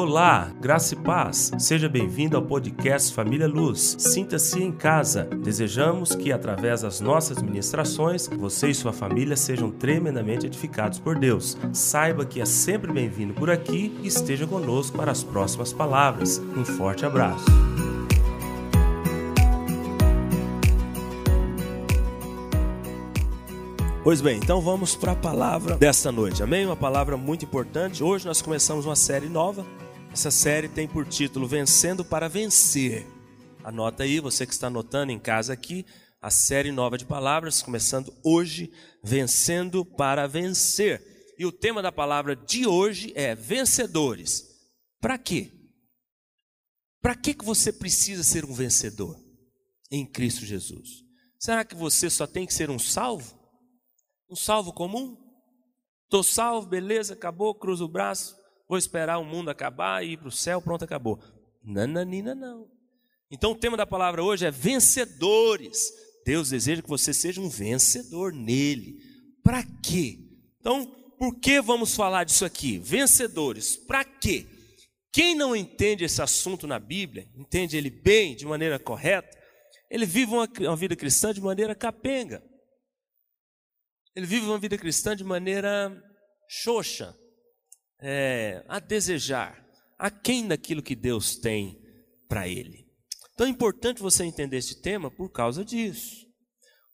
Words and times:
Olá, 0.00 0.52
graça 0.60 0.94
e 0.94 0.96
paz. 0.96 1.50
Seja 1.58 1.88
bem-vindo 1.88 2.36
ao 2.36 2.42
podcast 2.44 3.12
Família 3.12 3.48
Luz. 3.48 3.96
Sinta-se 3.98 4.62
em 4.62 4.70
casa. 4.70 5.24
Desejamos 5.24 6.14
que, 6.14 6.30
através 6.30 6.82
das 6.82 7.00
nossas 7.00 7.42
ministrações, 7.42 8.28
você 8.28 8.68
e 8.68 8.74
sua 8.76 8.92
família 8.92 9.36
sejam 9.36 9.72
tremendamente 9.72 10.46
edificados 10.46 11.00
por 11.00 11.18
Deus. 11.18 11.58
Saiba 11.72 12.24
que 12.24 12.40
é 12.40 12.44
sempre 12.44 12.92
bem-vindo 12.92 13.34
por 13.34 13.50
aqui 13.50 13.92
e 14.00 14.06
esteja 14.06 14.46
conosco 14.46 14.96
para 14.96 15.10
as 15.10 15.24
próximas 15.24 15.72
palavras. 15.72 16.38
Um 16.56 16.64
forte 16.64 17.04
abraço. 17.04 17.46
Pois 24.04 24.20
bem, 24.20 24.36
então 24.36 24.60
vamos 24.60 24.94
para 24.94 25.10
a 25.10 25.16
palavra 25.16 25.76
desta 25.76 26.12
noite, 26.12 26.40
amém? 26.40 26.64
Uma 26.64 26.76
palavra 26.76 27.16
muito 27.16 27.44
importante. 27.44 28.04
Hoje 28.04 28.26
nós 28.26 28.40
começamos 28.40 28.86
uma 28.86 28.94
série 28.94 29.28
nova. 29.28 29.66
Essa 30.18 30.32
série 30.32 30.68
tem 30.68 30.88
por 30.88 31.06
título 31.06 31.46
Vencendo 31.46 32.04
para 32.04 32.28
Vencer. 32.28 33.06
Anota 33.62 34.02
aí, 34.02 34.18
você 34.18 34.44
que 34.44 34.52
está 34.52 34.66
anotando 34.66 35.12
em 35.12 35.18
casa 35.20 35.52
aqui, 35.52 35.86
a 36.20 36.28
série 36.28 36.72
nova 36.72 36.98
de 36.98 37.06
palavras, 37.06 37.62
começando 37.62 38.12
hoje, 38.24 38.72
Vencendo 39.00 39.84
para 39.84 40.26
Vencer. 40.26 41.00
E 41.38 41.46
o 41.46 41.52
tema 41.52 41.80
da 41.80 41.92
palavra 41.92 42.34
de 42.34 42.66
hoje 42.66 43.12
é 43.14 43.36
vencedores. 43.36 44.44
Para 45.00 45.16
quê? 45.18 45.52
Para 47.00 47.14
que, 47.14 47.32
que 47.32 47.44
você 47.44 47.72
precisa 47.72 48.24
ser 48.24 48.44
um 48.44 48.52
vencedor 48.52 49.16
em 49.88 50.04
Cristo 50.04 50.44
Jesus? 50.44 51.04
Será 51.38 51.64
que 51.64 51.76
você 51.76 52.10
só 52.10 52.26
tem 52.26 52.44
que 52.44 52.54
ser 52.54 52.70
um 52.70 52.78
salvo? 52.80 53.38
Um 54.28 54.34
salvo 54.34 54.72
comum? 54.72 55.16
Estou 56.06 56.24
salvo, 56.24 56.66
beleza, 56.66 57.14
acabou, 57.14 57.54
cruzo 57.54 57.84
o 57.84 57.88
braço, 57.88 58.36
vou 58.68 58.78
esperar 58.78 59.18
o 59.18 59.24
mundo 59.24 59.50
acabar 59.50 60.04
e 60.04 60.12
ir 60.12 60.16
para 60.18 60.28
o 60.28 60.32
céu, 60.32 60.60
pronto, 60.60 60.84
acabou. 60.84 61.18
Nananina, 61.64 62.34
não. 62.34 62.68
Então 63.30 63.52
o 63.52 63.58
tema 63.58 63.76
da 63.76 63.86
palavra 63.86 64.22
hoje 64.22 64.46
é 64.46 64.50
vencedores. 64.50 65.92
Deus 66.24 66.50
deseja 66.50 66.82
que 66.82 66.88
você 66.88 67.14
seja 67.14 67.40
um 67.40 67.48
vencedor 67.48 68.32
nele. 68.32 68.96
Para 69.42 69.62
quê? 69.82 70.18
Então, 70.60 70.86
por 71.18 71.34
que 71.40 71.60
vamos 71.60 71.94
falar 71.94 72.24
disso 72.24 72.44
aqui? 72.44 72.78
Vencedores, 72.78 73.76
para 73.76 74.04
quê? 74.04 74.46
Quem 75.12 75.34
não 75.34 75.56
entende 75.56 76.04
esse 76.04 76.20
assunto 76.20 76.66
na 76.66 76.78
Bíblia, 76.78 77.28
entende 77.34 77.76
ele 77.76 77.90
bem, 77.90 78.36
de 78.36 78.44
maneira 78.44 78.78
correta, 78.78 79.36
ele 79.90 80.04
vive 80.04 80.32
uma, 80.32 80.48
uma 80.60 80.76
vida 80.76 80.94
cristã 80.94 81.32
de 81.32 81.40
maneira 81.40 81.74
capenga. 81.74 82.42
Ele 84.14 84.26
vive 84.26 84.46
uma 84.46 84.58
vida 84.58 84.76
cristã 84.76 85.16
de 85.16 85.24
maneira 85.24 85.90
xoxa, 86.48 87.17
é, 88.00 88.64
a 88.68 88.78
desejar, 88.78 89.64
a 89.98 90.10
quem 90.10 90.46
daquilo 90.46 90.82
que 90.82 90.94
Deus 90.94 91.36
tem 91.36 91.80
para 92.28 92.46
ele. 92.46 92.86
Então 93.34 93.46
é 93.46 93.50
importante 93.50 94.02
você 94.02 94.24
entender 94.24 94.56
este 94.56 94.80
tema 94.80 95.10
por 95.10 95.30
causa 95.30 95.64
disso. 95.64 96.26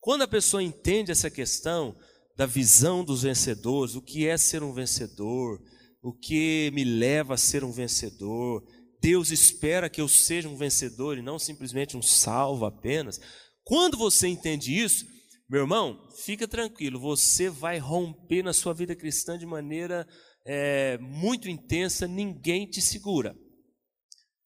Quando 0.00 0.22
a 0.22 0.28
pessoa 0.28 0.62
entende 0.62 1.10
essa 1.10 1.30
questão 1.30 1.96
da 2.36 2.46
visão 2.46 3.04
dos 3.04 3.22
vencedores, 3.22 3.94
o 3.94 4.02
que 4.02 4.26
é 4.26 4.36
ser 4.36 4.62
um 4.62 4.72
vencedor, 4.72 5.58
o 6.02 6.12
que 6.12 6.70
me 6.74 6.84
leva 6.84 7.34
a 7.34 7.38
ser 7.38 7.64
um 7.64 7.72
vencedor, 7.72 8.62
Deus 9.00 9.30
espera 9.30 9.88
que 9.88 10.00
eu 10.00 10.08
seja 10.08 10.48
um 10.48 10.56
vencedor 10.56 11.16
e 11.16 11.22
não 11.22 11.38
simplesmente 11.38 11.96
um 11.96 12.02
salvo 12.02 12.66
apenas. 12.66 13.20
Quando 13.62 13.96
você 13.96 14.28
entende 14.28 14.78
isso, 14.78 15.06
meu 15.48 15.60
irmão, 15.60 15.98
fica 16.24 16.48
tranquilo, 16.48 16.98
você 16.98 17.48
vai 17.48 17.78
romper 17.78 18.42
na 18.42 18.52
sua 18.52 18.74
vida 18.74 18.94
cristã 18.94 19.38
de 19.38 19.46
maneira 19.46 20.06
é, 20.44 20.98
muito 20.98 21.48
intensa, 21.48 22.06
ninguém 22.06 22.66
te 22.66 22.80
segura. 22.82 23.36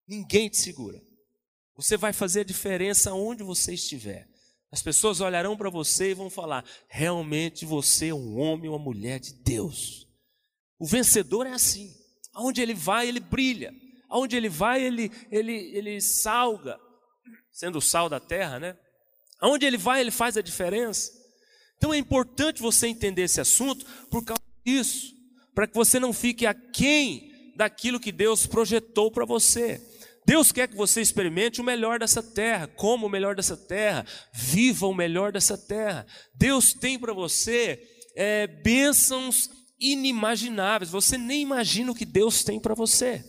Ninguém 0.07 0.49
te 0.49 0.57
segura. 0.57 1.03
Você 1.77 1.97
vai 1.97 2.13
fazer 2.13 2.41
a 2.41 2.45
diferença 2.45 3.13
onde 3.13 3.43
você 3.43 3.75
estiver. 3.75 4.28
As 4.71 4.83
pessoas 4.83 5.21
olharão 5.21 5.56
para 5.56 5.71
você 5.71 6.11
e 6.11 6.15
vão 6.15 6.28
falar: 6.28 6.65
realmente 6.89 7.65
você 7.65 8.09
é 8.09 8.15
um 8.15 8.39
homem 8.39 8.69
ou 8.69 8.77
uma 8.77 8.84
mulher 8.84 9.19
de 9.19 9.33
Deus. 9.43 10.06
O 10.78 10.87
vencedor 10.87 11.47
é 11.47 11.53
assim. 11.53 11.93
Aonde 12.34 12.61
ele 12.61 12.75
vai, 12.75 13.09
ele 13.09 13.21
brilha. 13.21 13.72
Aonde 14.09 14.37
ele 14.37 14.49
vai, 14.49 14.83
ele, 14.83 15.11
ele, 15.31 15.53
ele 15.53 16.01
salga. 16.01 16.78
Sendo 17.51 17.78
o 17.78 17.83
sal 17.83 18.09
da 18.09 18.21
terra, 18.21 18.61
né? 18.61 18.78
Aonde 19.41 19.67
ele 19.67 19.77
vai, 19.77 20.01
ele 20.01 20.11
faz 20.11 20.37
a 20.37 20.43
diferença. 20.43 21.11
Então 21.77 21.95
é 21.95 21.99
importante 21.99 22.61
você 22.61 22.89
entender 22.89 23.22
esse 23.22 23.41
assunto 23.41 23.87
por 24.11 24.25
causa 24.25 24.43
disso, 24.65 25.15
para 25.59 25.67
que 25.67 25.75
você 25.75 25.99
não 25.99 26.13
fique 26.13 26.47
aquém 26.47 27.53
daquilo 27.57 27.99
que 27.99 28.13
Deus 28.13 28.47
projetou 28.47 29.11
para 29.11 29.25
você. 29.25 29.83
Deus 30.25 30.53
quer 30.53 30.69
que 30.69 30.77
você 30.77 31.01
experimente 31.01 31.61
o 31.61 31.65
melhor 31.65 31.99
dessa 31.99 32.23
terra, 32.23 32.69
como 32.69 33.09
o 33.09 33.11
melhor 33.11 33.35
dessa 33.35 33.57
terra, 33.57 34.07
viva 34.33 34.87
o 34.87 34.95
melhor 34.95 35.33
dessa 35.33 35.59
terra. 35.59 36.07
Deus 36.33 36.73
tem 36.73 36.97
para 36.97 37.13
você 37.13 37.83
é, 38.15 38.47
bênçãos 38.47 39.51
inimagináveis, 39.81 40.93
você 40.93 41.19
nem 41.19 41.43
imagina 41.43 41.91
o 41.91 41.95
que 41.95 42.05
Deus 42.05 42.45
tem 42.45 42.61
para 42.61 42.77
você. 42.77 43.25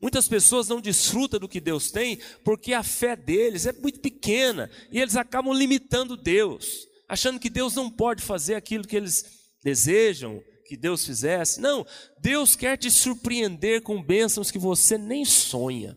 Muitas 0.00 0.26
pessoas 0.26 0.66
não 0.66 0.80
desfrutam 0.80 1.38
do 1.38 1.48
que 1.48 1.60
Deus 1.60 1.92
tem 1.92 2.18
porque 2.44 2.72
a 2.72 2.82
fé 2.82 3.14
deles 3.14 3.64
é 3.64 3.72
muito 3.72 4.00
pequena 4.00 4.68
e 4.90 5.00
eles 5.00 5.14
acabam 5.14 5.54
limitando 5.54 6.16
Deus, 6.16 6.88
achando 7.08 7.38
que 7.38 7.48
Deus 7.48 7.76
não 7.76 7.88
pode 7.88 8.24
fazer 8.24 8.56
aquilo 8.56 8.88
que 8.88 8.96
eles 8.96 9.24
desejam 9.62 10.42
que 10.72 10.76
Deus 10.78 11.04
fizesse. 11.04 11.60
Não, 11.60 11.86
Deus 12.18 12.56
quer 12.56 12.78
te 12.78 12.90
surpreender 12.90 13.82
com 13.82 14.02
bênçãos 14.02 14.50
que 14.50 14.58
você 14.58 14.96
nem 14.96 15.22
sonha. 15.22 15.94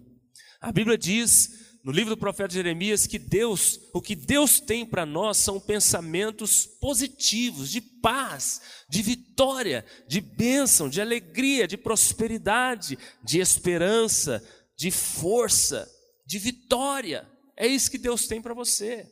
A 0.59 0.69
Bíblia 0.69 0.97
diz 0.97 1.80
no 1.81 1.94
livro 1.94 2.13
do 2.13 2.19
profeta 2.19 2.53
Jeremias 2.53 3.08
que 3.08 3.18
Deus, 3.18 3.80
o 3.94 4.02
que 4.02 4.16
Deus 4.16 4.59
tem 4.59 4.86
para 4.86 5.06
nós 5.06 5.38
são 5.38 5.62
pensamentos 5.62 6.66
positivos, 6.66 7.72
de 7.72 7.80
paz, 7.80 8.59
de 8.90 9.02
vitória, 9.02 9.86
de 10.09 10.19
bênção, 10.19 10.90
de 10.90 11.00
alegria, 11.00 11.66
de 11.66 11.78
prosperidade, 11.78 13.00
de 13.24 13.40
esperança, 13.40 14.44
de 14.75 14.92
força, 14.92 15.90
de 16.28 16.38
vitória. 16.38 17.25
É 17.56 17.66
isso 17.66 17.90
que 17.90 17.97
Deus 17.97 18.28
tem 18.28 18.42
para 18.42 18.53
você. 18.53 19.09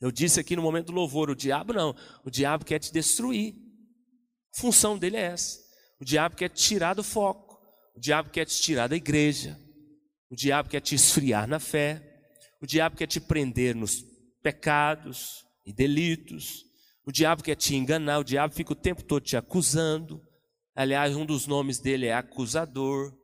Eu 0.00 0.12
disse 0.12 0.38
aqui 0.38 0.54
no 0.54 0.62
momento 0.62 0.86
do 0.86 0.92
louvor, 0.92 1.28
o 1.28 1.34
diabo 1.34 1.72
não, 1.72 1.96
o 2.24 2.30
diabo 2.30 2.64
quer 2.64 2.78
te 2.78 2.92
destruir. 2.92 3.65
Função 4.56 4.96
dele 4.98 5.16
é 5.16 5.22
essa. 5.22 5.60
O 6.00 6.04
diabo 6.04 6.34
quer 6.34 6.48
te 6.48 6.62
tirar 6.62 6.94
do 6.94 7.02
foco. 7.02 7.58
O 7.94 8.00
diabo 8.00 8.30
quer 8.30 8.46
te 8.46 8.60
tirar 8.60 8.88
da 8.88 8.96
igreja. 8.96 9.58
O 10.30 10.34
diabo 10.34 10.70
quer 10.70 10.80
te 10.80 10.94
esfriar 10.94 11.46
na 11.46 11.60
fé. 11.60 12.02
O 12.60 12.66
diabo 12.66 12.96
quer 12.96 13.06
te 13.06 13.20
prender 13.20 13.74
nos 13.74 14.02
pecados 14.42 15.44
e 15.64 15.74
delitos. 15.74 16.64
O 17.04 17.12
diabo 17.12 17.42
quer 17.42 17.54
te 17.54 17.74
enganar. 17.74 18.18
O 18.18 18.24
diabo 18.24 18.54
fica 18.54 18.72
o 18.72 18.76
tempo 18.76 19.02
todo 19.02 19.22
te 19.22 19.36
acusando. 19.36 20.22
Aliás, 20.74 21.14
um 21.14 21.26
dos 21.26 21.46
nomes 21.46 21.78
dele 21.78 22.06
é 22.06 22.14
acusador. 22.14 23.14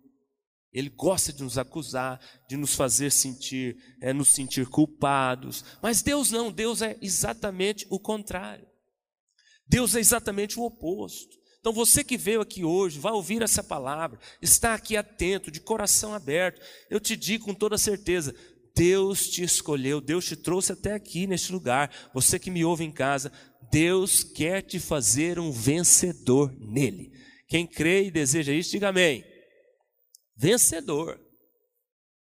Ele 0.71 0.91
gosta 0.91 1.33
de 1.33 1.43
nos 1.43 1.57
acusar, 1.57 2.21
de 2.49 2.57
nos 2.57 2.75
fazer 2.75 3.11
sentir, 3.11 3.77
é, 4.01 4.13
nos 4.13 4.31
sentir 4.31 4.67
culpados. 4.69 5.65
Mas 5.83 6.03
Deus 6.03 6.31
não, 6.31 6.53
Deus 6.53 6.83
é 6.83 6.97
exatamente 7.01 7.87
o 7.91 7.99
contrário. 7.99 8.72
Deus 9.67 9.95
é 9.95 10.01
exatamente 10.01 10.59
o 10.59 10.65
oposto. 10.65 11.43
Então 11.61 11.73
você 11.73 12.03
que 12.03 12.17
veio 12.17 12.41
aqui 12.41 12.65
hoje, 12.65 12.99
vai 12.99 13.13
ouvir 13.13 13.41
essa 13.41 13.63
palavra, 13.63 14.19
está 14.41 14.75
aqui 14.75 14.97
atento, 14.97 15.51
de 15.51 15.61
coração 15.61 16.13
aberto. 16.13 16.61
Eu 16.91 16.99
te 16.99 17.15
digo 17.15 17.45
com 17.45 17.55
toda 17.55 17.79
certeza, 17.79 18.35
Deus 18.75 19.29
te 19.29 19.45
escolheu, 19.45 20.01
Deus 20.01 20.25
te 20.25 20.35
trouxe 20.35 20.73
até 20.73 20.93
aqui 20.93 21.27
neste 21.27 21.53
lugar. 21.53 22.11
Você 22.13 22.39
que 22.39 22.51
me 22.51 22.65
ouve 22.65 22.85
em 22.85 22.91
casa, 22.91 23.33
Deus 23.71 24.25
quer 24.25 24.63
te 24.63 24.81
fazer 24.81 25.39
um 25.39 25.53
vencedor 25.53 26.53
nele. 26.59 27.13
Quem 27.47 27.67
crê 27.67 28.07
e 28.07 28.11
deseja 28.11 28.53
isso, 28.53 28.73
diga 28.73 28.89
amém. 28.89 29.25
Vencedor. 30.37 31.21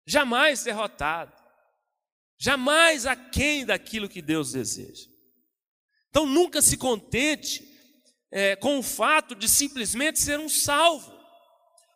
Jamais 0.06 0.64
derrotado. 0.64 1.32
Jamais 2.38 3.06
aquém 3.06 3.66
daquilo 3.66 4.10
que 4.10 4.22
Deus 4.22 4.52
deseja. 4.52 5.11
Então 6.12 6.28
nunca 6.28 6.62
se 6.62 6.78
contente 6.78 7.66
é, 8.30 8.56
com 8.56 8.78
o 8.78 8.84
fato 8.84 9.34
de 9.34 9.48
simplesmente 9.48 10.20
ser 10.20 10.38
um 10.38 10.50
salvo, 10.50 11.12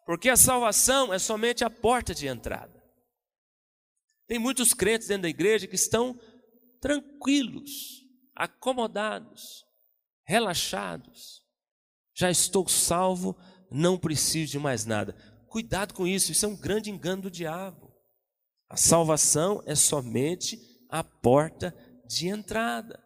porque 0.05 0.29
a 0.29 0.37
salvação 0.37 1.13
é 1.13 1.19
somente 1.19 1.63
a 1.63 1.69
porta 1.69 2.15
de 2.15 2.25
entrada. 2.25 2.73
Tem 4.25 4.39
muitos 4.39 4.73
crentes 4.73 5.07
dentro 5.07 5.23
da 5.23 5.29
igreja 5.29 5.67
que 5.67 5.75
estão 5.75 6.19
tranquilos, 6.81 8.03
acomodados, 8.35 9.65
relaxados. 10.25 11.43
Já 12.15 12.31
estou 12.31 12.67
salvo, 12.67 13.37
não 13.69 13.97
preciso 13.97 14.53
de 14.53 14.59
mais 14.59 14.85
nada. 14.85 15.13
Cuidado 15.47 15.93
com 15.93 16.07
isso, 16.07 16.31
isso 16.31 16.45
é 16.45 16.49
um 16.49 16.55
grande 16.55 16.89
engano 16.89 17.23
do 17.23 17.31
diabo. 17.31 17.93
A 18.69 18.77
salvação 18.77 19.61
é 19.65 19.75
somente 19.75 20.57
a 20.89 21.03
porta 21.03 21.75
de 22.07 22.29
entrada. 22.29 23.04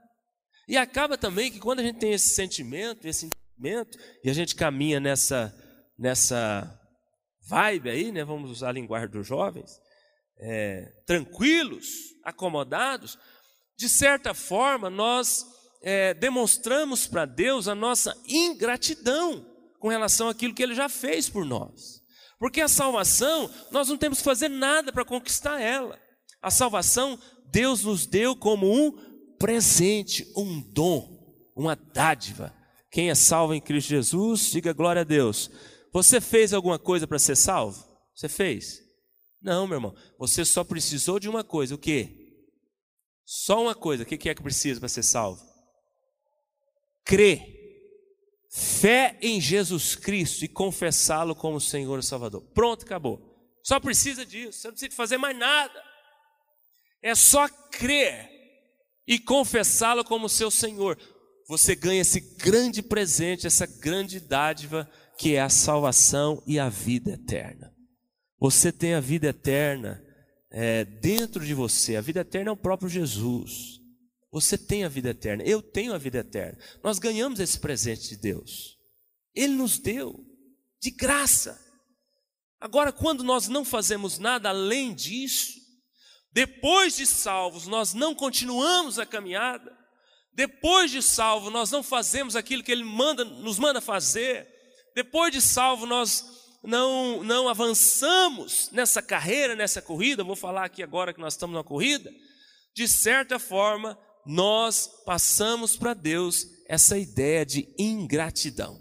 E 0.69 0.77
acaba 0.77 1.17
também 1.17 1.51
que 1.51 1.59
quando 1.59 1.79
a 1.79 1.83
gente 1.83 1.97
tem 1.97 2.13
esse 2.13 2.35
sentimento, 2.35 3.07
esse 3.07 3.27
sentimento, 3.27 3.97
e 4.23 4.29
a 4.29 4.33
gente 4.33 4.53
caminha 4.55 4.99
nessa, 4.99 5.51
nessa 5.97 6.79
vibe 7.47 7.89
aí, 7.89 8.11
né? 8.11 8.23
Vamos 8.23 8.51
usar 8.51 8.69
a 8.69 8.73
linguagem 8.73 9.09
dos 9.09 9.25
jovens, 9.25 9.81
é, 10.37 10.93
tranquilos, 11.07 11.87
acomodados, 12.23 13.17
de 13.75 13.89
certa 13.89 14.35
forma 14.35 14.91
nós 14.91 15.43
é, 15.81 16.13
demonstramos 16.13 17.07
para 17.07 17.25
Deus 17.25 17.67
a 17.67 17.73
nossa 17.73 18.15
ingratidão 18.27 19.43
com 19.79 19.87
relação 19.87 20.29
àquilo 20.29 20.53
que 20.53 20.61
Ele 20.61 20.75
já 20.75 20.87
fez 20.87 21.27
por 21.27 21.45
nós. 21.45 21.99
Porque 22.37 22.61
a 22.61 22.67
salvação, 22.67 23.49
nós 23.71 23.89
não 23.89 23.97
temos 23.97 24.19
que 24.19 24.23
fazer 24.23 24.49
nada 24.49 24.93
para 24.93 25.03
conquistar 25.03 25.59
ela. 25.59 25.99
A 26.43 26.51
salvação, 26.51 27.19
Deus 27.51 27.83
nos 27.83 28.05
deu 28.05 28.35
como 28.35 28.71
um 28.71 29.08
presente, 29.39 30.31
um 30.35 30.61
dom, 30.61 31.17
uma 31.55 31.75
dádiva. 31.75 32.53
Quem 32.91 33.09
é 33.09 33.15
salvo 33.15 33.53
em 33.53 33.61
Cristo 33.61 33.89
Jesus, 33.89 34.51
diga 34.51 34.73
glória 34.73 35.01
a 35.01 35.05
Deus. 35.05 35.49
Você 35.93 36.19
fez 36.19 36.53
alguma 36.53 36.77
coisa 36.77 37.07
para 37.07 37.17
ser 37.17 37.35
salvo? 37.35 37.83
Você 38.13 38.27
fez? 38.27 38.81
Não, 39.41 39.65
meu 39.65 39.77
irmão. 39.77 39.95
Você 40.19 40.43
só 40.43 40.63
precisou 40.63 41.19
de 41.19 41.29
uma 41.29 41.43
coisa. 41.43 41.73
O 41.73 41.77
quê? 41.77 42.35
Só 43.25 43.61
uma 43.63 43.73
coisa. 43.73 44.03
O 44.03 44.05
que 44.05 44.29
é 44.29 44.35
que 44.35 44.43
precisa 44.43 44.79
para 44.79 44.89
ser 44.89 45.03
salvo? 45.03 45.41
Crer. 47.05 47.57
Fé 48.51 49.17
em 49.21 49.39
Jesus 49.39 49.95
Cristo 49.95 50.43
e 50.43 50.47
confessá-lo 50.47 51.35
como 51.35 51.61
Senhor 51.61 51.99
e 51.99 52.03
Salvador. 52.03 52.41
Pronto, 52.53 52.83
acabou. 52.83 53.21
Só 53.63 53.79
precisa 53.79 54.25
disso. 54.25 54.59
Você 54.59 54.67
não 54.67 54.73
precisa 54.73 54.95
fazer 54.95 55.17
mais 55.17 55.37
nada. 55.37 55.81
É 57.01 57.15
só 57.15 57.47
crer 57.71 58.38
e 59.09 59.19
confessá-lo 59.19 60.05
como 60.05 60.29
seu 60.29 60.49
Senhor 60.49 60.97
você 61.49 61.73
ganha 61.73 62.01
esse 62.01 62.19
grande 62.19 62.83
presente, 62.83 63.47
essa 63.47 63.65
grande 63.65 64.19
dádiva 64.19 64.87
que 65.17 65.33
é 65.33 65.41
a 65.41 65.49
salvação 65.49 66.43
e 66.45 66.59
a 66.59 66.69
vida 66.69 67.13
eterna. 67.13 67.75
Você 68.39 68.71
tem 68.71 68.93
a 68.93 68.99
vida 68.99 69.29
eterna 69.29 69.99
é, 70.51 70.85
dentro 70.85 71.43
de 71.43 71.55
você. 71.55 71.95
A 71.95 72.01
vida 72.01 72.19
eterna 72.19 72.51
é 72.51 72.53
o 72.53 72.57
próprio 72.57 72.87
Jesus. 72.87 73.81
Você 74.31 74.59
tem 74.59 74.83
a 74.83 74.89
vida 74.89 75.09
eterna. 75.09 75.43
Eu 75.43 75.59
tenho 75.59 75.91
a 75.95 75.97
vida 75.97 76.19
eterna. 76.19 76.55
Nós 76.83 76.99
ganhamos 76.99 77.39
esse 77.39 77.59
presente 77.59 78.09
de 78.09 78.17
Deus. 78.17 78.77
Ele 79.33 79.55
nos 79.55 79.79
deu 79.79 80.23
de 80.79 80.91
graça. 80.91 81.59
Agora, 82.61 82.91
quando 82.91 83.23
nós 83.23 83.47
não 83.47 83.65
fazemos 83.65 84.19
nada 84.19 84.49
além 84.49 84.93
disso, 84.93 85.58
depois 86.31 86.95
de 86.95 87.05
salvos, 87.05 87.67
nós 87.67 87.93
não 87.93 88.13
continuamos 88.13 88.99
a 88.99 89.05
caminhada, 89.05 89.77
depois 90.33 90.89
de 90.89 91.01
salvo, 91.01 91.49
nós 91.49 91.69
não 91.69 91.83
fazemos 91.83 92.35
aquilo 92.35 92.63
que 92.63 92.71
Ele 92.71 92.83
manda, 92.83 93.25
nos 93.25 93.59
manda 93.59 93.81
fazer. 93.81 94.47
Depois 94.95 95.33
de 95.33 95.41
salvo, 95.41 95.85
nós 95.85 96.23
não, 96.63 97.23
não 97.23 97.49
avançamos 97.49 98.69
nessa 98.71 99.01
carreira, 99.01 99.53
nessa 99.53 99.81
corrida. 99.81 100.23
Vou 100.23 100.37
falar 100.37 100.63
aqui 100.63 100.81
agora 100.81 101.13
que 101.13 101.19
nós 101.19 101.33
estamos 101.33 101.53
numa 101.53 101.63
corrida. 101.63 102.09
De 102.73 102.87
certa 102.87 103.37
forma, 103.37 103.99
nós 104.25 104.89
passamos 105.05 105.75
para 105.75 105.93
Deus 105.93 106.45
essa 106.69 106.97
ideia 106.97 107.45
de 107.45 107.67
ingratidão. 107.77 108.79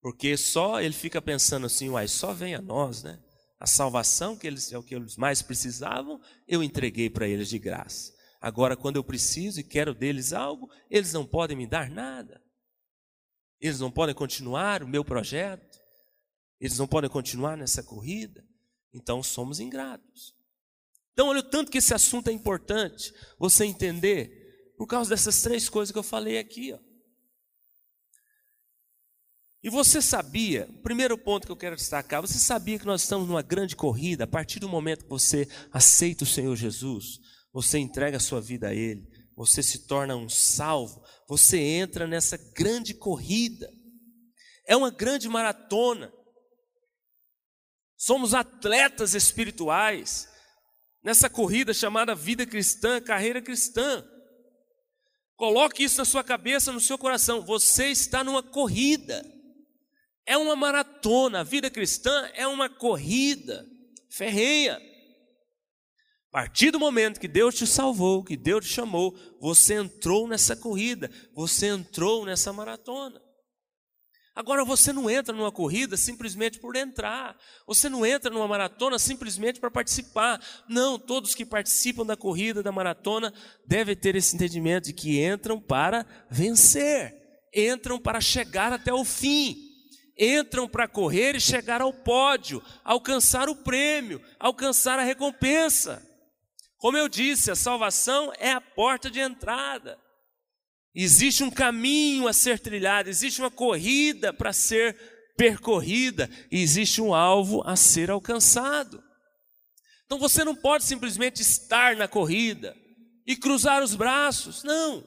Porque 0.00 0.36
só 0.36 0.80
ele 0.80 0.94
fica 0.94 1.20
pensando 1.20 1.66
assim, 1.66 1.90
uai, 1.90 2.08
só 2.08 2.32
vem 2.32 2.54
a 2.54 2.62
nós, 2.62 3.02
né? 3.02 3.18
A 3.60 3.66
salvação, 3.66 4.34
que 4.34 4.46
eles, 4.46 4.72
é 4.72 4.78
o 4.78 4.82
que 4.82 4.94
eles 4.94 5.18
mais 5.18 5.42
precisavam, 5.42 6.18
eu 6.48 6.62
entreguei 6.62 7.10
para 7.10 7.28
eles 7.28 7.50
de 7.50 7.58
graça. 7.58 8.10
Agora, 8.40 8.74
quando 8.74 8.96
eu 8.96 9.04
preciso 9.04 9.60
e 9.60 9.64
quero 9.64 9.94
deles 9.94 10.32
algo, 10.32 10.70
eles 10.88 11.12
não 11.12 11.26
podem 11.26 11.54
me 11.54 11.66
dar 11.66 11.90
nada. 11.90 12.42
Eles 13.60 13.78
não 13.78 13.90
podem 13.90 14.14
continuar 14.14 14.82
o 14.82 14.88
meu 14.88 15.04
projeto. 15.04 15.78
Eles 16.58 16.78
não 16.78 16.88
podem 16.88 17.10
continuar 17.10 17.54
nessa 17.58 17.82
corrida. 17.82 18.42
Então, 18.94 19.22
somos 19.22 19.60
ingratos. 19.60 20.34
Então, 21.12 21.28
olha 21.28 21.40
o 21.40 21.50
tanto 21.50 21.70
que 21.70 21.76
esse 21.76 21.92
assunto 21.92 22.28
é 22.28 22.32
importante 22.32 23.12
você 23.38 23.66
entender 23.66 24.72
por 24.78 24.86
causa 24.86 25.10
dessas 25.10 25.42
três 25.42 25.68
coisas 25.68 25.92
que 25.92 25.98
eu 25.98 26.02
falei 26.02 26.38
aqui. 26.38 26.72
Ó. 26.72 26.78
E 29.62 29.68
você 29.68 30.00
sabia, 30.00 30.66
o 30.70 30.82
primeiro 30.82 31.18
ponto 31.18 31.46
que 31.46 31.52
eu 31.52 31.56
quero 31.56 31.76
destacar, 31.76 32.22
você 32.22 32.38
sabia 32.38 32.78
que 32.78 32.86
nós 32.86 33.02
estamos 33.02 33.28
numa 33.28 33.42
grande 33.42 33.76
corrida 33.76 34.24
a 34.24 34.26
partir 34.26 34.58
do 34.58 34.68
momento 34.68 35.04
que 35.04 35.10
você 35.10 35.46
aceita 35.70 36.24
o 36.24 36.26
Senhor 36.26 36.56
Jesus, 36.56 37.20
você 37.52 37.78
entrega 37.78 38.16
a 38.16 38.20
sua 38.20 38.40
vida 38.40 38.68
a 38.68 38.74
Ele, 38.74 39.06
você 39.36 39.62
se 39.62 39.86
torna 39.86 40.16
um 40.16 40.30
salvo, 40.30 41.02
você 41.28 41.58
entra 41.58 42.06
nessa 42.06 42.38
grande 42.54 42.94
corrida. 42.94 43.70
É 44.66 44.76
uma 44.76 44.90
grande 44.90 45.28
maratona. 45.28 46.12
Somos 47.96 48.32
atletas 48.32 49.14
espirituais 49.14 50.28
nessa 51.02 51.28
corrida 51.28 51.74
chamada 51.74 52.14
vida 52.14 52.46
cristã, 52.46 53.00
carreira 53.00 53.42
cristã. 53.42 54.06
Coloque 55.36 55.84
isso 55.84 55.98
na 55.98 56.04
sua 56.04 56.24
cabeça, 56.24 56.72
no 56.72 56.80
seu 56.80 56.96
coração. 56.96 57.44
Você 57.44 57.86
está 57.86 58.24
numa 58.24 58.42
corrida. 58.42 59.39
É 60.30 60.36
uma 60.36 60.54
maratona. 60.54 61.40
A 61.40 61.42
vida 61.42 61.68
cristã 61.68 62.30
é 62.34 62.46
uma 62.46 62.68
corrida 62.70 63.66
ferrenha. 64.08 64.76
A 64.76 66.30
partir 66.30 66.70
do 66.70 66.78
momento 66.78 67.18
que 67.18 67.26
Deus 67.26 67.56
te 67.56 67.66
salvou, 67.66 68.22
que 68.22 68.36
Deus 68.36 68.64
te 68.64 68.72
chamou, 68.72 69.12
você 69.40 69.74
entrou 69.74 70.28
nessa 70.28 70.54
corrida, 70.54 71.10
você 71.34 71.66
entrou 71.66 72.24
nessa 72.24 72.52
maratona. 72.52 73.20
Agora 74.32 74.64
você 74.64 74.92
não 74.92 75.10
entra 75.10 75.34
numa 75.34 75.50
corrida 75.50 75.96
simplesmente 75.96 76.60
por 76.60 76.76
entrar, 76.76 77.36
você 77.66 77.88
não 77.88 78.06
entra 78.06 78.30
numa 78.30 78.46
maratona 78.46 79.00
simplesmente 79.00 79.58
para 79.58 79.68
participar. 79.68 80.40
Não, 80.68 80.96
todos 80.96 81.34
que 81.34 81.44
participam 81.44 82.06
da 82.06 82.16
corrida, 82.16 82.62
da 82.62 82.70
maratona, 82.70 83.34
devem 83.66 83.96
ter 83.96 84.14
esse 84.14 84.36
entendimento 84.36 84.84
de 84.84 84.92
que 84.92 85.20
entram 85.20 85.60
para 85.60 86.06
vencer, 86.30 87.12
entram 87.52 87.98
para 87.98 88.20
chegar 88.20 88.72
até 88.72 88.94
o 88.94 89.04
fim 89.04 89.69
entram 90.20 90.68
para 90.68 90.86
correr 90.86 91.34
e 91.34 91.40
chegar 91.40 91.80
ao 91.80 91.92
pódio, 91.92 92.62
alcançar 92.84 93.48
o 93.48 93.56
prêmio, 93.56 94.22
alcançar 94.38 94.98
a 94.98 95.02
recompensa. 95.02 96.06
Como 96.76 96.98
eu 96.98 97.08
disse, 97.08 97.50
a 97.50 97.56
salvação 97.56 98.30
é 98.38 98.52
a 98.52 98.60
porta 98.60 99.10
de 99.10 99.18
entrada. 99.18 99.98
Existe 100.94 101.42
um 101.42 101.50
caminho 101.50 102.28
a 102.28 102.32
ser 102.32 102.58
trilhado, 102.58 103.08
existe 103.08 103.40
uma 103.40 103.50
corrida 103.50 104.32
para 104.32 104.52
ser 104.52 104.96
percorrida, 105.36 106.28
existe 106.50 107.00
um 107.00 107.14
alvo 107.14 107.62
a 107.64 107.74
ser 107.76 108.10
alcançado. 108.10 109.02
Então 110.04 110.18
você 110.18 110.44
não 110.44 110.54
pode 110.54 110.84
simplesmente 110.84 111.40
estar 111.40 111.96
na 111.96 112.08
corrida 112.08 112.76
e 113.26 113.36
cruzar 113.36 113.82
os 113.82 113.94
braços, 113.94 114.62
não. 114.64 115.04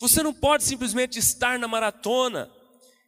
Você 0.00 0.22
não 0.22 0.34
pode 0.34 0.64
simplesmente 0.64 1.18
estar 1.18 1.58
na 1.58 1.68
maratona 1.68 2.50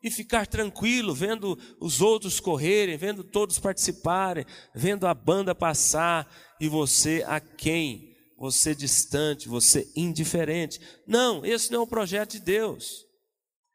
e 0.04 0.10
ficar 0.10 0.46
tranquilo, 0.46 1.14
vendo 1.14 1.58
os 1.80 2.02
outros 2.02 2.38
correrem, 2.38 2.98
vendo 2.98 3.24
todos 3.24 3.58
participarem, 3.58 4.44
vendo 4.74 5.06
a 5.06 5.14
banda 5.14 5.54
passar 5.54 6.30
e 6.60 6.68
você 6.68 7.24
a 7.26 7.40
quem? 7.40 8.14
Você 8.36 8.74
distante, 8.74 9.48
você 9.48 9.90
indiferente. 9.96 10.78
Não, 11.06 11.44
esse 11.46 11.72
não 11.72 11.80
é 11.80 11.82
o 11.84 11.86
projeto 11.86 12.32
de 12.32 12.40
Deus. 12.40 13.06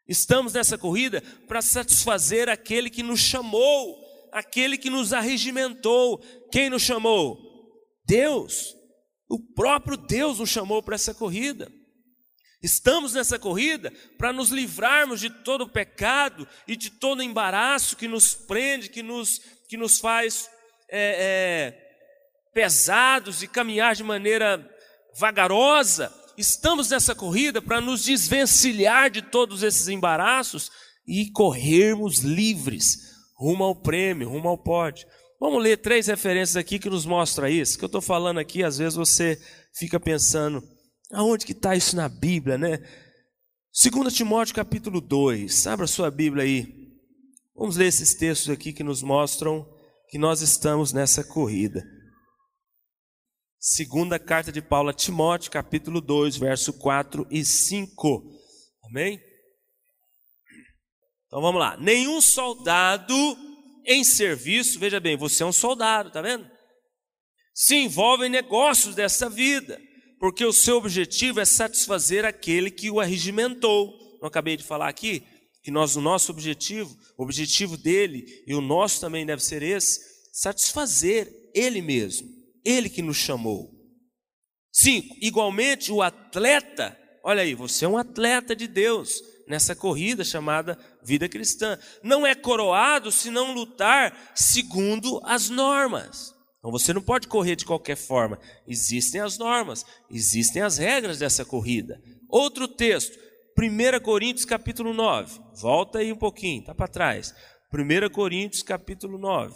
Estamos 0.08 0.54
nessa 0.54 0.78
corrida 0.78 1.24
para 1.48 1.64
satisfazer 1.64 2.48
aquele 2.48 2.92
que 2.92 3.02
nos 3.02 3.20
chamou, 3.20 3.98
aquele 4.32 4.78
que 4.78 4.90
nos 4.92 5.14
arregimentou. 5.14 6.20
Quem 6.52 6.70
nos 6.70 6.84
chamou? 6.84 7.40
Deus. 8.06 8.76
O 9.28 9.40
próprio 9.40 9.98
Deus 9.98 10.38
nos 10.38 10.50
chamou 10.50 10.84
para 10.84 10.94
essa 10.94 11.14
corrida. 11.14 11.72
Estamos 12.62 13.14
nessa 13.14 13.40
corrida 13.40 13.92
para 14.18 14.34
nos 14.34 14.50
livrarmos 14.50 15.22
de 15.22 15.30
todo 15.30 15.62
o 15.62 15.70
pecado 15.70 16.48
e 16.68 16.76
de 16.76 16.90
todo 16.90 17.20
o 17.20 17.24
embaraço 17.24 17.96
que 17.96 18.08
nos 18.08 18.34
prende, 18.34 18.90
que 18.90 19.02
nos, 19.02 19.40
que 19.70 19.78
nos 19.78 20.00
faz 20.00 20.50
é, 20.90 21.72
é, 21.72 22.52
pesados 22.54 23.42
e 23.42 23.48
caminhar 23.48 23.96
de 23.96 24.04
maneira 24.04 24.68
vagarosa. 25.18 26.14
Estamos 26.38 26.90
nessa 26.90 27.16
corrida 27.16 27.62
para 27.62 27.80
nos 27.80 28.04
desvencilhar 28.04 29.10
de 29.10 29.22
todos 29.22 29.64
esses 29.64 29.88
embaraços 29.88 30.70
e 31.08 31.32
corrermos 31.32 32.20
livres 32.20 33.10
rumo 33.38 33.64
ao 33.64 33.76
prêmio, 33.76 34.30
rumo 34.30 34.50
ao 34.50 34.58
pódio. 34.58 35.08
Vamos 35.40 35.64
ler 35.64 35.78
três 35.78 36.08
referências 36.08 36.58
aqui 36.58 36.78
que 36.78 36.90
nos 36.90 37.06
mostra 37.06 37.50
isso. 37.50 37.78
Que 37.78 37.86
eu 37.86 37.88
estou 37.88 38.02
falando 38.02 38.40
aqui, 38.40 38.64
às 38.64 38.78
vezes 38.78 38.96
você 38.96 39.40
fica 39.74 39.98
pensando 39.98 40.62
Aonde 41.12 41.46
que 41.46 41.54
está 41.54 41.76
isso 41.76 41.96
na 41.96 42.08
Bíblia, 42.08 42.58
né? 42.58 42.78
2 43.72 44.14
Timóteo 44.14 44.54
capítulo 44.54 45.02
2, 45.02 45.68
abra 45.68 45.88
sua 45.88 46.12
Bíblia 46.12 46.44
aí. 46.44 46.68
Vamos 47.56 47.78
ler 47.78 47.88
esses 47.88 48.14
textos 48.14 48.50
aqui 48.50 48.72
que 48.72 48.84
nos 48.84 49.02
mostram 49.02 49.66
que 50.10 50.18
nós 50.18 50.42
estamos 50.42 50.94
nessa 50.94 51.24
corrida. 51.24 51.84
Segunda 53.60 54.18
carta 54.18 54.52
de 54.52 54.62
Paulo 54.62 54.90
a 54.90 54.94
Timóteo, 54.94 55.52
capítulo 55.52 56.00
2, 56.00 56.38
verso 56.38 56.74
4 56.74 57.28
e 57.30 57.44
5. 57.44 58.32
Amém? 58.86 59.20
Então 61.28 61.42
vamos 61.42 61.60
lá. 61.60 61.76
Nenhum 61.78 62.22
soldado 62.22 63.14
em 63.86 64.04
serviço, 64.04 64.80
veja 64.80 65.00
bem, 65.00 65.18
você 65.18 65.44
é 65.44 65.46
um 65.46 65.52
soldado, 65.52 66.12
tá 66.12 66.22
vendo? 66.22 66.50
Se 67.54 67.76
envolve 67.76 68.28
em 68.28 68.30
negócios 68.30 68.96
dessa 68.96 69.30
vida, 69.30 69.80
porque 70.20 70.46
o 70.46 70.54
seu 70.54 70.78
objetivo 70.78 71.40
é 71.40 71.46
satisfazer 71.46 72.26
aquele 72.26 72.70
que 72.70 72.92
o 72.92 73.00
arregimentou. 73.00 73.94
Não 74.22 74.28
acabei 74.28 74.58
de 74.58 74.64
falar 74.64 74.90
aqui 74.90 75.24
que 75.64 75.72
nós, 75.72 75.96
o 75.96 76.02
nosso 76.02 76.32
objetivo, 76.32 76.96
o 77.18 77.24
objetivo 77.24 77.78
dele 77.78 78.26
e 78.46 78.54
o 78.54 78.62
nosso 78.62 79.00
também 79.00 79.26
deve 79.26 79.44
ser 79.44 79.62
esse, 79.62 80.00
satisfazer 80.34 81.32
ele 81.54 81.82
mesmo, 81.82 82.28
ele 82.66 82.90
que 82.90 83.02
nos 83.02 83.18
chamou. 83.18 83.70
Cinco, 84.72 85.16
igualmente 85.22 85.92
o 85.92 86.02
atleta, 86.02 86.98
olha 87.24 87.42
aí, 87.42 87.56
você 87.56 87.86
é 87.86 87.88
um 87.88 87.98
atleta 87.98 88.56
de 88.56 88.68
Deus 88.68 89.22
nessa 89.48 89.76
corrida 89.76 90.24
chamada 90.24 90.78
vida 91.04 91.28
cristã. 91.28 91.78
Não 92.04 92.26
é 92.26 92.36
coroado 92.36 93.12
se 93.12 93.30
não 93.32 93.54
lutar 93.54 94.32
segundo 94.36 95.20
as 95.24 95.50
normas. 95.50 96.34
Então 96.60 96.72
você 96.72 96.94
não 96.94 97.02
pode 97.02 97.28
correr 97.28 97.56
de 97.56 97.66
qualquer 97.66 97.96
forma. 97.96 98.40
Existem 98.68 99.22
as 99.22 99.38
normas, 99.38 99.86
existem 100.10 100.62
as 100.62 100.78
regras 100.78 101.18
dessa 101.18 101.44
corrida. 101.44 102.02
Outro 102.28 102.68
texto, 102.68 103.18
1 103.58 104.04
Coríntios 104.04 104.46
capítulo 104.46 104.94
9. 104.94 105.40
Volta 105.56 106.00
aí 106.00 106.12
um 106.12 106.18
pouquinho, 106.18 106.64
tá 106.64 106.76
para 106.76 106.88
trás. 106.88 107.34
1 107.74 108.10
Coríntios 108.12 108.62
capítulo 108.62 109.18
9. 109.18 109.56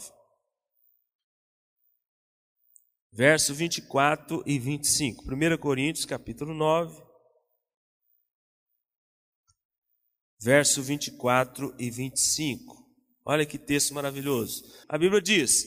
Verso 3.11 3.53
24 3.53 4.43
e 4.45 4.57
25. 4.57 5.23
1 5.25 5.57
Coríntios 5.57 6.05
capítulo 6.05 6.53
9. 6.53 7.13
verso 10.43 10.83
24 10.83 11.73
e 11.79 11.89
25. 11.89 12.83
Olha 13.25 13.45
que 13.45 13.57
texto 13.57 13.93
maravilhoso. 13.93 14.61
A 14.89 14.97
Bíblia 14.97 15.21
diz: 15.21 15.65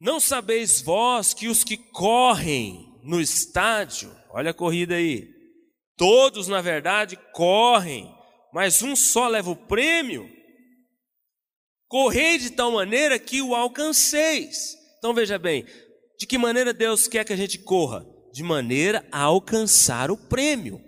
Não 0.00 0.18
sabeis 0.18 0.80
vós 0.80 1.34
que 1.34 1.46
os 1.46 1.62
que 1.62 1.76
correm 1.76 2.98
no 3.04 3.20
estádio, 3.20 4.10
olha 4.30 4.50
a 4.50 4.54
corrida 4.54 4.94
aí, 4.94 5.28
todos 5.96 6.48
na 6.48 6.62
verdade 6.62 7.18
correm, 7.34 8.10
mas 8.52 8.82
um 8.82 8.96
só 8.96 9.28
leva 9.28 9.50
o 9.50 9.56
prêmio? 9.56 10.30
Correi 11.86 12.38
de 12.38 12.50
tal 12.50 12.72
maneira 12.72 13.18
que 13.18 13.42
o 13.42 13.54
alcanceis. 13.54 14.74
Então 14.98 15.12
veja 15.12 15.38
bem, 15.38 15.66
de 16.18 16.26
que 16.26 16.38
maneira 16.38 16.72
Deus 16.72 17.06
quer 17.06 17.24
que 17.24 17.32
a 17.32 17.36
gente 17.36 17.58
corra? 17.58 18.06
De 18.32 18.42
maneira 18.42 19.06
a 19.12 19.20
alcançar 19.20 20.10
o 20.10 20.16
prêmio. 20.16 20.80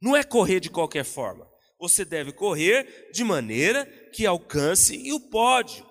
Não 0.00 0.16
é 0.16 0.22
correr 0.22 0.60
de 0.60 0.68
qualquer 0.68 1.04
forma. 1.04 1.46
Você 1.78 2.04
deve 2.04 2.32
correr 2.32 3.10
de 3.12 3.24
maneira 3.24 3.86
que 4.12 4.26
alcance 4.26 5.10
o 5.12 5.20
pódio, 5.20 5.86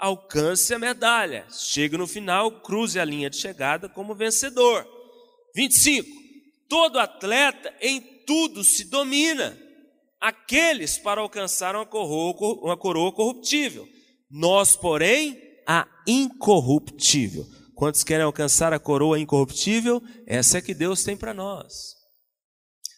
alcance 0.00 0.72
a 0.72 0.78
medalha, 0.78 1.46
chegue 1.50 1.96
no 1.96 2.06
final, 2.06 2.62
cruze 2.62 2.98
a 2.98 3.04
linha 3.04 3.28
de 3.28 3.36
chegada 3.36 3.88
como 3.88 4.14
vencedor. 4.14 4.86
25. 5.54 6.08
Todo 6.68 6.98
atleta 6.98 7.72
em 7.80 8.00
tudo 8.26 8.64
se 8.64 8.84
domina. 8.84 9.56
Aqueles 10.20 10.98
para 10.98 11.20
alcançar 11.20 11.76
uma 11.76 11.86
coroa, 11.86 12.34
uma 12.62 12.76
coroa 12.76 13.12
corruptível. 13.12 13.86
Nós, 14.30 14.76
porém, 14.76 15.38
a 15.66 15.86
incorruptível. 16.06 17.46
Quantos 17.74 18.04
querem 18.04 18.24
alcançar 18.24 18.72
a 18.72 18.78
coroa 18.78 19.18
incorruptível? 19.18 20.02
Essa 20.26 20.58
é 20.58 20.62
que 20.62 20.74
Deus 20.74 21.02
tem 21.02 21.16
para 21.16 21.34
nós. 21.34 21.94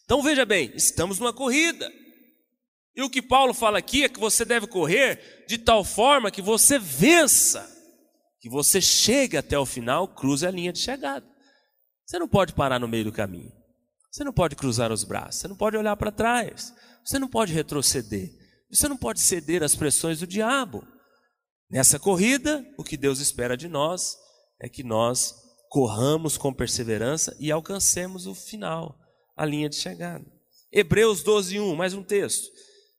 Então 0.04 0.22
veja 0.22 0.44
bem, 0.44 0.72
estamos 0.74 1.18
numa 1.18 1.32
corrida. 1.32 1.90
E 2.94 3.02
o 3.02 3.08
que 3.08 3.22
Paulo 3.22 3.54
fala 3.54 3.78
aqui 3.78 4.04
é 4.04 4.08
que 4.08 4.20
você 4.20 4.44
deve 4.44 4.66
correr 4.66 5.44
de 5.48 5.58
tal 5.58 5.82
forma 5.82 6.30
que 6.30 6.42
você 6.42 6.78
vença, 6.78 7.66
que 8.40 8.48
você 8.48 8.80
chegue 8.80 9.36
até 9.36 9.58
o 9.58 9.64
final, 9.64 10.08
cruze 10.08 10.46
a 10.46 10.50
linha 10.50 10.72
de 10.72 10.78
chegada. 10.78 11.26
Você 12.04 12.18
não 12.18 12.28
pode 12.28 12.52
parar 12.52 12.78
no 12.78 12.88
meio 12.88 13.04
do 13.04 13.12
caminho. 13.12 13.52
Você 14.10 14.24
não 14.24 14.32
pode 14.32 14.54
cruzar 14.54 14.92
os 14.92 15.04
braços, 15.04 15.40
você 15.40 15.48
não 15.48 15.56
pode 15.56 15.74
olhar 15.74 15.96
para 15.96 16.12
trás, 16.12 16.74
você 17.02 17.18
não 17.18 17.28
pode 17.28 17.50
retroceder, 17.50 18.30
você 18.70 18.86
não 18.86 18.96
pode 18.96 19.20
ceder 19.20 19.62
às 19.62 19.74
pressões 19.74 20.20
do 20.20 20.26
diabo. 20.26 20.86
Nessa 21.70 21.98
corrida, 21.98 22.62
o 22.76 22.84
que 22.84 22.98
Deus 22.98 23.20
espera 23.20 23.56
de 23.56 23.68
nós 23.68 24.18
é 24.60 24.68
que 24.68 24.84
nós 24.84 25.34
corramos 25.70 26.36
com 26.36 26.52
perseverança 26.52 27.34
e 27.40 27.50
alcancemos 27.50 28.26
o 28.26 28.34
final, 28.34 28.98
a 29.34 29.46
linha 29.46 29.70
de 29.70 29.76
chegada. 29.76 30.30
Hebreus 30.70 31.22
12, 31.22 31.58
1, 31.58 31.74
mais 31.74 31.94
um 31.94 32.02
texto. 32.02 32.50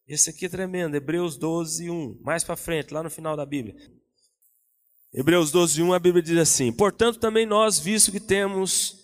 Esse 0.08 0.30
aqui 0.30 0.46
é 0.48 0.50
tremendo, 0.50 0.96
Hebreus 0.96 1.38
12, 1.38 1.90
1. 1.90 2.20
Mais 2.22 2.44
para 2.44 2.58
frente, 2.58 2.94
lá 2.94 3.02
no 3.02 3.10
final 3.10 3.38
da 3.38 3.46
Bíblia. 3.46 3.74
Hebreus 5.14 5.50
12, 5.52 5.82
1, 5.82 5.94
a 5.94 6.00
Bíblia 6.00 6.22
diz 6.22 6.38
assim: 6.38 6.74
Portanto, 6.74 7.20
também 7.20 7.46
nós, 7.46 7.80
visto 7.80 8.12
que 8.12 8.20
temos 8.20 8.98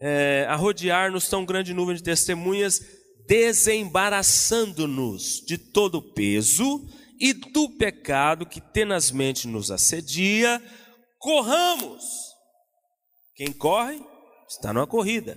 é, 0.00 0.46
a 0.48 0.54
rodear-nos 0.54 1.28
tão 1.28 1.44
grande 1.44 1.74
nuvem 1.74 1.96
de 1.96 2.02
testemunhas, 2.02 2.80
desembaraçando-nos 3.26 5.42
de 5.44 5.58
todo 5.58 5.96
o 5.96 6.14
peso 6.14 6.88
e 7.18 7.32
do 7.32 7.68
pecado 7.76 8.46
que 8.46 8.60
tenazmente 8.60 9.48
nos 9.48 9.72
assedia, 9.72 10.62
corramos. 11.18 12.04
Quem 13.34 13.52
corre 13.52 14.00
está 14.48 14.72
numa 14.72 14.86
corrida. 14.86 15.36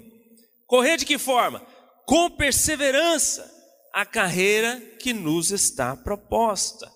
Correr 0.68 0.98
de 0.98 1.06
que 1.06 1.18
forma? 1.18 1.66
Com 2.06 2.30
perseverança 2.30 3.57
a 3.98 4.06
carreira 4.06 4.80
que 5.02 5.12
nos 5.12 5.50
está 5.50 5.98
proposta. 5.98 6.88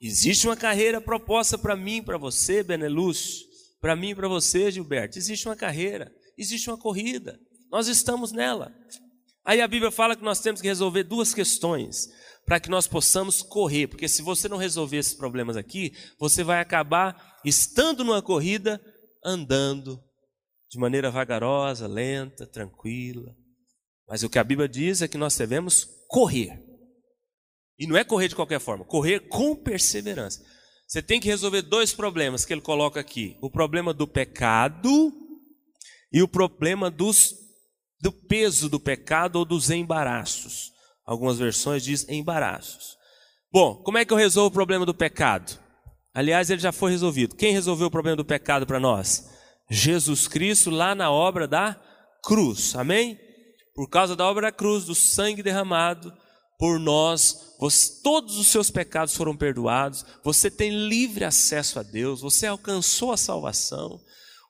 Existe 0.00 0.46
uma 0.46 0.56
carreira 0.56 1.00
proposta 1.00 1.58
para 1.58 1.74
mim, 1.74 2.00
para 2.00 2.16
você, 2.16 2.62
Benelux, 2.62 3.40
para 3.80 3.96
mim 3.96 4.10
e 4.10 4.14
para 4.14 4.28
você, 4.28 4.70
Gilberto. 4.70 5.18
Existe 5.18 5.48
uma 5.48 5.56
carreira, 5.56 6.12
existe 6.38 6.70
uma 6.70 6.78
corrida. 6.78 7.36
Nós 7.72 7.88
estamos 7.88 8.30
nela. 8.30 8.72
Aí 9.44 9.60
a 9.60 9.66
Bíblia 9.66 9.90
fala 9.90 10.14
que 10.14 10.22
nós 10.22 10.38
temos 10.38 10.60
que 10.60 10.68
resolver 10.68 11.02
duas 11.02 11.34
questões 11.34 12.06
para 12.46 12.60
que 12.60 12.70
nós 12.70 12.86
possamos 12.86 13.42
correr, 13.42 13.88
porque 13.88 14.06
se 14.06 14.22
você 14.22 14.48
não 14.48 14.56
resolver 14.56 14.98
esses 14.98 15.14
problemas 15.14 15.56
aqui, 15.56 15.92
você 16.20 16.44
vai 16.44 16.60
acabar 16.60 17.40
estando 17.44 18.04
numa 18.04 18.22
corrida 18.22 18.80
andando 19.24 20.00
de 20.70 20.78
maneira 20.78 21.10
vagarosa, 21.10 21.88
lenta, 21.88 22.46
tranquila. 22.46 23.34
Mas 24.08 24.22
o 24.22 24.30
que 24.30 24.38
a 24.38 24.44
Bíblia 24.44 24.68
diz 24.68 25.02
é 25.02 25.08
que 25.08 25.18
nós 25.18 25.36
devemos 25.36 25.88
correr. 26.14 26.62
E 27.76 27.88
não 27.88 27.96
é 27.96 28.04
correr 28.04 28.28
de 28.28 28.36
qualquer 28.36 28.60
forma, 28.60 28.84
correr 28.84 29.28
com 29.28 29.56
perseverança. 29.56 30.40
Você 30.86 31.02
tem 31.02 31.18
que 31.18 31.26
resolver 31.26 31.62
dois 31.62 31.92
problemas 31.92 32.44
que 32.44 32.54
ele 32.54 32.60
coloca 32.60 33.00
aqui: 33.00 33.36
o 33.42 33.50
problema 33.50 33.92
do 33.92 34.06
pecado 34.06 35.12
e 36.12 36.22
o 36.22 36.28
problema 36.28 36.88
dos, 36.88 37.34
do 38.00 38.12
peso 38.12 38.68
do 38.68 38.78
pecado 38.78 39.36
ou 39.36 39.44
dos 39.44 39.70
embaraços. 39.70 40.72
Algumas 41.04 41.36
versões 41.36 41.82
diz 41.82 42.08
embaraços. 42.08 42.96
Bom, 43.52 43.82
como 43.82 43.98
é 43.98 44.04
que 44.04 44.12
eu 44.12 44.16
resolvo 44.16 44.50
o 44.50 44.52
problema 44.54 44.86
do 44.86 44.94
pecado? 44.94 45.58
Aliás, 46.14 46.48
ele 46.48 46.60
já 46.60 46.70
foi 46.70 46.92
resolvido. 46.92 47.34
Quem 47.34 47.52
resolveu 47.52 47.88
o 47.88 47.90
problema 47.90 48.16
do 48.16 48.24
pecado 48.24 48.66
para 48.66 48.78
nós? 48.78 49.28
Jesus 49.68 50.28
Cristo 50.28 50.70
lá 50.70 50.94
na 50.94 51.10
obra 51.10 51.48
da 51.48 51.74
cruz. 52.22 52.76
Amém? 52.76 53.18
Por 53.74 53.88
causa 53.88 54.14
da 54.14 54.24
obra 54.26 54.42
da 54.42 54.52
cruz, 54.52 54.84
do 54.84 54.94
sangue 54.94 55.42
derramado 55.42 56.12
por 56.58 56.78
nós, 56.78 57.56
você, 57.58 58.00
todos 58.02 58.38
os 58.38 58.46
seus 58.46 58.70
pecados 58.70 59.16
foram 59.16 59.36
perdoados, 59.36 60.04
você 60.22 60.50
tem 60.50 60.70
livre 60.88 61.24
acesso 61.24 61.80
a 61.80 61.82
Deus, 61.82 62.20
você 62.20 62.46
alcançou 62.46 63.12
a 63.12 63.16
salvação, 63.16 64.00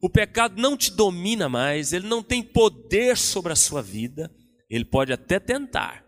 o 0.02 0.11
pecado 0.11 0.61
não 0.61 0.76
te 0.76 0.90
domina 0.90 1.49
mais, 1.49 1.93
ele 1.93 2.07
não 2.07 2.23
tem 2.23 2.43
poder 2.43 3.16
sobre 3.16 3.52
a 3.52 3.57
sua 3.57 3.81
vida, 3.81 4.31
ele 4.69 4.85
pode 4.85 5.12
até 5.12 5.40
tentar 5.40 6.04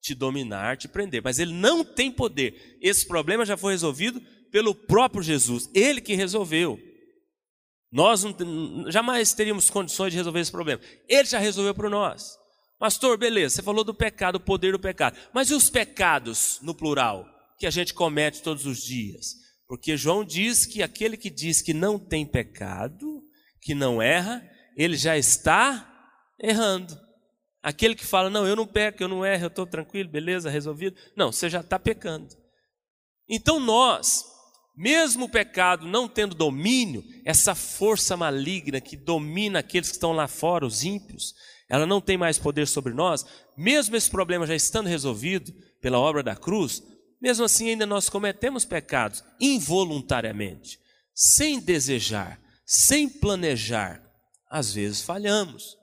te 0.00 0.14
dominar, 0.14 0.76
te 0.76 0.88
prender, 0.88 1.20
mas 1.22 1.38
ele 1.38 1.52
não 1.52 1.84
tem 1.84 2.10
poder. 2.10 2.78
Esse 2.80 3.06
problema 3.06 3.44
já 3.44 3.56
foi 3.56 3.72
resolvido 3.72 4.20
pelo 4.50 4.74
próprio 4.74 5.22
Jesus, 5.22 5.68
ele 5.74 6.00
que 6.00 6.14
resolveu. 6.14 6.78
Nós 7.92 8.22
não, 8.22 8.90
jamais 8.90 9.34
teríamos 9.34 9.68
condições 9.68 10.12
de 10.12 10.16
resolver 10.16 10.40
esse 10.40 10.52
problema. 10.52 10.80
Ele 11.08 11.24
já 11.24 11.38
resolveu 11.38 11.74
para 11.74 11.90
nós. 11.90 12.39
Pastor, 12.80 13.18
beleza, 13.18 13.56
você 13.56 13.62
falou 13.62 13.84
do 13.84 13.94
pecado, 13.94 14.36
o 14.36 14.40
poder 14.40 14.72
do 14.72 14.78
pecado. 14.80 15.14
Mas 15.34 15.50
e 15.50 15.54
os 15.54 15.68
pecados, 15.68 16.58
no 16.62 16.74
plural, 16.74 17.26
que 17.58 17.66
a 17.66 17.70
gente 17.70 17.92
comete 17.92 18.40
todos 18.40 18.64
os 18.64 18.82
dias? 18.82 19.34
Porque 19.68 19.98
João 19.98 20.24
diz 20.24 20.64
que 20.64 20.82
aquele 20.82 21.18
que 21.18 21.28
diz 21.28 21.60
que 21.60 21.74
não 21.74 21.98
tem 21.98 22.24
pecado, 22.24 23.22
que 23.60 23.74
não 23.74 24.00
erra, 24.00 24.42
ele 24.78 24.96
já 24.96 25.18
está 25.18 25.86
errando. 26.42 26.98
Aquele 27.62 27.94
que 27.94 28.06
fala, 28.06 28.30
não, 28.30 28.46
eu 28.46 28.56
não 28.56 28.66
peco, 28.66 29.02
eu 29.02 29.08
não 29.08 29.26
erro, 29.26 29.44
eu 29.44 29.48
estou 29.48 29.66
tranquilo, 29.66 30.08
beleza, 30.08 30.48
resolvido. 30.48 30.96
Não, 31.14 31.30
você 31.30 31.50
já 31.50 31.60
está 31.60 31.78
pecando. 31.78 32.34
Então 33.28 33.60
nós, 33.60 34.24
mesmo 34.74 35.26
o 35.26 35.30
pecado 35.30 35.86
não 35.86 36.08
tendo 36.08 36.34
domínio, 36.34 37.04
essa 37.26 37.54
força 37.54 38.16
maligna 38.16 38.80
que 38.80 38.96
domina 38.96 39.58
aqueles 39.58 39.90
que 39.90 39.96
estão 39.96 40.12
lá 40.12 40.26
fora, 40.26 40.64
os 40.64 40.82
ímpios, 40.82 41.34
ela 41.70 41.86
não 41.86 42.00
tem 42.00 42.18
mais 42.18 42.38
poder 42.38 42.66
sobre 42.66 42.92
nós, 42.92 43.24
mesmo 43.56 43.96
esse 43.96 44.10
problema 44.10 44.46
já 44.46 44.54
estando 44.54 44.88
resolvido 44.88 45.52
pela 45.80 45.98
obra 45.98 46.22
da 46.22 46.36
cruz, 46.36 46.82
Mesmo 47.20 47.44
assim, 47.44 47.68
ainda 47.68 47.84
nós 47.84 48.08
cometemos 48.08 48.64
pecados 48.64 49.22
involuntariamente, 49.38 50.80
sem 51.14 51.60
desejar, 51.60 52.40
sem 52.64 53.08
planejar. 53.08 54.02
Às 54.50 54.72
vezes 54.72 55.02
falhamos. 55.02 55.76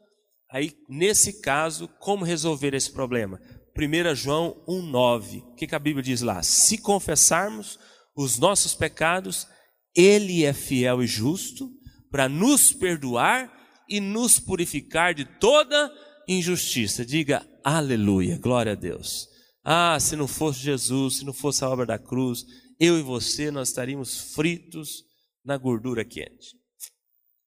Aí, 0.51 0.73
nesse 0.89 1.41
caso, 1.41 1.87
como 1.99 2.25
resolver 2.25 2.73
esse 2.73 2.91
problema? 2.91 3.39
1 3.77 4.15
João 4.15 4.63
1,9. 4.67 5.43
O 5.43 5.55
que, 5.55 5.67
que 5.67 5.75
a 5.75 5.79
Bíblia 5.79 6.03
diz 6.03 6.21
lá? 6.21 6.41
Se 6.41 6.79
confessarmos 6.79 7.77
os 8.15 8.39
nossos 8.39 8.73
pecados, 8.73 9.47
Ele 9.95 10.43
é 10.43 10.53
fiel 10.53 11.03
e 11.03 11.07
justo 11.07 11.69
para 12.09 12.27
nos 12.27 12.73
perdoar 12.73 13.53
e 13.87 13.99
nos 13.99 14.39
purificar 14.39 15.13
de 15.13 15.25
toda 15.25 15.91
injustiça. 16.27 17.05
Diga 17.05 17.47
aleluia, 17.63 18.37
glória 18.37 18.73
a 18.73 18.75
Deus. 18.75 19.27
Ah, 19.63 19.99
se 19.99 20.15
não 20.15 20.27
fosse 20.27 20.59
Jesus, 20.59 21.17
se 21.17 21.25
não 21.25 21.33
fosse 21.33 21.63
a 21.63 21.69
obra 21.69 21.85
da 21.85 21.99
cruz, 21.99 22.45
eu 22.79 22.97
e 22.97 23.01
você 23.01 23.51
nós 23.51 23.69
estaríamos 23.69 24.33
fritos 24.33 25.03
na 25.43 25.57
gordura 25.57 26.05
quente. 26.05 26.55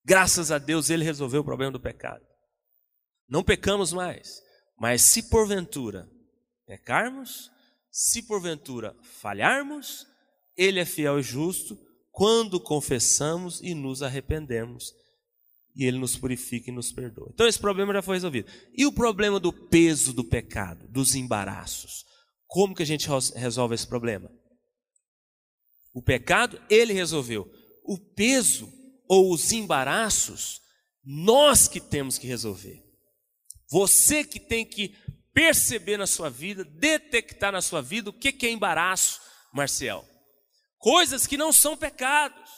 Graças 0.05 0.51
a 0.51 0.59
Deus 0.59 0.91
ele 0.91 1.05
resolveu 1.05 1.41
o 1.41 1.45
problema 1.45 1.73
do 1.73 1.81
pecado. 1.81 2.25
Não 3.29 3.45
pecamos 3.45 3.93
mais, 3.93 4.43
mas 4.79 5.03
se 5.03 5.31
porventura 5.31 6.11
pecarmos, 6.67 7.51
se 7.91 8.23
porventura 8.23 8.97
falharmos, 9.03 10.07
ele 10.57 10.81
é 10.81 10.85
fiel 10.85 11.19
e 11.19 11.23
justo 11.23 11.79
quando 12.11 12.61
confessamos 12.61 13.61
e 13.61 13.75
nos 13.75 14.03
arrependemos. 14.03 14.93
E 15.75 15.85
ele 15.85 15.99
nos 15.99 16.17
purifica 16.17 16.71
e 16.71 16.75
nos 16.75 16.93
perdoa. 16.93 17.31
Então 17.33 17.47
esse 17.47 17.59
problema 17.59 17.93
já 17.93 18.03
foi 18.03 18.17
resolvido. 18.17 18.51
E 18.77 18.87
o 18.87 18.93
problema 18.93 19.39
do 19.39 19.53
peso 19.53 20.13
do 20.13 20.25
pecado, 20.25 20.89
dos 20.89 21.15
embaraços? 21.15 22.05
Como 22.47 22.75
que 22.75 22.83
a 22.83 22.87
gente 22.87 23.09
resolve 23.37 23.75
esse 23.75 23.87
problema? 23.87 24.31
O 25.93 26.03
pecado, 26.03 26.61
ele 26.69 26.93
resolveu. 26.93 27.49
O 27.85 27.99
peso 27.99 28.73
ou 29.09 29.33
os 29.33 29.53
embaraços, 29.53 30.61
nós 31.05 31.67
que 31.67 31.81
temos 31.81 32.19
que 32.19 32.27
resolver. 32.27 32.83
Você 33.71 34.25
que 34.25 34.41
tem 34.41 34.65
que 34.65 34.95
perceber 35.33 35.97
na 35.97 36.07
sua 36.07 36.29
vida, 36.29 36.65
detectar 36.65 37.53
na 37.53 37.63
sua 37.63 37.81
vida 37.81 38.11
o 38.11 38.13
que 38.13 38.47
é 38.47 38.51
embaraço, 38.51 39.21
Marcial. 39.53 40.05
Coisas 40.79 41.27
que 41.27 41.37
não 41.37 41.53
são 41.53 41.77
pecados, 41.77 42.51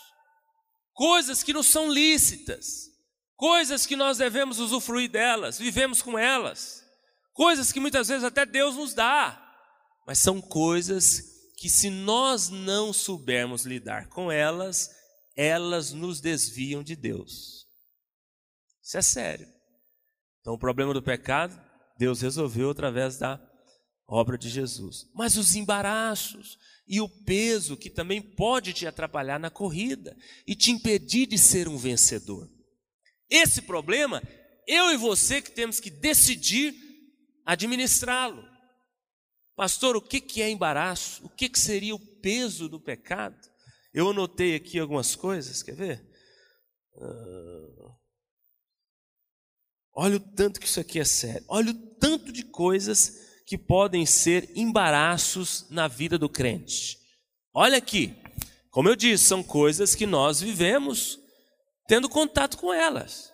coisas 0.92 1.42
que 1.42 1.52
não 1.52 1.62
são 1.62 1.90
lícitas, 1.90 2.91
coisas 3.42 3.84
que 3.84 3.96
nós 3.96 4.18
devemos 4.18 4.60
usufruir 4.60 5.10
delas, 5.10 5.58
vivemos 5.58 6.00
com 6.00 6.16
elas, 6.16 6.86
coisas 7.32 7.72
que 7.72 7.80
muitas 7.80 8.06
vezes 8.06 8.22
até 8.22 8.46
Deus 8.46 8.76
nos 8.76 8.94
dá, 8.94 9.36
mas 10.06 10.20
são 10.20 10.40
coisas 10.40 11.24
que, 11.56 11.68
se 11.68 11.90
nós 11.90 12.50
não 12.50 12.92
soubermos 12.92 13.64
lidar 13.64 14.08
com 14.10 14.30
elas, 14.30 14.88
elas 15.36 15.90
nos 15.92 16.20
desviam 16.20 16.84
de 16.84 16.94
Deus. 16.94 17.66
Isso 18.80 18.98
é 18.98 19.02
sério. 19.02 19.48
Então, 20.40 20.54
o 20.54 20.58
problema 20.58 20.94
do 20.94 21.02
pecado 21.02 21.60
Deus 21.98 22.20
resolveu 22.20 22.70
através 22.70 23.18
da 23.18 23.44
obra 24.06 24.38
de 24.38 24.48
Jesus. 24.48 25.10
Mas 25.16 25.36
os 25.36 25.56
embaraços 25.56 26.56
e 26.86 27.00
o 27.00 27.08
peso 27.08 27.76
que 27.76 27.90
também 27.90 28.22
pode 28.22 28.72
te 28.72 28.86
atrapalhar 28.86 29.40
na 29.40 29.50
corrida 29.50 30.16
e 30.46 30.54
te 30.54 30.70
impedir 30.70 31.26
de 31.26 31.36
ser 31.36 31.66
um 31.66 31.76
vencedor. 31.76 32.48
Esse 33.32 33.62
problema, 33.62 34.22
eu 34.66 34.90
e 34.90 34.96
você 34.96 35.40
que 35.40 35.50
temos 35.50 35.80
que 35.80 35.88
decidir 35.88 36.74
administrá-lo. 37.46 38.44
Pastor, 39.56 39.96
o 39.96 40.02
que 40.02 40.42
é 40.42 40.50
embaraço? 40.50 41.24
O 41.24 41.30
que 41.30 41.50
seria 41.58 41.94
o 41.94 42.20
peso 42.20 42.68
do 42.68 42.78
pecado? 42.78 43.36
Eu 43.94 44.10
anotei 44.10 44.54
aqui 44.54 44.78
algumas 44.78 45.16
coisas, 45.16 45.62
quer 45.62 45.74
ver? 45.74 46.06
Uh, 46.94 47.92
Olha 49.94 50.16
o 50.16 50.20
tanto 50.20 50.58
que 50.58 50.66
isso 50.66 50.80
aqui 50.80 50.98
é 50.98 51.04
sério. 51.04 51.44
Olha 51.48 51.70
o 51.70 51.74
tanto 51.96 52.32
de 52.32 52.44
coisas 52.44 53.42
que 53.46 53.58
podem 53.58 54.06
ser 54.06 54.50
embaraços 54.54 55.66
na 55.70 55.86
vida 55.86 56.18
do 56.18 56.28
crente. 56.28 56.98
Olha 57.52 57.76
aqui. 57.76 58.14
Como 58.70 58.88
eu 58.88 58.96
disse, 58.96 59.24
são 59.24 59.42
coisas 59.42 59.94
que 59.94 60.06
nós 60.06 60.40
vivemos 60.40 61.18
tendo 61.86 62.08
contato 62.08 62.56
com 62.58 62.72
elas. 62.72 63.30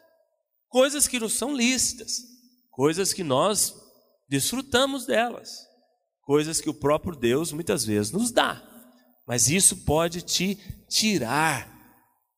Coisas 0.69 1.09
que 1.09 1.19
não 1.19 1.29
são 1.29 1.55
lícitas. 1.55 2.23
Coisas 2.71 3.13
que 3.13 3.25
nós 3.25 3.75
desfrutamos 4.29 5.07
delas. 5.07 5.67
Coisas 6.23 6.61
que 6.61 6.69
o 6.69 6.75
próprio 6.75 7.17
Deus 7.17 7.53
muitas 7.53 7.85
vezes 7.85 8.13
nos 8.13 8.31
dá. 8.31 8.63
Mas 9.27 9.49
isso 9.49 9.85
pode 9.85 10.23
te 10.23 10.57
tirar 10.89 11.77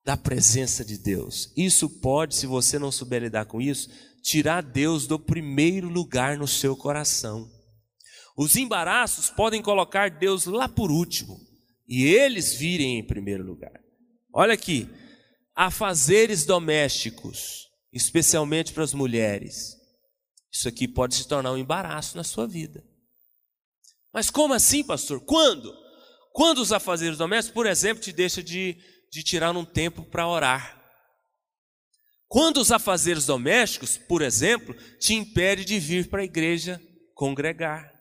da 0.04 0.16
presença 0.16 0.84
de 0.84 0.96
Deus. 0.98 1.52
Isso 1.56 1.88
pode, 2.00 2.34
se 2.36 2.46
você 2.46 2.78
não 2.78 2.90
souber 2.90 3.22
lidar 3.22 3.46
com 3.46 3.60
isso, 3.60 3.90
tirar 4.22 4.62
Deus 4.62 5.06
do 5.06 5.18
primeiro 5.18 5.88
lugar 5.88 6.36
no 6.36 6.48
seu 6.48 6.76
coração. 6.76 7.48
Os 8.36 8.56
embaraços 8.56 9.28
podem 9.28 9.60
colocar 9.60 10.10
Deus 10.10 10.46
lá 10.46 10.68
por 10.68 10.90
último 10.90 11.38
e 11.86 12.04
eles 12.04 12.54
virem 12.54 12.98
em 12.98 13.06
primeiro 13.06 13.44
lugar. 13.44 13.78
Olha 14.32 14.54
aqui, 14.54 14.88
afazeres 15.54 16.44
domésticos, 16.44 17.68
especialmente 17.92 18.72
para 18.72 18.84
as 18.84 18.94
mulheres. 18.94 19.76
Isso 20.52 20.68
aqui 20.68 20.88
pode 20.88 21.14
se 21.14 21.28
tornar 21.28 21.52
um 21.52 21.58
embaraço 21.58 22.16
na 22.16 22.24
sua 22.24 22.46
vida. 22.46 22.84
Mas 24.12 24.30
como 24.30 24.54
assim, 24.54 24.82
pastor? 24.82 25.20
Quando? 25.20 25.72
Quando 26.32 26.58
os 26.58 26.72
afazeres 26.72 27.18
domésticos, 27.18 27.54
por 27.54 27.66
exemplo, 27.66 28.02
te 28.02 28.12
deixa 28.12 28.42
de, 28.42 28.76
de 29.10 29.22
tirar 29.22 29.56
um 29.56 29.64
tempo 29.64 30.04
para 30.04 30.26
orar. 30.26 30.80
Quando 32.26 32.58
os 32.58 32.70
afazeres 32.70 33.26
domésticos, 33.26 33.98
por 33.98 34.22
exemplo, 34.22 34.74
te 34.98 35.14
impede 35.14 35.64
de 35.64 35.78
vir 35.78 36.08
para 36.08 36.22
a 36.22 36.24
igreja 36.24 36.80
congregar. 37.14 37.92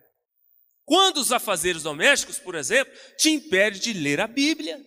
Quando 0.85 1.17
os 1.17 1.31
afazeres 1.31 1.83
domésticos, 1.83 2.39
por 2.39 2.55
exemplo, 2.55 2.93
te 3.17 3.29
impede 3.29 3.79
de 3.79 3.93
ler 3.93 4.19
a 4.19 4.27
Bíblia. 4.27 4.79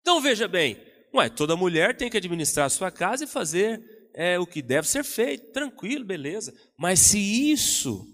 Então 0.00 0.20
veja 0.20 0.46
bem, 0.48 0.78
ué, 1.14 1.28
toda 1.28 1.56
mulher 1.56 1.96
tem 1.96 2.10
que 2.10 2.16
administrar 2.16 2.66
a 2.66 2.70
sua 2.70 2.90
casa 2.90 3.24
e 3.24 3.28
fazer 3.28 3.82
é, 4.14 4.38
o 4.38 4.46
que 4.46 4.62
deve 4.62 4.88
ser 4.88 5.04
feito, 5.04 5.52
tranquilo, 5.52 6.04
beleza. 6.04 6.52
Mas 6.78 7.00
se 7.00 7.18
isso 7.18 8.06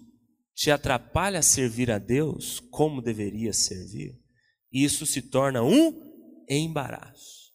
te 0.55 0.71
atrapalha 0.71 1.39
a 1.39 1.43
servir 1.43 1.91
a 1.91 1.99
Deus 1.99 2.61
como 2.71 3.03
deveria 3.03 3.53
servir, 3.53 4.19
isso 4.73 5.07
se 5.07 5.23
torna 5.23 5.63
um 5.63 5.93
embaraço, 6.49 7.53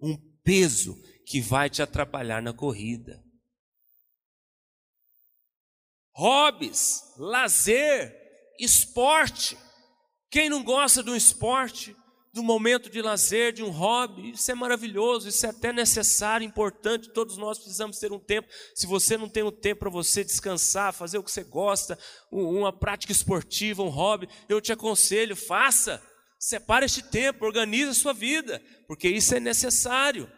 um 0.00 0.16
peso 0.42 1.00
que 1.26 1.40
vai 1.40 1.70
te 1.70 1.82
atrapalhar 1.82 2.42
na 2.42 2.52
corrida. 2.52 3.22
Hobbies, 6.12 7.02
lazer, 7.16 8.14
esporte. 8.58 9.56
Quem 10.30 10.48
não 10.48 10.62
gosta 10.62 11.02
de 11.02 11.10
um 11.10 11.16
esporte, 11.16 11.96
um 12.38 12.44
momento 12.44 12.88
de 12.88 13.02
lazer, 13.02 13.52
de 13.52 13.62
um 13.62 13.70
hobby, 13.70 14.30
isso 14.30 14.50
é 14.50 14.54
maravilhoso, 14.54 15.28
isso 15.28 15.44
é 15.44 15.48
até 15.48 15.72
necessário, 15.72 16.46
importante, 16.46 17.10
todos 17.12 17.36
nós 17.36 17.58
precisamos 17.58 17.98
ter 17.98 18.12
um 18.12 18.20
tempo. 18.20 18.48
Se 18.74 18.86
você 18.86 19.16
não 19.16 19.28
tem 19.28 19.42
um 19.42 19.50
tempo 19.50 19.80
para 19.80 19.90
você 19.90 20.22
descansar, 20.22 20.92
fazer 20.92 21.18
o 21.18 21.24
que 21.24 21.30
você 21.30 21.42
gosta, 21.42 21.98
uma 22.30 22.72
prática 22.72 23.10
esportiva, 23.10 23.82
um 23.82 23.88
hobby, 23.88 24.28
eu 24.48 24.60
te 24.60 24.72
aconselho, 24.72 25.34
faça. 25.34 26.00
Separe 26.38 26.86
este 26.86 27.02
tempo, 27.02 27.44
organize 27.44 27.90
a 27.90 27.94
sua 27.94 28.14
vida, 28.14 28.62
porque 28.86 29.08
isso 29.08 29.34
é 29.34 29.40
necessário. 29.40 30.30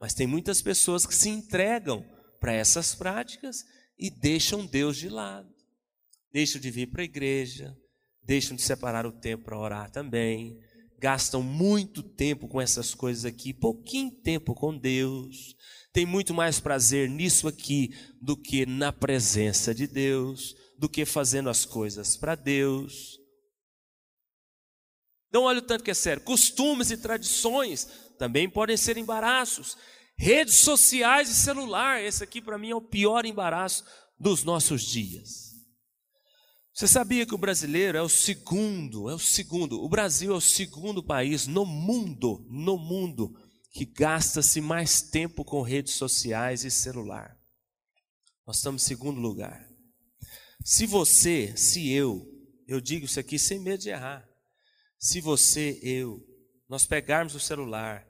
Mas 0.00 0.14
tem 0.14 0.26
muitas 0.26 0.62
pessoas 0.62 1.04
que 1.04 1.14
se 1.14 1.28
entregam 1.28 2.04
para 2.40 2.52
essas 2.52 2.94
práticas 2.94 3.64
e 3.98 4.08
deixam 4.08 4.64
Deus 4.64 4.96
de 4.96 5.08
lado. 5.08 5.48
Deixam 6.32 6.60
de 6.60 6.70
vir 6.70 6.86
para 6.86 7.02
a 7.02 7.04
igreja, 7.04 7.76
deixam 8.22 8.56
de 8.56 8.62
separar 8.62 9.04
o 9.04 9.12
tempo 9.12 9.44
para 9.44 9.58
orar 9.58 9.90
também, 9.90 10.56
gastam 10.98 11.42
muito 11.42 12.02
tempo 12.02 12.48
com 12.48 12.60
essas 12.60 12.94
coisas 12.94 13.24
aqui, 13.24 13.52
pouquinho 13.52 14.10
tempo 14.10 14.54
com 14.54 14.76
Deus. 14.76 15.54
Tem 15.92 16.04
muito 16.04 16.34
mais 16.34 16.60
prazer 16.60 17.08
nisso 17.08 17.48
aqui 17.48 17.90
do 18.20 18.36
que 18.36 18.66
na 18.66 18.92
presença 18.92 19.74
de 19.74 19.86
Deus, 19.86 20.54
do 20.78 20.88
que 20.88 21.04
fazendo 21.04 21.48
as 21.48 21.64
coisas 21.64 22.16
para 22.16 22.34
Deus. 22.34 23.18
Então, 25.28 25.44
olha 25.44 25.58
o 25.58 25.62
tanto 25.62 25.84
que 25.84 25.90
é 25.90 25.94
sério. 25.94 26.22
Costumes 26.22 26.90
e 26.90 26.96
tradições 26.96 27.86
também 28.18 28.48
podem 28.48 28.76
ser 28.76 28.96
embaraços. 28.96 29.76
Redes 30.16 30.56
sociais 30.56 31.30
e 31.30 31.34
celular, 31.34 32.02
esse 32.02 32.24
aqui 32.24 32.40
para 32.40 32.58
mim 32.58 32.70
é 32.70 32.74
o 32.74 32.82
pior 32.82 33.24
embaraço 33.24 33.84
dos 34.18 34.42
nossos 34.42 34.82
dias. 34.82 35.47
Você 36.78 36.86
sabia 36.86 37.26
que 37.26 37.34
o 37.34 37.38
brasileiro 37.38 37.98
é 37.98 38.02
o 38.02 38.08
segundo, 38.08 39.10
é 39.10 39.14
o 39.14 39.18
segundo, 39.18 39.82
o 39.82 39.88
Brasil 39.88 40.32
é 40.32 40.36
o 40.36 40.40
segundo 40.40 41.02
país 41.02 41.44
no 41.44 41.66
mundo, 41.66 42.46
no 42.48 42.78
mundo, 42.78 43.34
que 43.72 43.84
gasta-se 43.84 44.60
mais 44.60 45.02
tempo 45.02 45.44
com 45.44 45.60
redes 45.60 45.94
sociais 45.94 46.62
e 46.62 46.70
celular. 46.70 47.36
Nós 48.46 48.58
estamos 48.58 48.84
em 48.84 48.86
segundo 48.86 49.20
lugar. 49.20 49.68
Se 50.64 50.86
você, 50.86 51.52
se 51.56 51.90
eu, 51.90 52.24
eu 52.68 52.80
digo 52.80 53.06
isso 53.06 53.18
aqui 53.18 53.40
sem 53.40 53.58
medo 53.58 53.82
de 53.82 53.88
errar, 53.88 54.24
Se 55.00 55.20
você, 55.20 55.80
eu, 55.82 56.24
nós 56.68 56.86
pegarmos 56.86 57.34
o 57.34 57.40
celular 57.40 58.06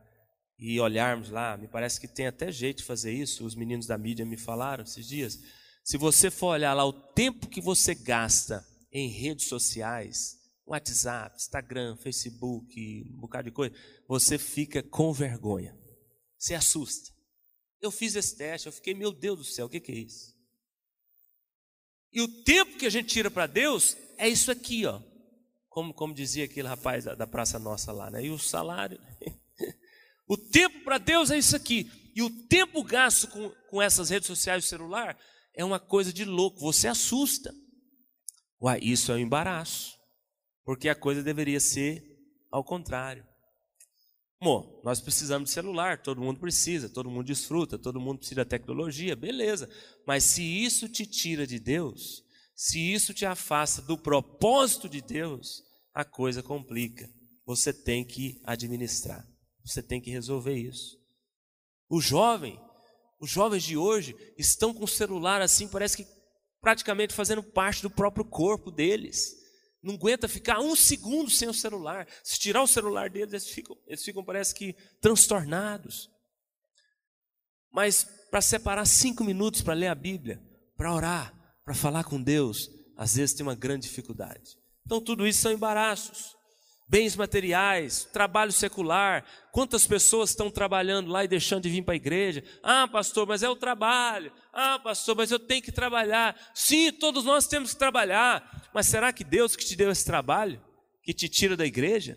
e 0.59 0.79
olharmos 0.79 1.31
lá, 1.31 1.57
me 1.57 1.69
parece 1.69 1.99
que 1.99 2.07
tem 2.07 2.27
até 2.27 2.53
jeito 2.53 2.79
de 2.79 2.85
fazer 2.85 3.15
isso, 3.15 3.47
os 3.47 3.55
meninos 3.55 3.87
da 3.87 3.97
mídia 3.97 4.27
me 4.27 4.37
falaram 4.37 4.85
esses 4.85 5.09
dias. 5.09 5.39
Se 5.89 5.97
você 5.97 6.31
for 6.31 6.49
olhar 6.49 6.75
lá 6.75 6.85
o 6.85 6.93
tempo 6.93 7.49
que 7.49 7.63
você 7.63 7.95
gasta 7.95 8.63
em 8.93 9.09
redes 9.09 9.49
sociais, 9.49 10.37
WhatsApp, 10.67 11.35
Instagram, 11.35 11.97
Facebook, 11.97 13.11
um 13.11 13.21
bocado 13.21 13.49
de 13.49 13.55
coisa, 13.55 13.75
você 14.07 14.37
fica 14.37 14.83
com 14.83 15.15
vergonha. 15.15 15.75
Se 16.37 16.55
assusta. 16.55 17.11
Eu 17.81 17.91
fiz 17.91 18.15
esse 18.15 18.37
teste, 18.37 18.67
eu 18.67 18.73
fiquei, 18.73 18.93
meu 18.93 19.11
Deus 19.11 19.39
do 19.39 19.45
céu, 19.45 19.65
o 19.65 19.69
que, 19.71 19.81
que 19.81 19.91
é 19.91 19.95
isso? 19.95 20.35
E 22.13 22.21
o 22.21 22.45
tempo 22.45 22.77
que 22.77 22.85
a 22.85 22.91
gente 22.91 23.09
tira 23.09 23.31
para 23.31 23.47
Deus 23.47 23.97
é 24.19 24.29
isso 24.29 24.51
aqui, 24.51 24.85
ó. 24.85 25.01
Como, 25.71 25.95
como 25.95 26.13
dizia 26.13 26.45
aquele 26.45 26.69
rapaz 26.69 27.05
da, 27.05 27.15
da 27.15 27.27
Praça 27.27 27.59
Nossa 27.59 27.93
lá, 27.93 28.11
né? 28.11 28.23
E 28.23 28.31
o 28.31 28.39
salário. 28.39 29.01
o 30.29 30.37
tempo 30.37 30.85
para 30.85 30.99
Deus 30.99 31.31
é 31.31 31.39
isso 31.39 31.57
aqui. 31.57 31.91
E 32.15 32.21
o 32.23 32.29
tempo 32.47 32.85
gasto 32.85 33.27
com, 33.29 33.49
com 33.71 33.81
essas 33.81 34.11
redes 34.11 34.27
sociais 34.27 34.65
e 34.65 34.69
celular 34.69 35.19
é 35.59 35.65
uma 35.65 35.81
coisa 35.81 36.13
de 36.13 36.25
louco. 36.25 36.61
Você 36.61 36.87
assusta. 36.87 37.53
Uai, 38.63 38.79
isso 38.81 39.11
é 39.11 39.17
um 39.17 39.19
embaraço. 39.19 39.99
Porque 40.65 40.89
a 40.89 40.95
coisa 40.95 41.21
deveria 41.21 41.59
ser 41.59 42.03
ao 42.51 42.63
contrário. 42.63 43.27
Bom, 44.41 44.81
nós 44.85 45.01
precisamos 45.01 45.49
de 45.49 45.55
celular, 45.55 46.01
todo 46.01 46.21
mundo 46.21 46.39
precisa, 46.39 46.89
todo 46.89 47.11
mundo 47.11 47.27
desfruta, 47.27 47.77
todo 47.77 48.01
mundo 48.01 48.19
precisa 48.19 48.45
de 48.45 48.49
tecnologia, 48.49 49.17
beleza. 49.17 49.69
Mas 50.07 50.23
se 50.23 50.43
isso 50.43 50.89
te 50.89 51.05
tira 51.05 51.45
de 51.45 51.59
Deus, 51.59 52.23
se 52.55 52.79
isso 52.79 53.13
te 53.13 53.27
afasta 53.27 53.83
do 53.83 53.99
propósito 53.99 54.89
de 54.89 55.03
Deus, 55.03 55.65
a 55.93 56.05
coisa 56.05 56.41
complica. 56.41 57.11
Você 57.45 57.73
tem 57.73 58.05
que 58.05 58.41
administrar, 58.45 59.27
você 59.65 59.83
tem 59.83 60.01
que 60.01 60.11
resolver 60.11 60.57
isso. 60.57 60.97
O 61.89 62.01
jovem, 62.01 62.61
os 63.21 63.31
jovens 63.31 63.63
de 63.63 63.77
hoje 63.77 64.15
estão 64.37 64.73
com 64.73 64.85
o 64.85 64.89
celular 64.89 65.41
assim, 65.41 65.69
parece 65.69 65.97
que 65.97 66.07
praticamente 66.61 67.15
fazendo 67.15 67.43
parte 67.43 67.83
do 67.83 67.91
próprio 67.91 68.25
corpo 68.25 68.71
deles 68.71 69.37
não 69.83 69.95
aguenta 69.95 70.29
ficar 70.29 70.61
um 70.61 70.75
segundo 70.75 71.31
sem 71.31 71.49
o 71.49 71.55
celular. 71.55 72.07
Se 72.23 72.39
tirar 72.39 72.63
o 72.63 72.67
celular 72.67 73.09
deles, 73.09 73.33
eles 73.33 73.49
ficam, 73.49 73.77
eles 73.87 74.03
ficam 74.03 74.25
parece 74.25 74.55
que 74.55 74.75
transtornados. 75.01 76.11
Mas 77.73 78.05
para 78.31 78.41
separar 78.41 78.87
cinco 78.87 79.25
minutos 79.25 79.63
para 79.63 79.75
ler 79.75 79.87
a 79.87 79.95
Bíblia, 79.95 80.43
para 80.77 80.93
orar, 80.93 81.33
para 81.65 81.75
falar 81.75 82.05
com 82.05 82.21
Deus, 82.21 82.69
às 82.97 83.15
vezes 83.15 83.35
tem 83.35 83.47
uma 83.47 83.55
grande 83.55 83.87
dificuldade. 83.87 84.57
Então 84.85 85.01
tudo 85.01 85.27
isso 85.27 85.43
são 85.43 85.53
embaraços 85.53 86.38
bens 86.89 87.15
materiais, 87.15 88.09
trabalho 88.13 88.51
secular. 88.51 89.25
Quantas 89.53 89.87
pessoas 89.87 90.31
estão 90.31 90.51
trabalhando 90.51 91.11
lá 91.11 91.25
e 91.25 91.29
deixando 91.29 91.65
de 91.65 91.71
vir 91.71 91.83
para 91.83 91.95
a 91.95 91.97
igreja? 91.97 92.43
Ah, 92.63 92.89
pastor, 92.89 93.27
mas 93.27 93.43
é 93.43 93.49
o 93.49 93.57
trabalho. 93.57 94.33
Ah, 94.53 94.79
pastor, 94.79 95.15
mas 95.17 95.31
eu 95.31 95.39
tenho 95.39 95.63
que 95.63 95.71
trabalhar. 95.71 96.35
Sim, 96.55 96.91
todos 96.93 97.25
nós 97.25 97.47
temos 97.47 97.73
que 97.73 97.79
trabalhar. 97.79 98.71
Mas 98.73 98.87
será 98.87 99.13
que 99.13 99.23
Deus 99.23 99.55
que 99.55 99.65
te 99.65 99.77
deu 99.77 99.91
esse 99.91 100.05
trabalho, 100.05 100.61
que 101.03 101.13
te 101.13 101.29
tira 101.29 101.57
da 101.57 101.67
igreja? 101.67 102.17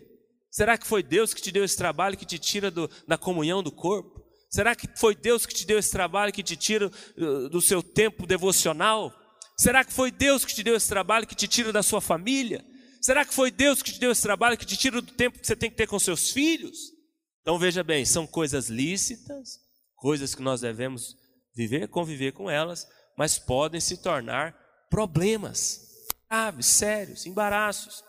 Será 0.50 0.76
que 0.78 0.86
foi 0.86 1.02
Deus 1.02 1.34
que 1.34 1.42
te 1.42 1.52
deu 1.52 1.64
esse 1.64 1.76
trabalho 1.76 2.16
que 2.16 2.26
te 2.26 2.38
tira 2.38 2.70
do, 2.70 2.90
da 3.06 3.18
comunhão 3.18 3.62
do 3.62 3.72
corpo? 3.72 4.22
Será 4.50 4.74
que 4.74 4.86
foi 4.96 5.14
Deus 5.14 5.46
que 5.46 5.54
te 5.54 5.66
deu 5.66 5.78
esse 5.78 5.90
trabalho 5.90 6.32
que 6.32 6.42
te 6.42 6.56
tira 6.56 6.86
uh, 6.88 7.48
do 7.48 7.60
seu 7.60 7.82
tempo 7.82 8.26
devocional? 8.26 9.10
Será 9.56 9.82
que 9.82 9.92
foi 9.92 10.10
Deus 10.10 10.44
que 10.44 10.54
te 10.54 10.62
deu 10.62 10.76
esse 10.76 10.88
trabalho 10.88 11.26
que 11.26 11.34
te 11.34 11.48
tira 11.48 11.72
da 11.72 11.82
sua 11.82 12.02
família? 12.02 12.62
Será 13.02 13.24
que 13.24 13.34
foi 13.34 13.50
Deus 13.50 13.82
que 13.82 13.90
te 13.90 13.98
deu 13.98 14.12
esse 14.12 14.22
trabalho, 14.22 14.56
que 14.56 14.64
te 14.64 14.76
tira 14.76 15.02
do 15.02 15.12
tempo 15.12 15.36
que 15.36 15.44
você 15.44 15.56
tem 15.56 15.68
que 15.68 15.76
ter 15.76 15.88
com 15.88 15.98
seus 15.98 16.30
filhos? 16.30 16.92
Então 17.40 17.58
veja 17.58 17.82
bem, 17.82 18.04
são 18.04 18.28
coisas 18.28 18.68
lícitas, 18.68 19.58
coisas 19.96 20.36
que 20.36 20.40
nós 20.40 20.60
devemos 20.60 21.16
viver, 21.52 21.88
conviver 21.88 22.30
com 22.30 22.48
elas, 22.48 22.86
mas 23.18 23.40
podem 23.40 23.80
se 23.80 23.96
tornar 23.96 24.56
problemas 24.88 25.80
graves, 26.30 26.66
sérios, 26.66 27.26
embaraços. 27.26 28.04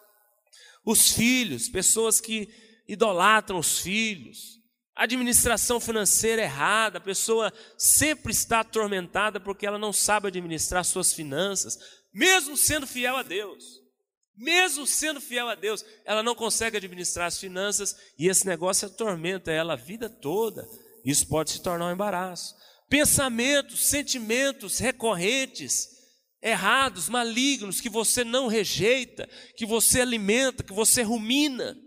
Os 0.86 1.12
filhos, 1.12 1.68
pessoas 1.68 2.22
que 2.22 2.48
idolatram 2.88 3.58
os 3.58 3.80
filhos, 3.80 4.60
administração 4.96 5.80
financeira 5.80 6.44
errada, 6.44 7.00
a 7.00 7.02
pessoa 7.02 7.52
sempre 7.80 8.32
está 8.32 8.60
atormentada 8.60 9.40
porque 9.40 9.66
ela 9.66 9.80
não 9.80 9.92
sabe 9.92 10.28
administrar 10.28 10.86
suas 10.86 11.12
finanças, 11.12 11.80
mesmo 12.14 12.56
sendo 12.56 12.86
fiel 12.86 13.18
a 13.18 13.24
Deus. 13.24 13.83
Mesmo 14.36 14.88
sendo 14.88 15.22
fiel 15.22 15.48
a 15.48 15.56
Deus, 15.56 15.86
ela 16.06 16.24
não 16.24 16.34
consegue 16.34 16.78
administrar 16.78 17.28
as 17.28 17.40
finanças 17.40 17.96
e 18.18 18.28
esse 18.28 18.46
negócio 18.46 18.88
atormenta 18.88 19.52
ela 19.52 19.74
a 19.74 19.78
vida 19.78 20.10
toda. 20.10 20.68
Isso 21.06 21.28
pode 21.28 21.52
se 21.52 21.62
tornar 21.62 21.88
um 21.88 21.94
embaraço. 21.94 22.56
Pensamentos, 22.90 23.88
sentimentos 23.88 24.80
recorrentes, 24.80 25.88
errados, 26.42 27.10
malignos, 27.10 27.80
que 27.80 27.90
você 27.90 28.24
não 28.24 28.48
rejeita, 28.48 29.30
que 29.56 29.66
você 29.66 30.02
alimenta, 30.02 30.64
que 30.64 30.74
você 30.74 31.02
rumina. 31.02 31.78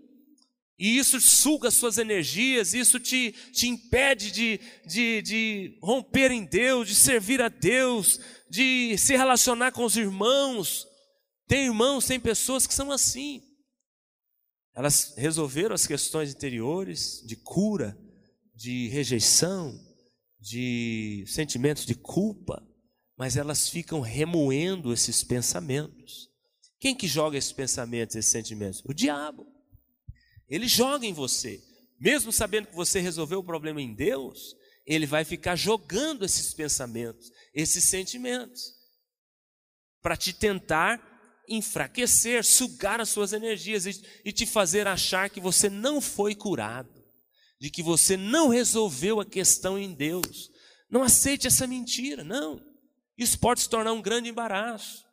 E 0.79 0.99
isso 0.99 1.21
suga 1.21 1.71
suas 1.71 1.97
energias, 1.97 2.75
isso 2.75 3.01
te, 3.01 3.33
te 3.53 3.67
impede 3.67 4.31
de, 4.31 4.61
de, 4.87 5.23
de 5.23 5.79
romper 5.83 6.31
em 6.31 6.45
Deus, 6.45 6.89
de 6.89 6.95
servir 6.95 7.41
a 7.41 7.49
Deus, 7.49 8.21
de 8.51 8.97
se 8.99 9.17
relacionar 9.17 9.73
com 9.73 9.85
os 9.85 9.97
irmãos. 9.97 10.87
Tem 11.47 11.67
irmãos, 11.67 12.07
tem 12.07 12.19
pessoas 12.19 12.67
que 12.67 12.75
são 12.75 12.91
assim. 12.91 13.43
Elas 14.75 15.15
resolveram 15.17 15.75
as 15.75 15.87
questões 15.87 16.35
interiores 16.35 17.23
de 17.25 17.37
cura, 17.37 17.97
de 18.55 18.89
rejeição, 18.89 19.79
de 20.41 21.25
sentimentos 21.27 21.87
de 21.87 21.95
culpa, 21.95 22.63
mas 23.17 23.37
elas 23.37 23.69
ficam 23.69 24.01
remoendo 24.01 24.93
esses 24.93 25.25
pensamentos. 25.25 26.29
Quem 26.79 26.95
que 26.95 27.09
joga 27.09 27.39
esses 27.39 27.53
pensamentos, 27.53 28.17
esses 28.17 28.31
sentimentos? 28.31 28.83
O 28.85 28.93
diabo. 28.93 29.47
Ele 30.49 30.69
joga 30.69 31.07
em 31.07 31.13
você. 31.13 31.63
Mesmo 31.99 32.31
sabendo 32.31 32.69
que 32.69 32.75
você 32.75 33.01
resolveu 33.01 33.39
o 33.39 33.45
problema 33.45 33.81
em 33.81 33.95
Deus, 33.95 34.55
ele 34.85 35.07
vai 35.07 35.25
ficar 35.25 35.57
jogando 35.57 36.25
esses 36.25 36.53
pensamentos, 36.53 37.33
esses 37.55 37.85
sentimentos, 37.85 38.75
para 40.03 40.17
te 40.17 40.33
tentar 40.33 41.16
enfraquecer, 41.49 42.45
sugar 42.45 43.01
as 43.01 43.09
suas 43.09 43.33
energias 43.33 43.87
e, 43.87 44.03
e 44.25 44.33
te 44.33 44.45
fazer 44.45 44.87
achar 44.87 45.31
que 45.31 45.41
você 45.41 45.71
não 45.71 46.01
foi 46.01 46.35
curado, 46.35 47.05
de 47.61 47.71
que 47.71 47.83
você 47.83 48.17
não 48.17 48.49
resolveu 48.49 49.21
a 49.21 49.25
questão 49.25 49.79
em 49.79 49.93
Deus. 49.95 50.51
Não 50.91 51.03
aceite 51.03 51.47
essa 51.47 51.67
mentira, 51.67 52.23
não. 52.23 52.61
Isso 53.17 53.39
pode 53.39 53.61
se 53.61 53.69
tornar 53.69 53.93
um 53.93 54.03
grande 54.03 54.29
embaraço. 54.29 55.06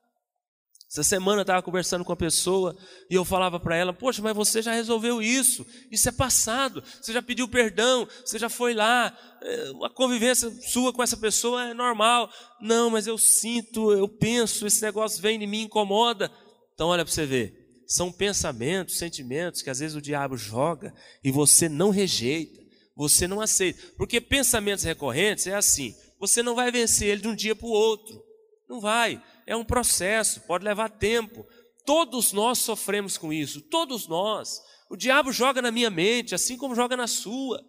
Essa 0.93 1.01
semana 1.01 1.39
eu 1.39 1.41
estava 1.41 1.63
conversando 1.63 2.05
com 2.05 2.11
uma 2.11 2.15
pessoa 2.15 2.77
e 3.09 3.15
eu 3.15 3.25
falava 3.25 3.59
para 3.59 3.75
ela: 3.75 3.91
Poxa, 3.91 4.21
mas 4.21 4.35
você 4.35 4.61
já 4.61 4.73
resolveu 4.73 5.23
isso, 5.23 5.65
isso 5.89 6.07
é 6.07 6.11
passado, 6.11 6.83
você 7.01 7.11
já 7.11 7.19
pediu 7.19 7.47
perdão, 7.47 8.07
você 8.23 8.37
já 8.37 8.47
foi 8.47 8.75
lá, 8.75 9.11
eh, 9.41 9.71
a 9.85 9.89
convivência 9.89 10.51
sua 10.61 10.93
com 10.93 11.01
essa 11.01 11.17
pessoa 11.17 11.69
é 11.69 11.73
normal. 11.73 12.29
Não, 12.61 12.91
mas 12.91 13.07
eu 13.07 13.17
sinto, 13.17 13.91
eu 13.91 14.07
penso, 14.07 14.67
esse 14.67 14.83
negócio 14.83 15.19
vem 15.19 15.39
de 15.39 15.47
mim, 15.47 15.63
incomoda. 15.63 16.31
Então, 16.75 16.89
olha 16.89 17.03
para 17.03 17.11
você 17.11 17.25
ver: 17.25 17.83
são 17.87 18.11
pensamentos, 18.11 18.99
sentimentos 18.99 19.63
que 19.63 19.71
às 19.71 19.79
vezes 19.79 19.95
o 19.95 20.01
diabo 20.01 20.37
joga 20.37 20.93
e 21.23 21.31
você 21.31 21.67
não 21.67 21.89
rejeita, 21.89 22.61
você 22.95 23.27
não 23.27 23.41
aceita, 23.41 23.81
porque 23.97 24.21
pensamentos 24.21 24.83
recorrentes 24.83 25.47
é 25.47 25.55
assim: 25.55 25.95
você 26.19 26.43
não 26.43 26.53
vai 26.53 26.71
vencer 26.71 27.07
ele 27.07 27.21
de 27.21 27.27
um 27.27 27.35
dia 27.35 27.55
para 27.55 27.65
o 27.65 27.71
outro, 27.71 28.23
não 28.69 28.79
vai 28.79 29.19
é 29.45 29.55
um 29.55 29.63
processo, 29.63 30.41
pode 30.41 30.63
levar 30.63 30.89
tempo. 30.89 31.45
Todos 31.85 32.31
nós 32.31 32.59
sofremos 32.59 33.17
com 33.17 33.33
isso, 33.33 33.61
todos 33.61 34.07
nós. 34.07 34.61
O 34.89 34.95
diabo 34.95 35.31
joga 35.31 35.61
na 35.61 35.71
minha 35.71 35.89
mente, 35.89 36.35
assim 36.35 36.57
como 36.57 36.75
joga 36.75 36.95
na 36.95 37.07
sua. 37.07 37.61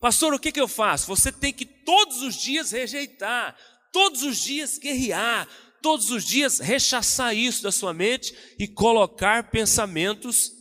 Pastor, 0.00 0.32
o 0.32 0.38
que, 0.38 0.50
que 0.50 0.60
eu 0.60 0.68
faço? 0.68 1.06
Você 1.06 1.30
tem 1.30 1.52
que 1.52 1.66
todos 1.66 2.22
os 2.22 2.34
dias 2.34 2.72
rejeitar, 2.72 3.56
todos 3.92 4.22
os 4.22 4.38
dias 4.38 4.78
guerrear, 4.78 5.46
todos 5.82 6.10
os 6.10 6.24
dias 6.24 6.58
rechaçar 6.58 7.36
isso 7.36 7.62
da 7.62 7.70
sua 7.70 7.92
mente 7.92 8.34
e 8.58 8.66
colocar 8.66 9.50
pensamentos 9.50 10.59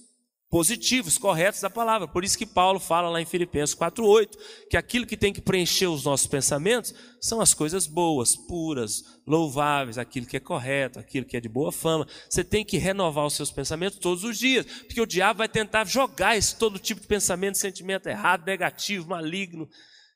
positivos, 0.49 1.17
corretos 1.17 1.62
da 1.62 1.69
palavra. 1.69 2.07
Por 2.07 2.23
isso 2.23 2.38
que 2.38 2.45
Paulo 2.45 2.79
fala 2.79 3.09
lá 3.09 3.21
em 3.21 3.25
Filipenses 3.25 3.75
4:8, 3.75 4.38
que 4.69 4.75
aquilo 4.75 5.05
que 5.05 5.15
tem 5.15 5.31
que 5.31 5.41
preencher 5.41 5.88
os 5.88 6.03
nossos 6.03 6.25
pensamentos 6.25 6.93
são 7.21 7.39
as 7.39 7.53
coisas 7.53 7.85
boas, 7.85 8.35
puras, 8.35 9.03
louváveis, 9.27 9.97
aquilo 9.97 10.25
que 10.25 10.38
é 10.38 10.39
correto, 10.39 10.99
aquilo 10.99 11.25
que 11.25 11.38
é 11.38 11.41
de 11.41 11.47
boa 11.47 11.71
fama. 11.71 12.07
Você 12.27 12.43
tem 12.43 12.65
que 12.65 12.77
renovar 12.77 13.25
os 13.25 13.35
seus 13.35 13.51
pensamentos 13.51 13.99
todos 13.99 14.23
os 14.23 14.39
dias, 14.39 14.65
porque 14.65 15.01
o 15.01 15.05
diabo 15.05 15.39
vai 15.39 15.49
tentar 15.49 15.85
jogar 15.85 16.35
esse 16.35 16.55
todo 16.55 16.79
tipo 16.79 16.99
de 16.99 17.07
pensamento, 17.07 17.57
sentimento 17.57 18.07
errado, 18.07 18.45
negativo, 18.45 19.09
maligno, 19.09 19.69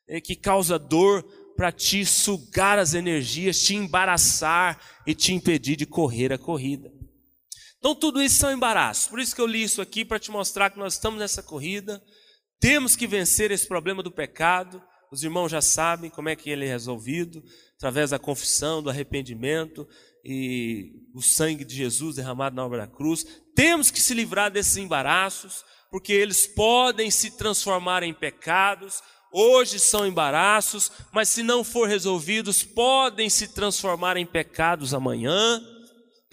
eh, 0.08 0.20
que 0.20 0.34
causa 0.34 0.78
dor 0.78 1.22
para 1.56 1.70
te 1.70 2.04
sugar 2.04 2.80
as 2.80 2.94
energias, 2.94 3.60
te 3.60 3.76
embaraçar 3.76 4.80
e 5.06 5.14
te 5.14 5.32
impedir 5.32 5.76
de 5.76 5.86
correr 5.86 6.32
a 6.32 6.38
corrida. 6.38 6.90
Então, 7.84 7.94
tudo 7.94 8.22
isso 8.22 8.36
são 8.36 8.50
embaraços. 8.50 9.08
Por 9.08 9.20
isso 9.20 9.34
que 9.34 9.40
eu 9.42 9.46
li 9.46 9.62
isso 9.62 9.82
aqui 9.82 10.06
para 10.06 10.18
te 10.18 10.30
mostrar 10.30 10.70
que 10.70 10.78
nós 10.78 10.94
estamos 10.94 11.18
nessa 11.18 11.42
corrida, 11.42 12.02
temos 12.58 12.96
que 12.96 13.06
vencer 13.06 13.50
esse 13.50 13.68
problema 13.68 14.02
do 14.02 14.10
pecado. 14.10 14.82
Os 15.12 15.22
irmãos 15.22 15.50
já 15.50 15.60
sabem 15.60 16.08
como 16.08 16.30
é 16.30 16.34
que 16.34 16.48
ele 16.48 16.64
é 16.64 16.68
resolvido 16.68 17.44
através 17.76 18.08
da 18.08 18.18
confissão, 18.18 18.82
do 18.82 18.88
arrependimento 18.88 19.86
e 20.24 20.92
o 21.14 21.20
sangue 21.20 21.62
de 21.62 21.76
Jesus 21.76 22.16
derramado 22.16 22.56
na 22.56 22.64
obra 22.64 22.78
da 22.78 22.86
cruz. 22.86 23.26
Temos 23.54 23.90
que 23.90 24.00
se 24.00 24.14
livrar 24.14 24.50
desses 24.50 24.78
embaraços, 24.78 25.62
porque 25.90 26.14
eles 26.14 26.46
podem 26.46 27.10
se 27.10 27.32
transformar 27.32 28.02
em 28.02 28.14
pecados. 28.14 29.02
Hoje 29.30 29.78
são 29.78 30.06
embaraços, 30.06 30.90
mas 31.12 31.28
se 31.28 31.42
não 31.42 31.62
for 31.62 31.86
resolvidos, 31.86 32.62
podem 32.62 33.28
se 33.28 33.48
transformar 33.48 34.16
em 34.16 34.24
pecados 34.24 34.94
amanhã, 34.94 35.60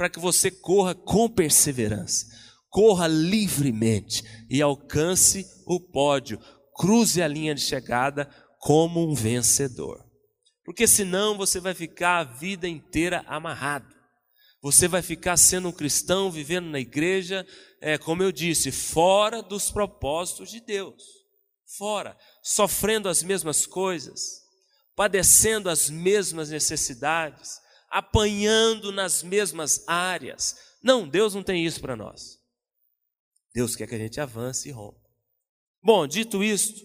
para 0.02 0.10
que 0.10 0.20
você 0.20 0.50
corra 0.50 0.96
com 0.96 1.30
perseverança, 1.30 2.26
corra 2.72 3.06
livremente 3.06 4.24
e 4.50 4.60
alcance 4.60 5.46
o 5.68 5.80
pódio, 5.80 6.40
cruze 6.76 7.22
a 7.22 7.28
linha 7.28 7.54
de 7.54 7.62
chegada 7.62 8.28
como 8.58 9.08
um 9.08 9.14
vencedor. 9.14 10.04
Porque 10.66 10.88
senão 10.88 11.38
você 11.38 11.60
vai 11.60 11.76
ficar 11.76 12.18
a 12.18 12.24
vida 12.24 12.68
inteira 12.68 13.24
amarrado. 13.28 13.94
Você 14.60 14.88
vai 14.88 15.04
ficar 15.04 15.38
sendo 15.38 15.68
um 15.68 15.72
cristão, 15.72 16.32
vivendo 16.32 16.72
na 16.72 16.80
igreja, 16.80 17.46
é, 17.80 17.96
como 18.00 18.24
eu 18.24 18.32
disse, 18.32 18.72
fora 18.72 19.44
dos 19.44 19.70
propósitos 19.70 20.50
de 20.50 20.62
Deus. 20.62 21.04
Fora, 21.78 22.18
sofrendo 22.42 23.08
as 23.08 23.22
mesmas 23.22 23.68
coisas, 23.68 24.42
padecendo 24.96 25.70
as 25.70 25.92
mesmas 25.92 26.50
necessidades, 26.50 27.62
apanhando 27.92 28.92
nas 28.92 29.22
mesmas 29.22 29.84
áreas. 29.88 30.58
Não, 30.82 31.08
Deus 31.08 31.36
não 31.36 31.44
tem 31.44 31.66
isso 31.66 31.82
para 31.82 31.96
nós. 31.96 32.40
Deus 33.54 33.76
quer 33.76 33.86
que 33.86 33.96
a 33.96 34.00
gente 34.00 34.20
avance 34.20 34.70
e 34.70 34.72
rompa. 34.72 35.00
Bom, 35.84 36.08
dito 36.08 36.44
isto, 36.44 36.82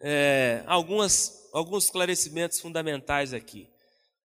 é, 0.00 0.62
algumas 0.66 1.42
alguns 1.54 1.84
esclarecimentos 1.84 2.60
fundamentais 2.60 3.32
aqui. 3.32 3.70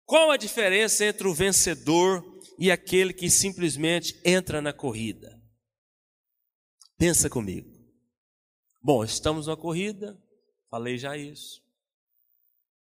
Qual 0.04 0.32
a 0.32 0.36
diferença 0.36 1.04
entre 1.04 1.28
o 1.28 1.32
vencedor 1.32 2.24
e 2.58 2.70
aquele 2.70 3.12
que 3.14 3.30
simplesmente 3.30 4.20
entra 4.24 4.60
na 4.60 4.72
corrida? 4.72 5.40
Pensa 6.98 7.30
comigo. 7.30 7.70
Bom, 8.82 9.04
estamos 9.04 9.46
na 9.46 9.56
corrida, 9.56 10.20
falei 10.68 10.98
já 10.98 11.16
isso. 11.16 11.62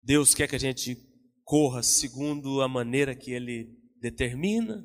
Deus 0.01 0.35
quer 0.35 0.49
que 0.49 0.57
a 0.57 0.59
gente 0.59 0.95
corra 1.43 1.83
segundo 1.83 2.61
a 2.61 2.67
maneira 2.67 3.15
que 3.15 3.31
Ele 3.31 3.67
determina. 3.99 4.83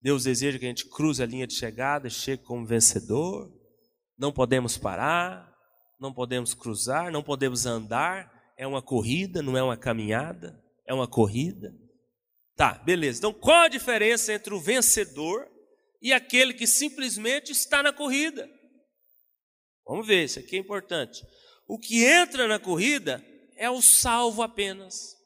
Deus 0.00 0.24
deseja 0.24 0.58
que 0.58 0.64
a 0.64 0.68
gente 0.68 0.88
cruze 0.88 1.22
a 1.22 1.26
linha 1.26 1.46
de 1.46 1.54
chegada, 1.54 2.08
chegue 2.08 2.42
como 2.42 2.66
vencedor. 2.66 3.52
Não 4.16 4.32
podemos 4.32 4.76
parar, 4.76 5.52
não 5.98 6.12
podemos 6.12 6.54
cruzar, 6.54 7.10
não 7.10 7.22
podemos 7.22 7.66
andar 7.66 8.38
é 8.58 8.66
uma 8.66 8.82
corrida, 8.82 9.40
não 9.40 9.56
é 9.56 9.62
uma 9.62 9.76
caminhada, 9.76 10.60
é 10.84 10.92
uma 10.92 11.06
corrida. 11.06 11.72
Tá, 12.56 12.74
beleza. 12.74 13.18
Então, 13.18 13.32
qual 13.32 13.62
a 13.62 13.68
diferença 13.68 14.32
entre 14.32 14.52
o 14.52 14.60
vencedor 14.60 15.48
e 16.02 16.12
aquele 16.12 16.52
que 16.52 16.66
simplesmente 16.66 17.52
está 17.52 17.84
na 17.84 17.92
corrida? 17.92 18.50
Vamos 19.86 20.04
ver, 20.04 20.24
isso 20.24 20.40
aqui 20.40 20.56
é 20.56 20.58
importante. 20.58 21.24
O 21.68 21.78
que 21.78 22.04
entra 22.04 22.48
na 22.48 22.58
corrida 22.58 23.24
é 23.56 23.70
o 23.70 23.80
salvo 23.80 24.42
apenas. 24.42 25.16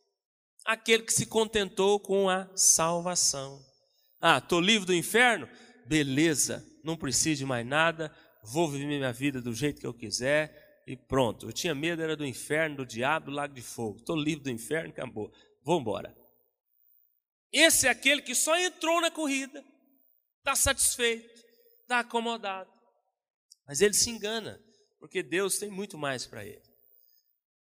Aquele 0.65 1.03
que 1.03 1.13
se 1.13 1.27
contentou 1.27 1.99
com 1.99 2.29
a 2.29 2.49
salvação. 2.57 3.65
Ah, 4.21 4.39
estou 4.39 4.61
livre 4.61 4.87
do 4.87 4.95
inferno? 4.95 5.49
Beleza, 5.87 6.65
não 6.85 6.97
preciso 6.97 7.41
de 7.41 7.47
mais 7.47 7.67
nada, 7.67 8.15
vou 8.45 8.71
viver 8.71 8.87
minha 8.87 9.13
vida 9.13 9.41
do 9.41 9.53
jeito 9.53 9.81
que 9.81 9.87
eu 9.87 9.93
quiser, 9.93 10.83
e 10.87 10.97
pronto. 10.97 11.47
Eu 11.47 11.53
tinha 11.53 11.75
medo, 11.75 12.03
era 12.03 12.17
do 12.17 12.27
inferno, 12.27 12.77
do 12.77 12.87
diabo, 12.87 13.27
do 13.27 13.33
lago 13.33 13.55
de 13.55 13.63
fogo. 13.63 13.99
Estou 13.99 14.17
livre 14.17 14.45
do 14.45 14.51
inferno, 14.51 14.91
acabou. 14.91 15.33
Vou 15.63 15.81
embora. 15.81 16.15
Esse 17.53 17.87
é 17.87 17.91
aquele 17.91 18.23
que 18.23 18.35
só 18.35 18.59
entrou 18.59 19.01
na 19.01 19.11
corrida, 19.11 19.63
está 20.39 20.55
satisfeito, 20.55 21.43
está 21.83 22.01
acomodado. 22.01 22.71
Mas 23.67 23.81
ele 23.81 23.95
se 23.95 24.11
engana, 24.11 24.61
porque 24.99 25.23
Deus 25.23 25.59
tem 25.59 25.71
muito 25.71 25.99
mais 25.99 26.27
para 26.27 26.45
ele. 26.45 26.63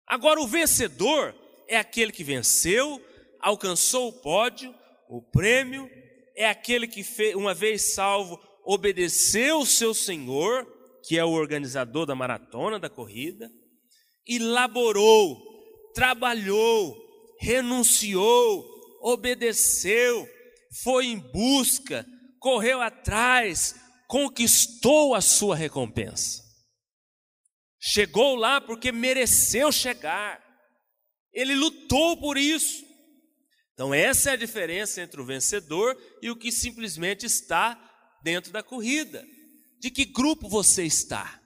Agora, 0.05 0.39
o 0.39 0.47
vencedor 0.47 1.33
é 1.67 1.77
aquele 1.77 2.11
que 2.11 2.23
venceu, 2.23 3.01
alcançou 3.39 4.09
o 4.09 4.13
pódio, 4.21 4.73
o 5.09 5.21
prêmio, 5.21 5.89
é 6.35 6.47
aquele 6.47 6.87
que, 6.87 7.05
uma 7.35 7.53
vez 7.53 7.93
salvo, 7.93 8.39
obedeceu 8.65 9.59
o 9.59 9.65
seu 9.65 9.93
Senhor 9.93 10.67
que 11.03 11.17
é 11.17 11.23
o 11.23 11.31
organizador 11.31 12.05
da 12.05 12.15
maratona, 12.15 12.79
da 12.79 12.89
corrida, 12.89 13.51
elaborou, 14.25 15.37
trabalhou, 15.93 16.97
renunciou, 17.39 18.65
obedeceu, 19.01 20.27
foi 20.81 21.07
em 21.07 21.19
busca, 21.19 22.05
correu 22.39 22.81
atrás, 22.81 23.75
conquistou 24.07 25.13
a 25.13 25.19
sua 25.19 25.55
recompensa. 25.55 26.41
Chegou 27.79 28.35
lá 28.35 28.61
porque 28.61 28.93
mereceu 28.93 29.71
chegar. 29.71 30.41
Ele 31.33 31.55
lutou 31.55 32.17
por 32.17 32.37
isso. 32.37 32.85
Então, 33.73 33.93
essa 33.93 34.29
é 34.29 34.33
a 34.33 34.37
diferença 34.37 35.01
entre 35.01 35.19
o 35.19 35.25
vencedor 35.25 35.97
e 36.21 36.29
o 36.29 36.35
que 36.35 36.51
simplesmente 36.51 37.25
está 37.25 37.79
dentro 38.23 38.51
da 38.51 38.61
corrida. 38.61 39.25
De 39.79 39.89
que 39.89 40.05
grupo 40.05 40.47
você 40.47 40.83
está? 40.83 41.41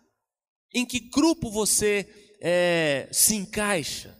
Em 0.73 0.85
que 0.85 0.99
grupo 0.99 1.49
você 1.49 2.07
é, 2.41 3.07
se 3.11 3.35
encaixa? 3.35 4.15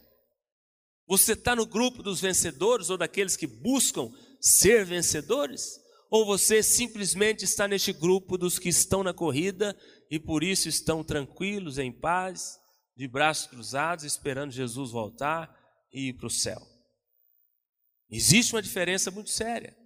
Você 1.06 1.32
está 1.32 1.54
no 1.54 1.66
grupo 1.66 2.02
dos 2.02 2.20
vencedores 2.20 2.88
ou 2.90 2.96
daqueles 2.96 3.36
que 3.36 3.46
buscam 3.46 4.10
ser 4.40 4.84
vencedores? 4.84 5.78
Ou 6.10 6.24
você 6.24 6.62
simplesmente 6.62 7.44
está 7.44 7.68
neste 7.68 7.92
grupo 7.92 8.38
dos 8.38 8.58
que 8.58 8.70
estão 8.70 9.02
na 9.02 9.12
corrida 9.12 9.76
e 10.10 10.18
por 10.18 10.42
isso 10.42 10.68
estão 10.68 11.04
tranquilos, 11.04 11.76
em 11.76 11.92
paz, 11.92 12.58
de 12.96 13.06
braços 13.06 13.46
cruzados, 13.46 14.04
esperando 14.04 14.50
Jesus 14.50 14.90
voltar 14.90 15.57
e 15.92 16.08
ir 16.08 16.12
para 16.14 16.26
o 16.26 16.30
céu? 16.30 16.60
Existe 18.10 18.54
uma 18.54 18.62
diferença 18.62 19.10
muito 19.10 19.30
séria. 19.30 19.76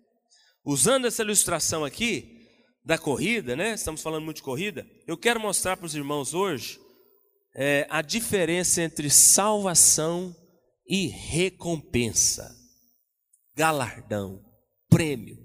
Usando 0.64 1.06
essa 1.06 1.22
ilustração 1.22 1.84
aqui, 1.84 2.42
da 2.84 2.98
corrida, 2.98 3.54
né? 3.54 3.74
Estamos 3.74 4.02
falando 4.02 4.24
muito 4.24 4.38
de 4.38 4.42
corrida. 4.42 4.86
Eu 5.06 5.16
quero 5.16 5.40
mostrar 5.40 5.76
para 5.76 5.86
os 5.86 5.94
irmãos 5.94 6.34
hoje 6.34 6.80
é, 7.54 7.86
a 7.88 8.02
diferença 8.02 8.82
entre 8.82 9.08
salvação 9.08 10.34
e 10.86 11.06
recompensa, 11.06 12.54
galardão, 13.54 14.42
prêmio. 14.88 15.38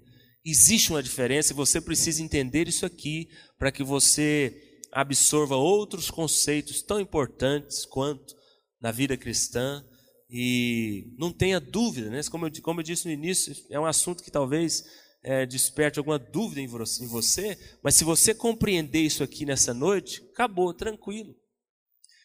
Existe 0.43 0.89
uma 0.89 1.04
diferença 1.04 1.52
e 1.54 1.56
você 1.56 1.80
precisa 1.80 2.24
entender 2.24 2.67
isso 2.67 2.86
aqui 2.86 3.28
para 3.58 3.72
que 3.72 3.84
você 3.84 4.63
absorva 4.91 5.56
outros 5.56 6.10
conceitos 6.10 6.82
tão 6.82 7.00
importantes 7.00 7.86
quanto 7.86 8.36
na 8.82 8.91
vida 8.91 9.17
cristã. 9.17 9.86
E 10.30 11.13
não 11.18 11.32
tenha 11.32 11.60
dúvida, 11.60 12.10
né? 12.10 12.22
Como 12.30 12.48
eu, 12.48 12.62
como 12.62 12.80
eu 12.80 12.84
disse 12.84 13.06
no 13.06 13.12
início, 13.12 13.56
é 13.70 13.80
um 13.80 13.86
assunto 13.86 14.24
que 14.24 14.32
talvez 14.32 14.84
é, 15.24 15.46
desperte 15.46 16.00
alguma 16.00 16.20
dúvida 16.20 16.62
em 16.62 16.68
você, 17.08 17.58
mas 17.82 17.96
se 17.96 18.04
você 18.04 18.34
compreender 18.34 19.02
isso 19.02 19.24
aqui 19.24 19.46
nessa 19.46 19.74
noite, 19.74 20.22
acabou, 20.34 20.74
tranquilo. 20.74 21.36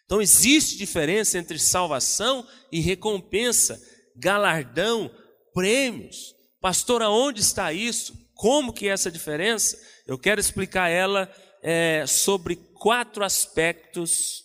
Então 0.04 0.20
existe 0.20 0.76
diferença 0.76 1.38
entre 1.38 1.58
salvação 1.58 2.46
e 2.70 2.80
recompensa, 2.80 3.80
galardão, 4.16 5.10
prêmios. 5.54 6.34
Pastor, 6.60 7.02
aonde 7.02 7.40
está 7.40 7.72
isso? 7.72 8.14
Como 8.34 8.72
que 8.72 8.88
é 8.88 8.92
essa 8.92 9.10
diferença? 9.10 9.78
Eu 10.06 10.18
quero 10.18 10.40
explicar 10.40 10.88
ela 10.88 11.32
é, 11.62 12.04
sobre 12.06 12.56
quatro 12.56 13.24
aspectos 13.24 14.44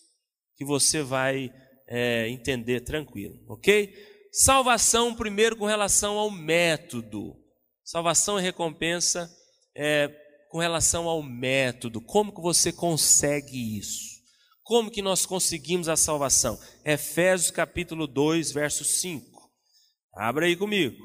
que 0.56 0.63
você 0.63 1.02
vai 1.02 1.52
é, 1.88 2.28
entender 2.30 2.82
tranquilo, 2.82 3.39
ok? 3.47 3.93
Salvação, 4.32 5.15
primeiro, 5.15 5.56
com 5.56 5.65
relação 5.65 6.17
ao 6.17 6.30
método. 6.30 7.36
Salvação 7.84 8.38
e 8.38 8.41
recompensa 8.41 9.30
é, 9.76 10.10
com 10.50 10.60
relação 10.60 11.08
ao 11.08 11.23
método. 11.23 12.02
Como 12.02 12.34
que 12.34 12.41
você 12.41 12.71
consegue 12.71 13.78
isso? 13.78 14.17
Como 14.63 14.91
que 14.91 15.02
nós 15.02 15.26
conseguimos 15.26 15.88
a 15.88 15.95
salvação? 15.95 16.60
Efésios 16.84 17.50
capítulo 17.50 18.06
2, 18.06 18.52
verso 18.52 18.84
5. 18.84 19.26
Abra 20.13 20.45
aí 20.45 20.56
comigo. 20.58 20.97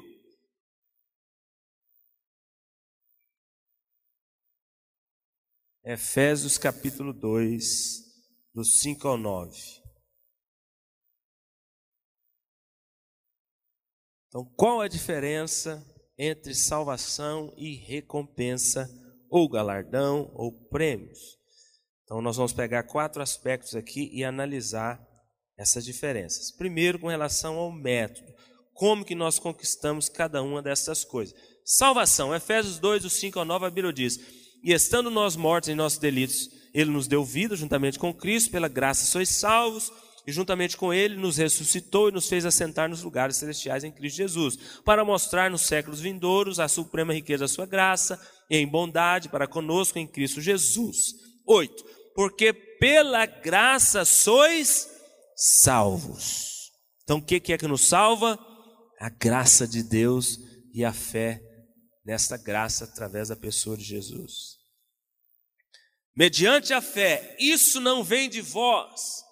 Efésios 5.85 6.57
capítulo 6.57 7.13
2, 7.13 7.55
do 8.53 8.63
5 8.63 9.07
ao 9.07 9.17
9. 9.17 9.82
Então, 14.33 14.51
qual 14.55 14.81
a 14.81 14.87
diferença 14.87 15.85
entre 16.17 16.55
salvação 16.55 17.53
e 17.55 17.75
recompensa 17.75 18.89
ou 19.29 19.49
galardão, 19.49 20.31
ou 20.35 20.51
prêmios. 20.51 21.39
Então, 22.03 22.21
nós 22.21 22.37
vamos 22.37 22.53
pegar 22.53 22.83
quatro 22.83 23.21
aspectos 23.21 23.75
aqui 23.75 24.11
e 24.13 24.23
analisar 24.23 25.01
essas 25.57 25.83
diferenças. 25.83 26.51
Primeiro, 26.51 26.99
com 26.99 27.07
relação 27.07 27.55
ao 27.55 27.71
método. 27.71 28.31
Como 28.73 29.05
que 29.05 29.15
nós 29.15 29.39
conquistamos 29.39 30.09
cada 30.09 30.41
uma 30.41 30.61
dessas 30.61 31.03
coisas? 31.03 31.33
Salvação. 31.65 32.33
Efésios 32.33 32.77
2, 32.79 33.03
do 33.03 33.09
5 33.09 33.39
ao 33.39 33.45
9, 33.45 33.65
a 33.65 33.69
Bíblia 33.69 33.93
diz: 33.93 34.19
E 34.63 34.71
estando 34.71 35.09
nós 35.09 35.35
mortos 35.35 35.69
em 35.69 35.75
nossos 35.75 35.99
delitos, 35.99 36.49
Ele 36.73 36.91
nos 36.91 37.07
deu 37.07 37.23
vida 37.23 37.55
juntamente 37.55 37.97
com 37.97 38.13
Cristo, 38.13 38.51
pela 38.51 38.67
graça 38.67 39.05
sois 39.05 39.29
salvos, 39.29 39.91
e 40.25 40.31
juntamente 40.31 40.77
com 40.77 40.93
Ele 40.93 41.15
nos 41.15 41.37
ressuscitou 41.37 42.09
e 42.09 42.11
nos 42.11 42.27
fez 42.27 42.45
assentar 42.45 42.89
nos 42.89 43.03
lugares 43.03 43.37
celestiais 43.37 43.83
em 43.83 43.91
Cristo 43.91 44.17
Jesus, 44.17 44.57
para 44.83 45.03
mostrar 45.03 45.49
nos 45.49 45.61
séculos 45.61 45.99
vindouros 45.99 46.59
a 46.59 46.67
suprema 46.67 47.13
riqueza 47.13 47.43
da 47.43 47.47
Sua 47.47 47.65
graça, 47.65 48.19
em 48.49 48.67
bondade 48.67 49.29
para 49.29 49.47
conosco 49.47 49.99
em 49.99 50.07
Cristo 50.07 50.41
Jesus. 50.41 51.13
8. 51.45 51.83
Porque 52.15 52.53
pela 52.53 53.25
graça 53.25 54.05
sois 54.05 54.89
salvos. 55.35 56.71
Então 57.03 57.17
o 57.17 57.21
que 57.21 57.53
é 57.53 57.57
que 57.57 57.67
nos 57.67 57.87
salva? 57.87 58.39
A 58.99 59.09
graça 59.09 59.67
de 59.67 59.83
Deus 59.83 60.37
e 60.73 60.85
a 60.85 60.93
fé 60.93 61.41
nesta 62.05 62.37
graça 62.37 62.85
através 62.85 63.29
da 63.29 63.35
pessoa 63.35 63.77
de 63.77 63.83
Jesus. 63.83 64.63
Mediante 66.15 66.73
a 66.73 66.81
fé, 66.81 67.35
isso 67.39 67.79
não 67.79 68.03
vem 68.03 68.29
de 68.29 68.39
vós, 68.39 69.22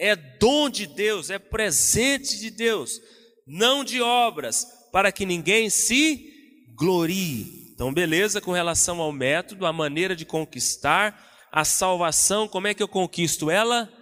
é 0.00 0.16
dom 0.16 0.70
de 0.70 0.86
Deus, 0.86 1.28
é 1.28 1.38
presente 1.38 2.38
de 2.38 2.50
Deus, 2.50 2.98
não 3.46 3.84
de 3.84 4.00
obras, 4.00 4.66
para 4.90 5.12
que 5.12 5.26
ninguém 5.26 5.68
se 5.68 6.26
glorie. 6.74 7.70
Então, 7.74 7.92
beleza, 7.92 8.40
com 8.40 8.50
relação 8.50 8.98
ao 9.00 9.12
método, 9.12 9.66
a 9.66 9.72
maneira 9.72 10.16
de 10.16 10.24
conquistar 10.24 11.28
a 11.52 11.64
salvação, 11.64 12.48
como 12.48 12.66
é 12.66 12.72
que 12.72 12.82
eu 12.82 12.88
conquisto 12.88 13.50
ela? 13.50 13.92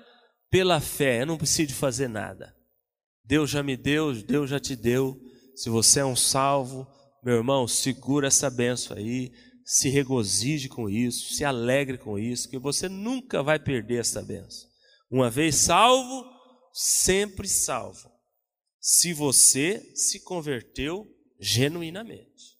Pela 0.48 0.80
fé, 0.80 1.22
eu 1.22 1.26
não 1.26 1.36
preciso 1.36 1.74
fazer 1.74 2.08
nada. 2.08 2.54
Deus 3.24 3.50
já 3.50 3.62
me 3.62 3.76
deu, 3.76 4.14
Deus 4.14 4.48
já 4.48 4.60
te 4.60 4.76
deu. 4.76 5.18
Se 5.56 5.68
você 5.68 6.00
é 6.00 6.04
um 6.04 6.16
salvo, 6.16 6.86
meu 7.24 7.36
irmão, 7.36 7.66
segura 7.66 8.28
essa 8.28 8.48
benção 8.48 8.96
aí, 8.96 9.32
se 9.64 9.88
regozije 9.88 10.68
com 10.68 10.88
isso, 10.88 11.34
se 11.34 11.44
alegre 11.44 11.98
com 11.98 12.18
isso, 12.18 12.48
que 12.48 12.58
você 12.58 12.88
nunca 12.88 13.42
vai 13.42 13.58
perder 13.58 14.00
essa 14.00 14.22
benção. 14.22 14.67
Uma 15.10 15.30
vez 15.30 15.56
salvo, 15.56 16.24
sempre 16.72 17.48
salvo. 17.48 18.10
Se 18.80 19.12
você 19.12 19.92
se 19.94 20.20
converteu 20.20 21.06
genuinamente. 21.40 22.56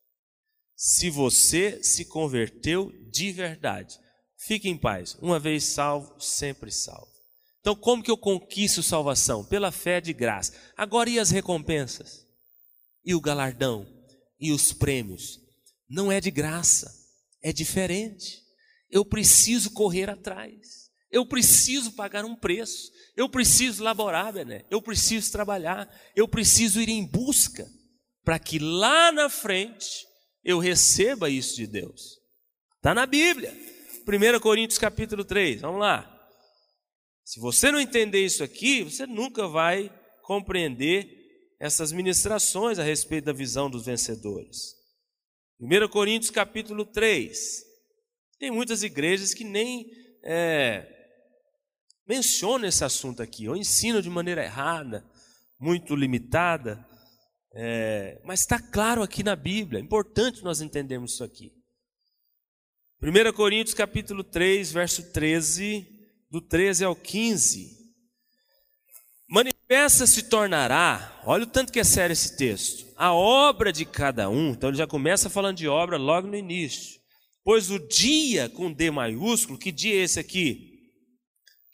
Se 0.75 1.11
você 1.11 1.83
se 1.83 2.05
converteu 2.05 2.93
de 3.11 3.33
verdade. 3.33 3.99
Fique 4.37 4.69
em 4.69 4.77
paz. 4.77 5.17
Uma 5.21 5.39
vez 5.39 5.65
salvo, 5.65 6.21
sempre 6.21 6.71
salvo. 6.71 7.13
Então, 7.61 7.75
como 7.75 8.03
que 8.03 8.11
eu 8.11 8.17
conquisto 8.17 8.83
salvação? 8.83 9.45
Pela 9.45 9.73
fé 9.73 10.01
de 10.01 10.13
graça. 10.13 10.55
Agora, 10.77 11.11
e 11.11 11.19
as 11.19 11.31
recompensas? 11.31 12.27
E 13.05 13.15
o 13.15 13.21
galardão? 13.21 13.99
e 14.39 14.53
os 14.53 14.73
prêmios. 14.73 15.41
Não 15.89 16.13
é 16.13 16.21
de 16.21 16.31
graça, 16.31 16.93
é 17.43 17.53
diferente. 17.53 18.43
Eu 18.91 19.05
preciso 19.05 19.71
correr 19.73 20.09
atrás. 20.09 20.78
Eu 21.11 21.27
preciso 21.27 21.93
pagar 21.93 22.25
um 22.25 22.37
preço. 22.37 22.91
Eu 23.17 23.29
preciso 23.29 23.83
laborar, 23.83 24.33
Bené. 24.33 24.65
Eu 24.71 24.83
preciso 24.83 25.33
trabalhar. 25.33 25.89
Eu 26.15 26.29
preciso 26.29 26.81
ir 26.81 26.89
em 26.89 27.05
busca 27.05 27.67
para 28.25 28.39
que 28.39 28.59
lá 28.59 29.11
na 29.11 29.29
frente 29.29 30.07
eu 30.45 30.59
receba 30.59 31.31
isso 31.31 31.57
de 31.57 31.67
Deus. 31.67 32.19
Está 32.77 32.95
na 32.95 33.07
Bíblia. 33.07 33.53
1 34.07 34.41
Coríntios 34.41 34.79
capítulo 34.79 35.25
3. 35.25 35.63
Vamos 35.63 35.81
lá. 35.81 36.15
Se 37.25 37.41
você 37.41 37.71
não 37.71 37.81
entender 37.81 38.25
isso 38.25 38.43
aqui, 38.45 38.83
você 38.83 39.07
nunca 39.07 39.47
vai 39.47 39.93
compreender 40.23 41.09
essas 41.61 41.91
ministrações 41.91 42.79
a 42.79 42.83
respeito 42.83 43.25
da 43.25 43.33
visão 43.33 43.69
dos 43.71 43.85
vencedores. 43.87 44.75
1 45.61 45.89
Coríntios 45.89 46.31
capítulo 46.31 46.87
3. 46.87 47.65
Tem 48.39 48.51
muitas 48.51 48.83
igrejas 48.83 49.35
que 49.35 49.45
nem 49.45 49.91
é, 50.23 50.87
mencionam 52.09 52.67
esse 52.67 52.83
assunto 52.85 53.23
aqui, 53.23 53.49
ou 53.49 53.57
ensinam 53.57 54.01
de 54.01 54.09
maneira 54.09 54.43
errada, 54.43 55.05
muito 55.61 55.95
limitada, 55.95 56.85
é, 57.55 58.21
mas 58.25 58.41
está 58.41 58.59
claro 58.59 59.03
aqui 59.03 59.23
na 59.23 59.37
Bíblia, 59.37 59.81
é 59.81 59.83
importante 59.83 60.43
nós 60.43 60.61
entendermos 60.61 61.13
isso 61.13 61.25
aqui. 61.25 61.53
1 63.03 63.33
Coríntios 63.33 63.75
capítulo 63.75 64.25
3, 64.25 64.73
verso 64.73 65.13
13, 65.13 65.87
do 66.31 66.41
13 66.41 66.85
ao 66.85 66.97
15. 66.97 67.77
Manifesta 69.29 70.07
se 70.07 70.23
tornará, 70.23 71.21
olha 71.25 71.45
o 71.45 71.47
tanto 71.47 71.73
que 71.73 71.79
é 71.79 71.85
sério 71.85 72.13
esse 72.13 72.37
texto, 72.37 72.87
a 72.97 73.13
obra 73.13 73.71
de 73.71 73.85
cada 73.85 74.31
um. 74.31 74.51
Então 74.51 74.71
ele 74.71 74.79
já 74.79 74.87
começa 74.87 75.29
falando 75.29 75.59
de 75.59 75.69
obra 75.69 75.99
logo 75.99 76.27
no 76.27 76.37
início. 76.37 76.99
Pois 77.45 77.71
o 77.71 77.79
dia 77.79 78.49
com 78.49 78.73
D 78.73 78.91
maiúsculo, 78.91 79.59
que 79.59 79.71
dia 79.71 79.95
é 79.95 80.05
esse 80.05 80.19
aqui? 80.19 80.68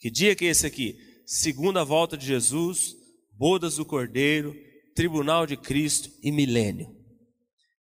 Que 0.05 0.11
dia 0.11 0.35
que 0.35 0.45
é 0.45 0.49
esse 0.49 0.67
aqui? 0.67 0.99
Segunda 1.25 1.83
volta 1.83 2.15
de 2.15 2.27
Jesus, 2.27 2.95
bodas 3.31 3.77
do 3.77 3.83
Cordeiro, 3.83 4.55
tribunal 4.93 5.47
de 5.47 5.57
Cristo 5.57 6.11
e 6.21 6.31
milênio. 6.31 6.95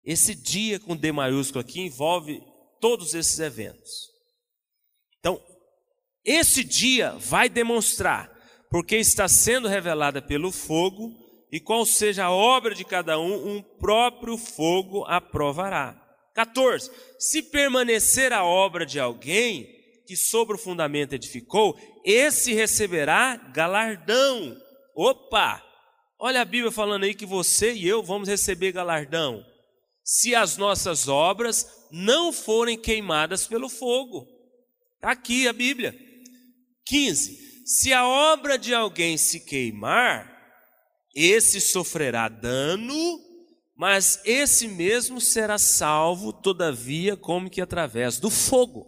Esse 0.02 0.34
dia 0.34 0.80
com 0.80 0.96
D 0.96 1.12
maiúsculo 1.12 1.60
aqui 1.60 1.82
envolve 1.82 2.42
todos 2.80 3.12
esses 3.12 3.38
eventos. 3.40 4.08
Então, 5.20 5.38
esse 6.24 6.64
dia 6.64 7.10
vai 7.18 7.46
demonstrar 7.50 8.34
porque 8.70 8.96
está 8.96 9.28
sendo 9.28 9.68
revelada 9.68 10.22
pelo 10.22 10.50
fogo, 10.50 11.12
e 11.52 11.60
qual 11.60 11.84
seja 11.84 12.24
a 12.24 12.32
obra 12.32 12.74
de 12.74 12.87
cada 12.87 13.20
um, 13.20 13.56
um 13.56 13.62
próprio 13.62 14.38
fogo 14.38 15.04
aprovará. 15.04 15.94
14. 16.32 16.90
Se 17.18 17.42
permanecer 17.42 18.32
a 18.32 18.42
obra 18.46 18.87
de 18.87 18.98
alguém 18.98 19.73
que 20.06 20.16
sobre 20.16 20.56
o 20.56 20.58
fundamento 20.58 21.14
edificou, 21.14 21.78
esse 22.04 22.52
receberá 22.52 23.36
galardão. 23.36 24.56
Opa! 24.94 25.62
Olha 26.18 26.42
a 26.42 26.44
Bíblia 26.44 26.70
falando 26.70 27.04
aí 27.04 27.14
que 27.14 27.26
você 27.26 27.72
e 27.72 27.86
eu 27.86 28.02
vamos 28.02 28.28
receber 28.28 28.72
galardão. 28.72 29.44
Se 30.02 30.34
as 30.34 30.56
nossas 30.56 31.08
obras 31.08 31.66
não 31.90 32.32
forem 32.32 32.78
queimadas 32.78 33.46
pelo 33.46 33.68
fogo. 33.68 34.26
Está 34.96 35.10
aqui 35.12 35.48
a 35.48 35.52
Bíblia. 35.52 35.94
15 36.86 37.44
se 37.64 37.94
a 37.94 38.06
obra 38.06 38.58
de 38.58 38.74
alguém 38.74 39.16
se 39.16 39.40
queimar, 39.40 40.30
esse 41.14 41.60
sofrerá 41.60 42.28
dano, 42.28 43.18
mas 43.74 44.20
esse 44.24 44.68
mesmo 44.68 45.20
será 45.20 45.56
salvo, 45.56 46.32
todavia, 46.32 47.16
como 47.16 47.48
que 47.48 47.62
através 47.62 48.18
do 48.18 48.28
fogo. 48.28 48.86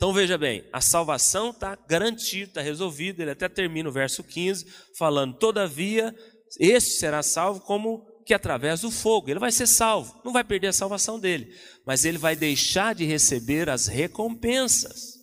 Então 0.00 0.14
veja 0.14 0.38
bem, 0.38 0.66
a 0.72 0.80
salvação 0.80 1.50
está 1.50 1.76
garantida, 1.86 2.46
está 2.46 2.62
resolvida. 2.62 3.20
Ele 3.20 3.32
até 3.32 3.50
termina 3.50 3.90
o 3.90 3.92
verso 3.92 4.24
15, 4.24 4.64
falando: 4.96 5.36
todavia, 5.36 6.14
este 6.58 6.92
será 6.92 7.22
salvo 7.22 7.60
como 7.60 8.06
que 8.24 8.32
através 8.32 8.80
do 8.80 8.90
fogo. 8.90 9.28
Ele 9.28 9.38
vai 9.38 9.52
ser 9.52 9.66
salvo, 9.66 10.18
não 10.24 10.32
vai 10.32 10.42
perder 10.42 10.68
a 10.68 10.72
salvação 10.72 11.20
dele, 11.20 11.54
mas 11.84 12.06
ele 12.06 12.16
vai 12.16 12.34
deixar 12.34 12.94
de 12.94 13.04
receber 13.04 13.68
as 13.68 13.88
recompensas 13.88 15.18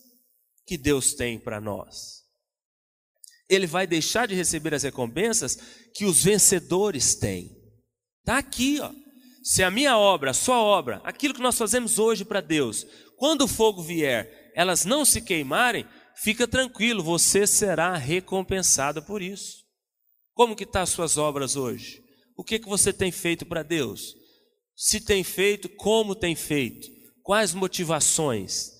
que 0.64 0.78
Deus 0.78 1.12
tem 1.12 1.40
para 1.40 1.60
nós 1.60 2.18
ele 3.48 3.66
vai 3.66 3.86
deixar 3.86 4.28
de 4.28 4.34
receber 4.34 4.74
as 4.74 4.82
recompensas 4.82 5.58
que 5.94 6.04
os 6.04 6.22
vencedores 6.22 7.14
têm. 7.14 7.56
Está 8.20 8.38
aqui, 8.38 8.78
ó. 8.80 8.92
Se 9.42 9.62
a 9.62 9.70
minha 9.70 9.96
obra, 9.96 10.32
a 10.32 10.34
sua 10.34 10.60
obra, 10.60 11.00
aquilo 11.04 11.32
que 11.32 11.40
nós 11.40 11.56
fazemos 11.56 11.98
hoje 11.98 12.24
para 12.24 12.42
Deus, 12.42 12.86
quando 13.16 13.42
o 13.42 13.48
fogo 13.48 13.82
vier, 13.82 14.47
elas 14.58 14.84
não 14.84 15.04
se 15.04 15.22
queimarem, 15.22 15.86
fica 16.16 16.44
tranquilo, 16.48 17.00
você 17.00 17.46
será 17.46 17.96
recompensado 17.96 19.00
por 19.00 19.22
isso. 19.22 19.58
Como 20.34 20.56
que 20.56 20.64
estão 20.64 20.80
tá 20.80 20.82
as 20.82 20.90
suas 20.90 21.16
obras 21.16 21.54
hoje? 21.54 22.02
O 22.36 22.42
que, 22.42 22.58
que 22.58 22.68
você 22.68 22.92
tem 22.92 23.12
feito 23.12 23.46
para 23.46 23.62
Deus? 23.62 24.16
Se 24.74 25.00
tem 25.00 25.22
feito, 25.22 25.68
como 25.68 26.12
tem 26.12 26.34
feito? 26.34 26.88
Quais 27.22 27.54
motivações? 27.54 28.72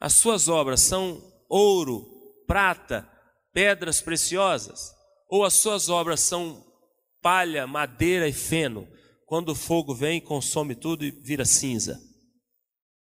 As 0.00 0.14
suas 0.14 0.48
obras 0.48 0.80
são 0.80 1.22
ouro, 1.50 2.06
prata, 2.46 3.06
pedras 3.52 4.00
preciosas? 4.00 4.90
Ou 5.28 5.44
as 5.44 5.52
suas 5.52 5.90
obras 5.90 6.20
são 6.20 6.64
palha, 7.20 7.66
madeira 7.66 8.26
e 8.26 8.32
feno? 8.32 8.88
Quando 9.26 9.50
o 9.50 9.54
fogo 9.54 9.94
vem, 9.94 10.18
consome 10.18 10.74
tudo 10.74 11.04
e 11.04 11.10
vira 11.10 11.44
cinza. 11.44 12.00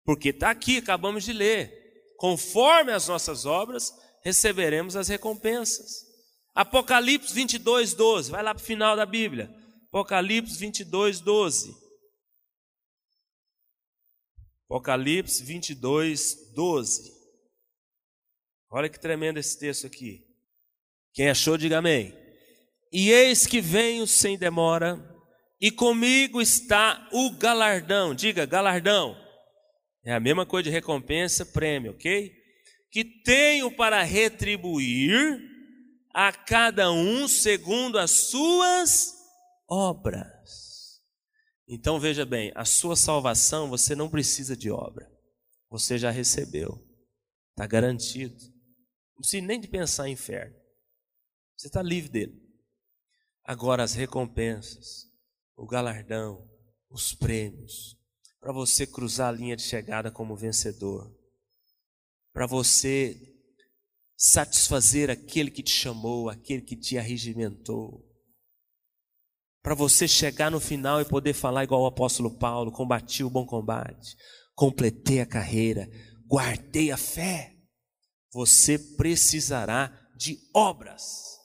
Porque 0.04 0.28
está 0.28 0.50
aqui, 0.50 0.76
acabamos 0.76 1.24
de 1.24 1.32
ler. 1.32 1.81
Conforme 2.22 2.92
as 2.92 3.08
nossas 3.08 3.44
obras, 3.46 3.92
receberemos 4.22 4.94
as 4.94 5.08
recompensas. 5.08 6.06
Apocalipse 6.54 7.34
22, 7.34 7.94
12. 7.94 8.30
Vai 8.30 8.44
lá 8.44 8.54
para 8.54 8.62
o 8.62 8.64
final 8.64 8.94
da 8.94 9.04
Bíblia. 9.04 9.52
Apocalipse 9.88 10.56
22, 10.56 11.18
12. 11.18 11.74
Apocalipse 14.66 15.42
22, 15.42 16.52
12. 16.54 17.12
Olha 18.70 18.88
que 18.88 19.00
tremendo 19.00 19.40
esse 19.40 19.58
texto 19.58 19.88
aqui. 19.88 20.24
Quem 21.12 21.28
achou, 21.28 21.56
diga 21.56 21.78
amém. 21.78 22.16
E 22.92 23.10
eis 23.10 23.48
que 23.48 23.60
venho 23.60 24.06
sem 24.06 24.38
demora, 24.38 24.96
e 25.60 25.72
comigo 25.72 26.40
está 26.40 27.08
o 27.10 27.32
galardão. 27.32 28.14
Diga, 28.14 28.46
galardão. 28.46 29.20
É 30.04 30.12
a 30.12 30.20
mesma 30.20 30.44
coisa 30.44 30.64
de 30.64 30.70
recompensa, 30.70 31.46
prêmio, 31.46 31.92
ok? 31.92 32.34
Que 32.90 33.04
tenho 33.04 33.74
para 33.74 34.02
retribuir 34.02 35.40
a 36.12 36.32
cada 36.32 36.90
um 36.92 37.26
segundo 37.28 37.98
as 37.98 38.10
suas 38.10 39.14
obras. 39.68 41.00
Então 41.66 41.98
veja 41.98 42.26
bem, 42.26 42.52
a 42.54 42.64
sua 42.64 42.96
salvação 42.96 43.70
você 43.70 43.94
não 43.94 44.10
precisa 44.10 44.56
de 44.56 44.70
obra, 44.70 45.10
você 45.70 45.96
já 45.96 46.10
recebeu, 46.10 46.84
está 47.50 47.66
garantido. 47.66 48.36
Não 49.14 49.20
precisa 49.20 49.46
nem 49.46 49.60
de 49.60 49.68
pensar 49.68 50.08
em 50.08 50.12
inferno, 50.12 50.54
você 51.56 51.68
está 51.68 51.80
livre 51.80 52.10
dele. 52.10 52.42
Agora 53.44 53.82
as 53.82 53.94
recompensas, 53.94 55.06
o 55.56 55.66
galardão, 55.66 56.46
os 56.90 57.14
prêmios, 57.14 57.96
para 58.42 58.52
você 58.52 58.84
cruzar 58.84 59.28
a 59.28 59.36
linha 59.36 59.54
de 59.54 59.62
chegada 59.62 60.10
como 60.10 60.34
vencedor, 60.34 61.16
para 62.32 62.44
você 62.44 63.16
satisfazer 64.16 65.08
aquele 65.08 65.48
que 65.48 65.62
te 65.62 65.70
chamou, 65.70 66.28
aquele 66.28 66.60
que 66.60 66.76
te 66.76 66.98
arregimentou, 66.98 68.04
para 69.62 69.76
você 69.76 70.08
chegar 70.08 70.50
no 70.50 70.58
final 70.58 71.00
e 71.00 71.04
poder 71.04 71.34
falar 71.34 71.62
igual 71.62 71.82
o 71.82 71.86
apóstolo 71.86 72.36
Paulo: 72.36 72.72
combati 72.72 73.22
o 73.22 73.30
bom 73.30 73.46
combate, 73.46 74.16
completei 74.56 75.20
a 75.20 75.26
carreira, 75.26 75.88
guardei 76.26 76.90
a 76.90 76.96
fé. 76.96 77.56
Você 78.32 78.76
precisará 78.76 79.92
de 80.16 80.36
obras. 80.52 81.38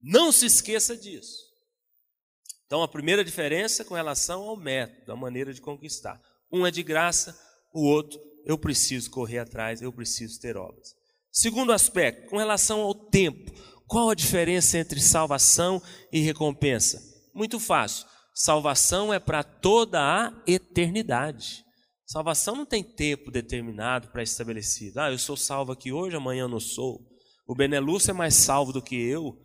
Não 0.00 0.32
se 0.32 0.46
esqueça 0.46 0.96
disso. 0.96 1.47
Então, 2.68 2.82
a 2.82 2.88
primeira 2.88 3.24
diferença 3.24 3.82
com 3.82 3.94
relação 3.94 4.42
ao 4.42 4.54
método, 4.54 5.10
a 5.10 5.16
maneira 5.16 5.54
de 5.54 5.60
conquistar. 5.60 6.20
Um 6.52 6.66
é 6.66 6.70
de 6.70 6.82
graça, 6.82 7.34
o 7.72 7.82
outro 7.82 8.20
eu 8.44 8.58
preciso 8.58 9.10
correr 9.10 9.38
atrás, 9.38 9.80
eu 9.80 9.90
preciso 9.90 10.38
ter 10.38 10.54
obras. 10.54 10.94
Segundo 11.32 11.72
aspecto, 11.72 12.28
com 12.28 12.36
relação 12.36 12.82
ao 12.82 12.94
tempo. 12.94 13.50
Qual 13.86 14.10
a 14.10 14.14
diferença 14.14 14.76
entre 14.76 15.00
salvação 15.00 15.80
e 16.12 16.20
recompensa? 16.20 17.00
Muito 17.34 17.58
fácil. 17.58 18.06
Salvação 18.34 19.14
é 19.14 19.18
para 19.18 19.42
toda 19.42 19.98
a 19.98 20.42
eternidade. 20.46 21.64
Salvação 22.06 22.54
não 22.54 22.66
tem 22.66 22.82
tempo 22.82 23.30
determinado 23.30 24.08
para 24.08 24.22
estabelecido. 24.22 25.00
Ah, 25.00 25.10
eu 25.10 25.18
sou 25.18 25.38
salvo 25.38 25.72
aqui 25.72 25.90
hoje, 25.90 26.16
amanhã 26.16 26.42
eu 26.42 26.48
não 26.48 26.60
sou. 26.60 27.00
O 27.46 27.54
Benelux 27.54 28.06
é 28.10 28.12
mais 28.12 28.34
salvo 28.34 28.74
do 28.74 28.82
que 28.82 28.94
eu. 28.94 29.38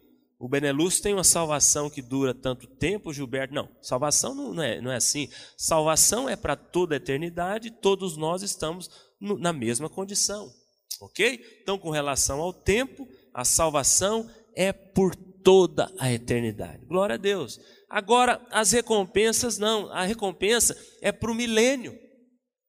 O 0.43 0.49
Benelux 0.49 0.99
tem 0.99 1.13
uma 1.13 1.23
salvação 1.23 1.89
que 1.89 2.01
dura 2.01 2.33
tanto 2.33 2.67
tempo, 2.67 3.13
Gilberto. 3.13 3.53
Não, 3.53 3.69
salvação 3.81 4.35
não 4.35 4.61
é, 4.61 4.81
não 4.81 4.91
é 4.91 4.97
assim. 4.97 5.29
Salvação 5.55 6.27
é 6.27 6.35
para 6.35 6.53
toda 6.53 6.93
a 6.93 6.97
eternidade, 6.97 7.71
todos 7.71 8.17
nós 8.17 8.43
estamos 8.43 8.89
no, 9.21 9.39
na 9.39 9.53
mesma 9.53 9.89
condição. 9.89 10.51
Ok? 10.99 11.39
Então, 11.61 11.77
com 11.77 11.91
relação 11.91 12.41
ao 12.41 12.51
tempo, 12.51 13.07
a 13.33 13.45
salvação 13.45 14.29
é 14.53 14.73
por 14.73 15.15
toda 15.15 15.89
a 15.97 16.11
eternidade. 16.11 16.85
Glória 16.87 17.15
a 17.15 17.17
Deus. 17.17 17.57
Agora, 17.89 18.45
as 18.51 18.73
recompensas 18.73 19.57
não. 19.57 19.89
A 19.93 20.03
recompensa 20.03 20.77
é 21.01 21.13
para 21.13 21.31
o 21.31 21.35
milênio. 21.35 21.97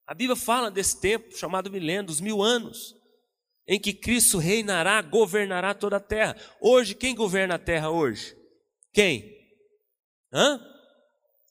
A 0.06 0.14
Bíblia 0.14 0.36
fala 0.36 0.70
desse 0.70 1.00
tempo 1.00 1.36
chamado 1.36 1.72
milênio, 1.72 2.06
dos 2.06 2.20
mil 2.20 2.40
anos 2.40 2.94
em 3.66 3.80
que 3.80 3.92
Cristo 3.92 4.38
reinará, 4.38 5.00
governará 5.02 5.74
toda 5.74 5.96
a 5.96 6.00
terra. 6.00 6.36
Hoje, 6.60 6.94
quem 6.94 7.14
governa 7.14 7.54
a 7.54 7.58
terra 7.58 7.90
hoje? 7.90 8.36
Quem? 8.92 9.34
Hã? 10.32 10.60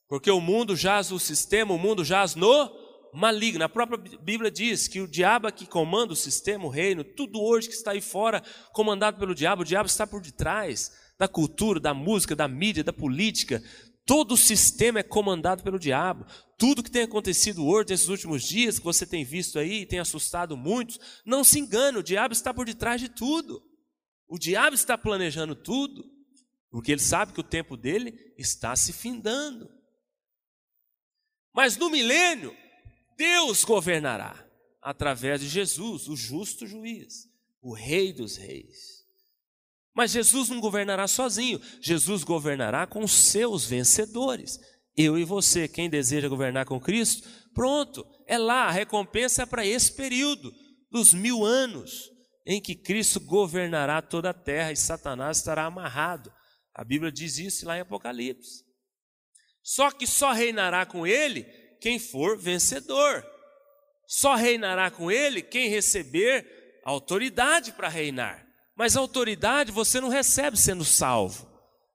Porque 0.08 0.30
o 0.30 0.40
mundo 0.40 0.76
jaz 0.76 1.12
o 1.12 1.20
sistema, 1.20 1.74
o 1.74 1.80
mundo 1.80 2.04
jaz 2.04 2.36
no 2.36 2.72
maligno. 3.14 3.64
A 3.64 3.70
própria 3.70 3.98
Bíblia 3.98 4.52
diz 4.52 4.88
que 4.88 5.02
o 5.02 5.08
diabo 5.08 5.48
é 5.48 5.52
que 5.52 5.66
comanda 5.66 6.14
o 6.14 6.16
sistema, 6.16 6.66
o 6.66 6.70
reino, 6.70 7.04
tudo 7.04 7.42
hoje 7.42 7.68
que 7.68 7.76
está 7.76 7.92
aí 7.92 8.02
fora, 8.02 8.42
comandado 8.72 9.18
pelo 9.18 9.36
diabo, 9.36 9.62
o 9.62 9.66
diabo 9.66 9.88
está 9.88 10.06
por 10.06 10.22
detrás 10.22 10.92
da 11.18 11.28
cultura, 11.28 11.80
da 11.80 11.94
música, 11.94 12.36
da 12.36 12.48
mídia, 12.48 12.84
da 12.84 12.94
política. 12.94 13.62
Todo 14.06 14.34
o 14.34 14.38
sistema 14.38 15.00
é 15.00 15.04
comandado 15.04 15.64
pelo 15.64 15.80
diabo. 15.80 16.26
Tudo 16.58 16.84
que 16.84 16.92
tem 16.92 17.04
acontecido 17.04 17.66
hoje, 17.66 17.90
nesses 17.90 18.10
últimos 18.10 18.44
dias, 18.44 18.78
que 18.78 18.86
você 18.86 19.06
tem 19.06 19.24
visto 19.24 19.58
aí 19.58 19.82
e 19.82 19.86
tem 19.86 20.00
assustado 20.00 20.58
muitos, 20.58 21.00
não 21.26 21.44
se 21.44 21.60
engane, 21.60 21.98
o 21.98 22.04
diabo 22.04 22.34
está 22.34 22.54
por 22.54 22.66
detrás 22.66 23.00
de 23.00 23.10
tudo. 23.10 23.64
O 24.28 24.38
diabo 24.38 24.76
está 24.76 24.98
planejando 24.98 25.56
tudo, 25.56 26.04
porque 26.70 26.92
ele 26.92 27.02
sabe 27.02 27.34
que 27.34 27.40
o 27.40 27.44
tempo 27.44 27.78
dele 27.78 28.34
está 28.38 28.76
se 28.76 28.92
findando. 28.92 29.70
Mas 31.54 31.78
no 31.78 31.90
milênio, 31.90 32.56
Deus 33.16 33.64
governará 33.64 34.44
através 34.82 35.40
de 35.40 35.48
Jesus, 35.48 36.10
o 36.10 36.16
justo 36.16 36.68
juiz, 36.68 37.30
o 37.62 37.74
rei 37.74 38.12
dos 38.12 38.36
reis. 38.36 38.93
Mas 39.96 40.12
Jesus 40.12 40.50
não 40.50 40.60
governará 40.60 41.08
sozinho, 41.08 41.62
Jesus 41.82 42.24
governará 42.24 42.88
com 42.88 43.08
seus 43.08 43.66
vencedores. 43.66 44.60
Eu 44.96 45.18
e 45.18 45.24
você, 45.24 45.68
quem 45.68 45.90
deseja 45.90 46.28
governar 46.28 46.66
com 46.66 46.80
Cristo, 46.80 47.28
pronto, 47.54 48.06
é 48.28 48.38
lá, 48.38 48.66
a 48.66 48.72
recompensa 48.72 49.44
é 49.44 49.46
para 49.46 49.66
esse 49.66 49.92
período, 49.92 50.52
dos 50.92 51.12
mil 51.14 51.44
anos, 51.44 52.12
em 52.46 52.62
que 52.62 52.76
Cristo 52.76 53.20
governará 53.20 54.02
toda 54.02 54.30
a 54.30 54.34
terra 54.34 54.72
e 54.72 54.76
Satanás 54.76 55.38
estará 55.38 55.66
amarrado. 55.66 56.32
A 56.74 56.84
Bíblia 56.84 57.12
diz 57.12 57.38
isso 57.38 57.66
lá 57.66 57.78
em 57.78 57.82
Apocalipse. 57.82 58.64
Só 59.64 59.90
que 59.92 60.06
só 60.06 60.32
reinará 60.32 60.86
com 60.86 61.08
ele 61.08 61.44
quem 61.80 61.98
for 61.98 62.38
vencedor. 62.38 63.26
Só 64.08 64.36
reinará 64.36 64.92
com 64.92 65.10
ele 65.10 65.42
quem 65.42 65.70
receber 65.70 66.46
autoridade 66.84 67.72
para 67.72 67.88
reinar. 67.88 68.43
Mas 68.76 68.96
autoridade 68.96 69.72
você 69.72 70.02
não 70.02 70.10
recebe 70.10 70.58
sendo 70.58 70.84
salvo. 70.84 71.48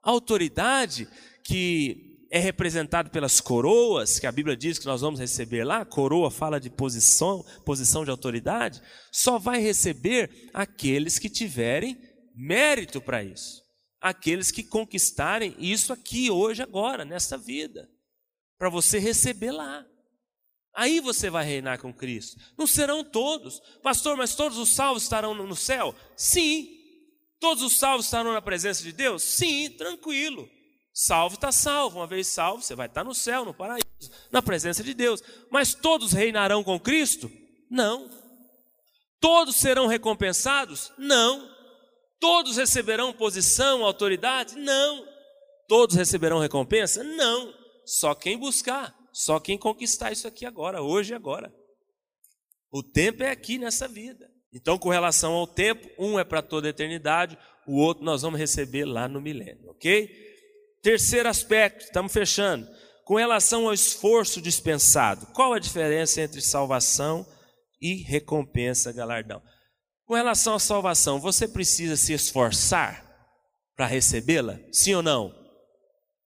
A 0.02 0.10
autoridade 0.10 1.08
que 1.44 2.08
é 2.30 2.38
representado 2.38 3.10
pelas 3.10 3.40
coroas, 3.40 4.18
que 4.18 4.26
a 4.26 4.32
Bíblia 4.32 4.56
diz 4.56 4.78
que 4.78 4.86
nós 4.86 5.00
vamos 5.00 5.18
receber 5.18 5.64
lá, 5.64 5.84
coroa 5.84 6.30
fala 6.30 6.60
de 6.60 6.68
posição, 6.68 7.44
posição 7.64 8.04
de 8.04 8.10
autoridade, 8.10 8.82
só 9.10 9.38
vai 9.38 9.60
receber 9.60 10.50
aqueles 10.52 11.18
que 11.18 11.30
tiverem 11.30 11.98
mérito 12.34 13.00
para 13.00 13.22
isso. 13.22 13.62
Aqueles 14.00 14.50
que 14.50 14.62
conquistarem 14.62 15.56
isso 15.58 15.92
aqui, 15.92 16.30
hoje, 16.30 16.62
agora, 16.62 17.04
nesta 17.04 17.36
vida. 17.36 17.88
Para 18.58 18.68
você 18.68 18.98
receber 18.98 19.50
lá. 19.50 19.84
Aí 20.78 21.00
você 21.00 21.28
vai 21.28 21.44
reinar 21.44 21.80
com 21.80 21.92
Cristo. 21.92 22.40
Não 22.56 22.64
serão 22.64 23.02
todos. 23.02 23.60
Pastor, 23.82 24.16
mas 24.16 24.36
todos 24.36 24.56
os 24.56 24.68
salvos 24.76 25.02
estarão 25.02 25.34
no 25.34 25.56
céu? 25.56 25.92
Sim. 26.16 26.68
Todos 27.40 27.64
os 27.64 27.80
salvos 27.80 28.06
estarão 28.06 28.32
na 28.32 28.40
presença 28.40 28.80
de 28.84 28.92
Deus? 28.92 29.24
Sim, 29.24 29.70
tranquilo. 29.70 30.48
Salvo 30.94 31.34
está 31.34 31.50
salvo. 31.50 31.98
Uma 31.98 32.06
vez 32.06 32.28
salvo, 32.28 32.62
você 32.62 32.76
vai 32.76 32.86
estar 32.86 33.02
no 33.02 33.12
céu, 33.12 33.44
no 33.44 33.52
paraíso, 33.52 34.08
na 34.30 34.40
presença 34.40 34.84
de 34.84 34.94
Deus. 34.94 35.20
Mas 35.50 35.74
todos 35.74 36.12
reinarão 36.12 36.62
com 36.62 36.78
Cristo? 36.78 37.28
Não. 37.68 38.08
Todos 39.20 39.56
serão 39.56 39.88
recompensados? 39.88 40.92
Não. 40.96 41.44
Todos 42.20 42.56
receberão 42.56 43.12
posição, 43.12 43.84
autoridade? 43.84 44.54
Não. 44.54 45.04
Todos 45.66 45.96
receberão 45.96 46.38
recompensa? 46.38 47.02
Não. 47.02 47.52
Só 47.84 48.14
quem 48.14 48.38
buscar. 48.38 48.96
Só 49.18 49.40
quem 49.40 49.58
conquistar 49.58 50.12
isso 50.12 50.28
aqui 50.28 50.46
agora, 50.46 50.80
hoje 50.80 51.12
e 51.12 51.16
agora. 51.16 51.52
O 52.70 52.84
tempo 52.84 53.24
é 53.24 53.32
aqui 53.32 53.58
nessa 53.58 53.88
vida. 53.88 54.30
Então, 54.52 54.78
com 54.78 54.90
relação 54.90 55.32
ao 55.32 55.44
tempo, 55.44 55.88
um 55.98 56.20
é 56.20 56.22
para 56.22 56.40
toda 56.40 56.68
a 56.68 56.70
eternidade, 56.70 57.36
o 57.66 57.80
outro 57.80 58.04
nós 58.04 58.22
vamos 58.22 58.38
receber 58.38 58.84
lá 58.84 59.08
no 59.08 59.20
milênio, 59.20 59.70
ok? 59.70 60.08
Terceiro 60.84 61.28
aspecto, 61.28 61.86
estamos 61.86 62.12
fechando. 62.12 62.68
Com 63.04 63.16
relação 63.16 63.66
ao 63.66 63.74
esforço 63.74 64.40
dispensado, 64.40 65.26
qual 65.34 65.52
a 65.52 65.58
diferença 65.58 66.20
entre 66.20 66.40
salvação 66.40 67.26
e 67.82 67.94
recompensa, 67.94 68.92
galardão? 68.92 69.42
Com 70.06 70.14
relação 70.14 70.54
à 70.54 70.60
salvação, 70.60 71.18
você 71.18 71.48
precisa 71.48 71.96
se 71.96 72.12
esforçar 72.12 73.04
para 73.74 73.86
recebê-la? 73.86 74.60
Sim 74.70 74.94
ou 74.94 75.02
não? 75.02 75.34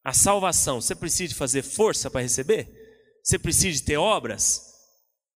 A 0.04 0.12
salvação, 0.12 0.78
você 0.78 0.94
precisa 0.94 1.34
fazer 1.34 1.62
força 1.62 2.10
para 2.10 2.20
receber? 2.20 2.81
Você 3.22 3.38
precisa 3.38 3.84
ter 3.84 3.96
obras? 3.96 4.60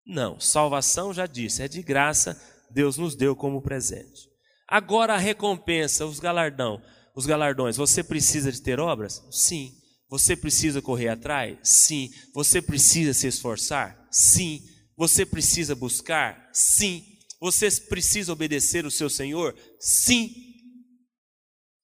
Não, 0.05 0.39
salvação 0.39 1.13
já 1.13 1.25
disse, 1.25 1.61
é 1.61 1.67
de 1.67 1.81
graça, 1.81 2.39
Deus 2.71 2.97
nos 2.97 3.15
deu 3.15 3.35
como 3.35 3.61
presente. 3.61 4.29
Agora 4.67 5.13
a 5.13 5.17
recompensa, 5.17 6.05
os 6.05 6.19
galardão, 6.19 6.81
os 7.15 7.25
galardões, 7.25 7.77
você 7.77 8.03
precisa 8.03 8.51
de 8.51 8.61
ter 8.61 8.79
obras? 8.79 9.23
Sim, 9.31 9.71
Você 10.09 10.35
precisa 10.35 10.81
correr 10.81 11.09
atrás? 11.09 11.57
Sim. 11.63 12.09
Você 12.33 12.61
precisa 12.61 13.13
se 13.13 13.27
esforçar? 13.27 14.07
Sim. 14.11 14.61
Você 14.95 15.25
precisa 15.25 15.75
buscar? 15.75 16.49
Sim. 16.53 17.03
Você 17.41 17.69
precisa 17.89 18.31
obedecer 18.31 18.85
o 18.85 18.91
seu 18.91 19.09
Senhor? 19.09 19.55
Sim. 19.79 20.31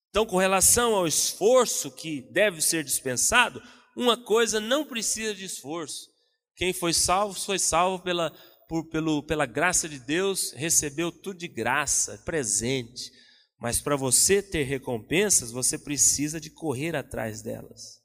Então, 0.10 0.26
com 0.26 0.38
relação 0.38 0.94
ao 0.94 1.08
esforço 1.08 1.90
que 1.92 2.22
deve 2.32 2.62
ser 2.62 2.84
dispensado, 2.84 3.62
uma 3.96 4.22
coisa 4.24 4.60
não 4.60 4.86
precisa 4.86 5.34
de 5.34 5.46
esforço. 5.46 6.10
Quem 6.56 6.74
foi 6.74 6.94
salvo, 6.94 7.40
foi 7.40 7.60
salvo 7.60 8.04
pela, 8.04 8.32
por, 8.68 8.88
pelo, 8.90 9.24
pela 9.24 9.46
graça 9.46 9.90
de 9.90 10.00
Deus, 10.00 10.52
recebeu 10.54 11.12
tudo 11.12 11.40
de 11.40 11.48
graça, 11.48 12.18
presente. 12.20 13.12
Mas 13.60 13.82
para 13.82 13.96
você 13.96 14.42
ter 14.42 14.64
recompensas, 14.64 15.52
você 15.52 15.78
precisa 15.78 16.40
de 16.40 16.50
correr 16.50 16.96
atrás 16.96 17.42
delas. 17.42 18.02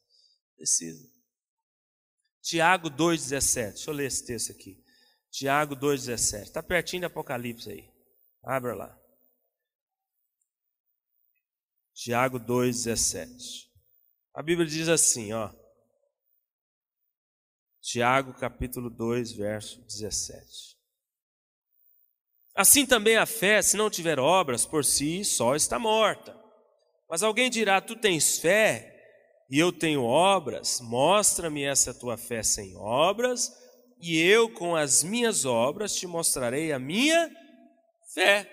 Precisa. 0.56 1.06
Tiago 2.42 2.90
2,17. 2.90 3.72
Deixa 3.72 3.90
eu 3.90 3.94
ler 3.94 4.06
esse 4.06 4.24
texto 4.24 4.52
aqui. 4.52 4.82
Tiago 5.30 5.74
2,17. 5.74 6.42
Está 6.42 6.62
pertinho 6.62 7.02
do 7.02 7.06
Apocalipse 7.06 7.70
aí. 7.70 7.90
Abra 8.44 8.74
lá. 8.74 8.98
Tiago 11.94 12.38
2,17. 12.38 13.26
A 14.34 14.42
Bíblia 14.42 14.68
diz 14.68 14.88
assim, 14.88 15.32
ó. 15.32 15.52
Tiago 17.86 18.34
capítulo 18.34 18.90
2, 18.90 19.30
verso 19.34 19.80
17. 19.82 20.76
Assim 22.52 22.84
também 22.84 23.16
a 23.16 23.24
fé, 23.24 23.62
se 23.62 23.76
não 23.76 23.88
tiver 23.88 24.18
obras, 24.18 24.66
por 24.66 24.84
si 24.84 25.24
só 25.24 25.54
está 25.54 25.78
morta. 25.78 26.36
Mas 27.08 27.22
alguém 27.22 27.48
dirá: 27.48 27.80
Tu 27.80 27.94
tens 27.94 28.40
fé 28.40 28.92
e 29.48 29.56
eu 29.56 29.70
tenho 29.70 30.02
obras, 30.02 30.80
mostra-me 30.80 31.62
essa 31.62 31.94
tua 31.94 32.16
fé 32.16 32.42
sem 32.42 32.76
obras, 32.76 33.52
e 34.00 34.20
eu 34.20 34.52
com 34.52 34.74
as 34.74 35.04
minhas 35.04 35.44
obras 35.44 35.94
te 35.94 36.08
mostrarei 36.08 36.72
a 36.72 36.80
minha 36.80 37.30
fé. 38.12 38.50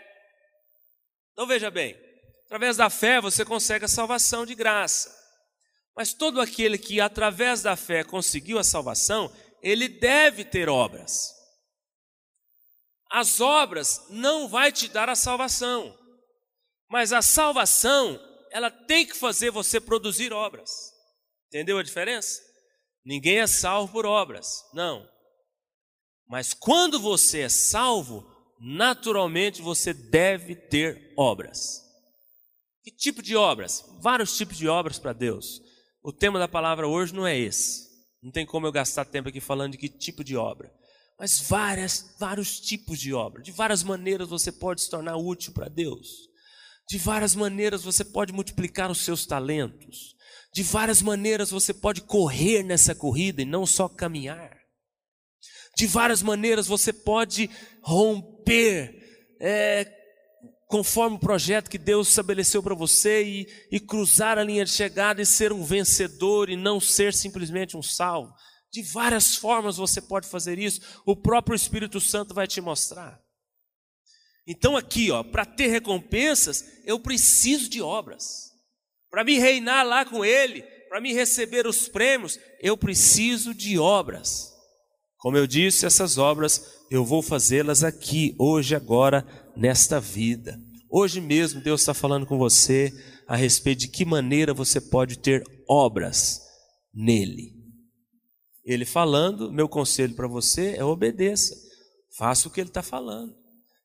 Então 1.32 1.48
veja 1.48 1.72
bem, 1.72 2.00
através 2.46 2.78
da 2.78 2.88
fé 2.88 3.20
você 3.20 3.44
consegue 3.44 3.86
a 3.86 3.88
salvação 3.88 4.46
de 4.46 4.54
graça. 4.54 5.23
Mas 5.96 6.14
todo 6.14 6.42
aquele 6.42 6.78
que 6.78 7.00
através 7.00 7.62
da 7.62 7.76
fé 7.76 8.04
conseguiu 8.04 8.58
a 8.58 8.64
salvação, 8.64 9.32
ele 9.62 9.88
deve 9.88 10.44
ter 10.44 10.68
obras. 10.68 11.32
As 13.12 13.40
obras 13.40 14.04
não 14.10 14.48
vai 14.48 14.72
te 14.72 14.88
dar 14.88 15.08
a 15.08 15.16
salvação, 15.16 15.96
mas 16.90 17.14
a 17.14 17.22
salvação, 17.22 18.20
ela 18.52 18.72
tem 18.72 19.06
que 19.06 19.16
fazer 19.16 19.52
você 19.52 19.80
produzir 19.80 20.34
obras. 20.34 20.70
Entendeu 21.48 21.78
a 21.78 21.84
diferença? 21.84 22.42
Ninguém 23.06 23.40
é 23.40 23.48
salvo 23.48 23.92
por 23.92 24.06
obras, 24.06 24.64
não. 24.74 25.08
Mas 26.28 26.54
quando 26.54 27.00
você 27.00 27.42
é 27.42 27.50
salvo, 27.50 28.26
naturalmente 28.60 29.62
você 29.62 29.94
deve 29.94 30.56
ter 30.56 31.14
obras. 31.18 31.82
Que 32.84 32.92
tipo 32.92 33.22
de 33.22 33.36
obras? 33.36 33.86
Vários 34.02 34.36
tipos 34.36 34.58
de 34.58 34.68
obras 34.68 34.98
para 34.98 35.14
Deus. 35.14 35.62
O 36.04 36.12
tema 36.12 36.38
da 36.38 36.50
palavra 36.50 36.86
hoje 36.86 37.14
não 37.14 37.26
é 37.26 37.38
esse. 37.38 37.88
Não 38.22 38.30
tem 38.30 38.46
como 38.46 38.68
eu 38.68 38.72
gastar 38.72 39.06
tempo 39.06 39.30
aqui 39.30 39.40
falando 39.40 39.72
de 39.72 39.78
que 39.78 39.88
tipo 39.88 40.22
de 40.22 40.36
obra. 40.36 40.70
Mas 41.18 41.40
várias, 41.40 42.14
vários 42.20 42.60
tipos 42.60 43.00
de 43.00 43.14
obra. 43.14 43.42
De 43.42 43.54
várias 43.54 43.84
maneiras 43.84 44.28
você 44.28 44.52
pode 44.52 44.82
se 44.82 44.90
tornar 44.90 45.16
útil 45.16 45.54
para 45.54 45.70
Deus. 45.70 46.10
De 46.90 46.98
várias 46.98 47.34
maneiras 47.34 47.84
você 47.84 48.04
pode 48.04 48.34
multiplicar 48.34 48.92
os 48.92 49.00
seus 49.00 49.26
talentos. 49.26 50.14
De 50.54 50.62
várias 50.62 51.02
maneiras 51.02 51.52
você 51.52 51.74
pode 51.74 52.02
correr 52.02 52.64
nessa 52.64 52.94
corrida 52.94 53.42
e 53.42 53.46
não 53.46 53.66
só 53.66 53.88
caminhar. 53.88 54.58
De 55.78 55.88
várias 55.88 56.22
maneiras 56.22 56.68
você 56.68 56.92
pode 56.92 57.50
romper 57.82 59.36
é, 59.40 59.86
conforme 60.74 61.18
o 61.18 61.20
projeto 61.20 61.70
que 61.70 61.78
Deus 61.78 62.10
estabeleceu 62.10 62.64
para 62.64 62.74
você 62.74 63.24
e, 63.24 63.48
e 63.72 63.80
cruzar 63.80 64.40
a 64.40 64.44
linha 64.44 64.66
de 64.66 64.72
chegada 64.72 65.22
e 65.22 65.26
ser 65.26 65.54
um 65.54 65.64
vencedor 65.64 66.50
e 66.50 66.56
não 66.56 66.80
ser 66.80 67.14
simplesmente 67.14 67.78
um 67.78 67.82
salvo. 67.84 68.34
De 68.72 68.82
várias 68.82 69.36
formas 69.36 69.78
você 69.78 70.02
pode 70.02 70.28
fazer 70.28 70.58
isso, 70.58 70.82
o 71.06 71.16
próprio 71.16 71.56
Espírito 71.56 72.02
Santo 72.02 72.34
vai 72.34 72.48
te 72.48 72.60
mostrar. 72.60 73.22
Então, 74.48 74.76
aqui, 74.76 75.12
ó, 75.12 75.22
para 75.22 75.46
ter 75.46 75.68
recompensas, 75.68 76.66
eu 76.86 77.00
preciso 77.00 77.70
de 77.70 77.80
obras. 77.80 78.50
Para 79.12 79.24
me 79.24 79.38
reinar 79.38 79.86
lá 79.86 80.04
com 80.04 80.26
Ele, 80.26 80.64
para 80.90 81.00
me 81.00 81.14
receber 81.14 81.68
os 81.68 81.88
prêmios, 81.88 82.40
eu 82.60 82.76
preciso 82.76 83.54
de 83.54 83.78
obras. 83.78 84.52
Como 85.24 85.38
eu 85.38 85.48
disse, 85.48 85.86
essas 85.86 86.18
obras 86.18 86.84
eu 86.92 87.06
vou 87.06 87.22
fazê-las 87.22 87.82
aqui, 87.82 88.36
hoje, 88.38 88.76
agora, 88.76 89.26
nesta 89.56 89.98
vida. 89.98 90.60
Hoje 90.92 91.22
mesmo 91.22 91.62
Deus 91.62 91.80
está 91.80 91.94
falando 91.94 92.26
com 92.26 92.38
você 92.38 92.92
a 93.26 93.34
respeito 93.34 93.80
de 93.80 93.88
que 93.88 94.04
maneira 94.04 94.54
você 94.54 94.82
pode 94.82 95.18
ter 95.20 95.42
obras 95.66 96.42
nele. 96.94 97.54
Ele 98.66 98.84
falando, 98.84 99.50
meu 99.50 99.70
conselho 99.70 100.14
para 100.14 100.28
você 100.28 100.76
é 100.76 100.84
obedeça, 100.84 101.56
faça 102.18 102.50
o 102.50 102.52
que 102.52 102.60
ele 102.60 102.70
está 102.70 102.84
falando. 102.84 103.34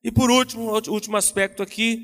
E 0.02 0.10
por 0.10 0.32
último, 0.32 0.72
último 0.88 1.16
aspecto 1.16 1.62
aqui, 1.62 2.02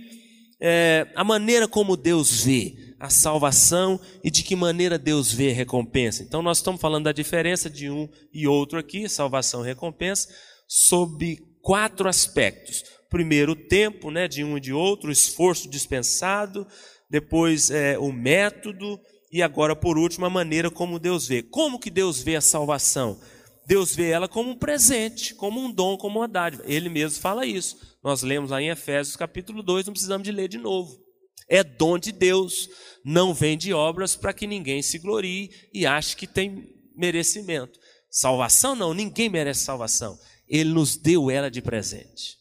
é 0.61 1.11
a 1.17 1.25
maneira 1.25 1.67
como 1.67 1.97
Deus 1.97 2.45
vê 2.45 2.73
a 3.05 3.11
salvação 3.11 4.01
e 4.23 4.31
de 4.31 4.43
que 4.43 4.57
maneira 4.57 4.99
Deus 4.99 5.31
vê 5.31 5.51
a 5.51 5.55
recompensa. 5.55 6.23
Então 6.23 6.41
nós 6.41 6.59
estamos 6.59 6.81
falando 6.81 7.05
da 7.05 7.13
diferença 7.13 7.69
de 7.69 7.91
um 7.91 8.09
e 8.33 8.47
outro 8.47 8.79
aqui, 8.79 9.07
salvação 9.11 9.63
e 9.63 9.67
recompensa, 9.67 10.29
sob 10.67 11.37
quatro 11.61 12.09
aspectos. 12.09 12.83
Primeiro, 13.11 13.53
o 13.53 13.57
tempo 13.57 14.11
né, 14.11 14.27
de 14.27 14.43
um 14.43 14.57
e 14.57 14.61
de 14.61 14.73
outro, 14.73 15.11
o 15.11 15.13
esforço 15.13 15.69
dispensado, 15.69 16.67
depois 17.11 17.71
é, 17.71 17.99
o 17.99 18.11
método, 18.11 18.99
e 19.31 19.43
agora, 19.43 19.77
por 19.77 19.99
último, 19.99 20.25
a 20.25 20.31
maneira 20.31 20.71
como 20.71 20.99
Deus 20.99 21.29
vê. 21.29 21.43
Como 21.43 21.79
que 21.79 21.91
Deus 21.91 22.23
vê 22.23 22.37
a 22.37 22.41
salvação? 22.41 23.21
Deus 23.67 23.95
vê 23.95 24.11
ela 24.11 24.29
como 24.29 24.51
um 24.51 24.57
presente, 24.57 25.35
como 25.35 25.61
um 25.61 25.71
dom, 25.71 25.99
como 25.99 26.21
uma 26.21 26.29
dádiva. 26.29 26.63
Ele 26.67 26.89
mesmo 26.89 27.21
fala 27.21 27.45
isso. 27.45 27.77
Nós 28.03 28.23
lemos 28.23 28.51
aí 28.51 28.65
em 28.65 28.71
Efésios 28.71 29.15
capítulo 29.15 29.63
2, 29.63 29.87
não 29.87 29.93
precisamos 29.93 30.25
de 30.25 30.33
ler 30.33 30.49
de 30.49 30.57
novo. 30.57 31.04
É 31.49 31.63
dom 31.63 31.99
de 31.99 32.13
Deus, 32.13 32.69
não 33.05 33.35
vem 33.35 33.57
de 33.57 33.73
obras 33.73 34.17
para 34.17 34.33
que 34.33 34.47
ninguém 34.47 34.83
se 34.83 34.99
glorie 34.99 35.51
e 35.73 35.87
ache 35.87 36.17
que 36.17 36.27
tem 36.27 36.73
merecimento. 36.97 37.79
Salvação 38.11 38.75
não, 38.75 38.95
ninguém 38.95 39.29
merece 39.29 39.65
salvação. 39.65 40.19
Ele 40.49 40.71
nos 40.71 40.97
deu 40.97 41.31
ela 41.31 41.51
de 41.51 41.61
presente. 41.61 42.39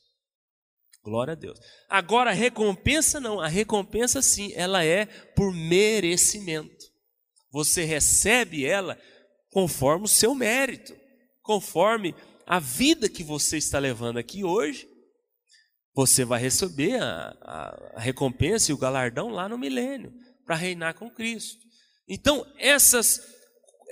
Glória 1.03 1.33
a 1.33 1.35
Deus. 1.35 1.59
Agora, 1.89 2.29
a 2.29 2.33
recompensa 2.33 3.19
não, 3.19 3.41
a 3.41 3.47
recompensa 3.47 4.21
sim, 4.21 4.53
ela 4.55 4.85
é 4.85 5.05
por 5.05 5.53
merecimento. 5.53 6.85
Você 7.51 7.83
recebe 7.83 8.65
ela 8.65 8.97
conforme 9.49 10.05
o 10.05 10.07
seu 10.07 10.33
mérito, 10.33 10.95
conforme 11.41 12.15
a 12.45 12.59
vida 12.59 13.09
que 13.09 13.23
você 13.23 13.57
está 13.57 13.79
levando 13.79 14.17
aqui 14.17 14.43
hoje. 14.43 14.87
Você 15.95 16.25
vai 16.25 16.41
receber 16.41 17.01
a, 17.01 17.37
a, 17.41 17.99
recompensa 17.99 18.71
e 18.71 18.73
o 18.73 18.77
galardão 18.77 19.29
lá 19.29 19.47
no 19.47 19.57
milênio, 19.57 20.13
para 20.45 20.55
reinar 20.55 20.95
com 20.95 21.09
Cristo. 21.09 21.59
Então, 22.07 22.45
essas 22.57 23.21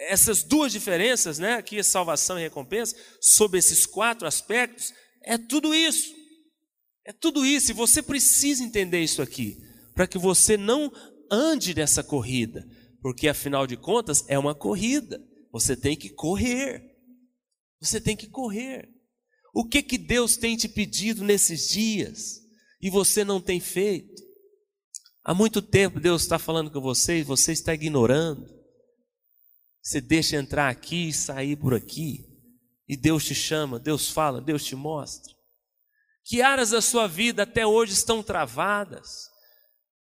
essas 0.08 0.42
duas 0.42 0.72
diferenças, 0.72 1.38
né, 1.38 1.54
aqui 1.54 1.84
salvação 1.84 2.40
e 2.40 2.42
recompensa, 2.42 2.96
sobre 3.22 3.60
esses 3.60 3.86
quatro 3.86 4.28
aspectos, 4.28 4.92
é 5.24 5.38
tudo 5.38 5.76
isso. 5.76 6.12
É 7.06 7.14
tudo 7.14 7.46
isso, 7.46 7.72
e 7.72 7.74
você 7.74 8.02
precisa 8.02 8.64
entender 8.64 9.00
isso 9.00 9.22
aqui, 9.22 9.58
para 9.94 10.08
que 10.08 10.18
você 10.18 10.58
não 10.58 10.92
ande 11.32 11.74
nessa 11.74 12.04
corrida, 12.04 12.68
porque 13.02 13.28
afinal 13.28 13.66
de 13.66 13.78
contas 13.78 14.24
é 14.28 14.38
uma 14.38 14.54
corrida. 14.54 15.20
Você 15.52 15.76
tem 15.76 15.96
que 15.96 16.10
correr. 16.10 16.84
Você 17.80 18.00
tem 18.00 18.16
que 18.16 18.28
correr. 18.28 18.88
O 19.54 19.66
que 19.66 19.84
que 19.84 19.98
Deus 19.98 20.38
tem 20.38 20.56
te 20.56 20.68
pedido 20.68 21.24
nesses 21.24 21.70
dias 21.70 22.42
e 22.82 22.90
você 22.90 23.24
não 23.24 23.42
tem 23.42 23.60
feito? 23.60 24.22
Há 25.24 25.34
muito 25.34 25.62
tempo 25.62 26.00
Deus 26.00 26.24
está 26.24 26.40
falando 26.40 26.72
com 26.72 26.80
você 26.80 27.20
e 27.20 27.24
você 27.24 27.52
está 27.52 27.74
ignorando. 27.74 28.48
Você 29.82 30.00
deixa 30.00 30.38
entrar 30.38 30.70
aqui 30.70 31.10
e 31.10 31.14
sair 31.14 31.56
por 31.56 31.74
aqui. 31.74 32.26
E 32.88 32.96
Deus 32.96 33.26
te 33.26 33.36
chama, 33.36 33.80
Deus 33.80 34.10
fala, 34.10 34.42
Deus 34.42 34.64
te 34.64 34.76
mostra. 34.76 35.34
Que 36.24 36.42
áreas 36.42 36.70
da 36.70 36.82
sua 36.82 37.08
vida 37.08 37.44
até 37.44 37.66
hoje 37.66 37.94
estão 37.94 38.22
travadas? 38.22 39.30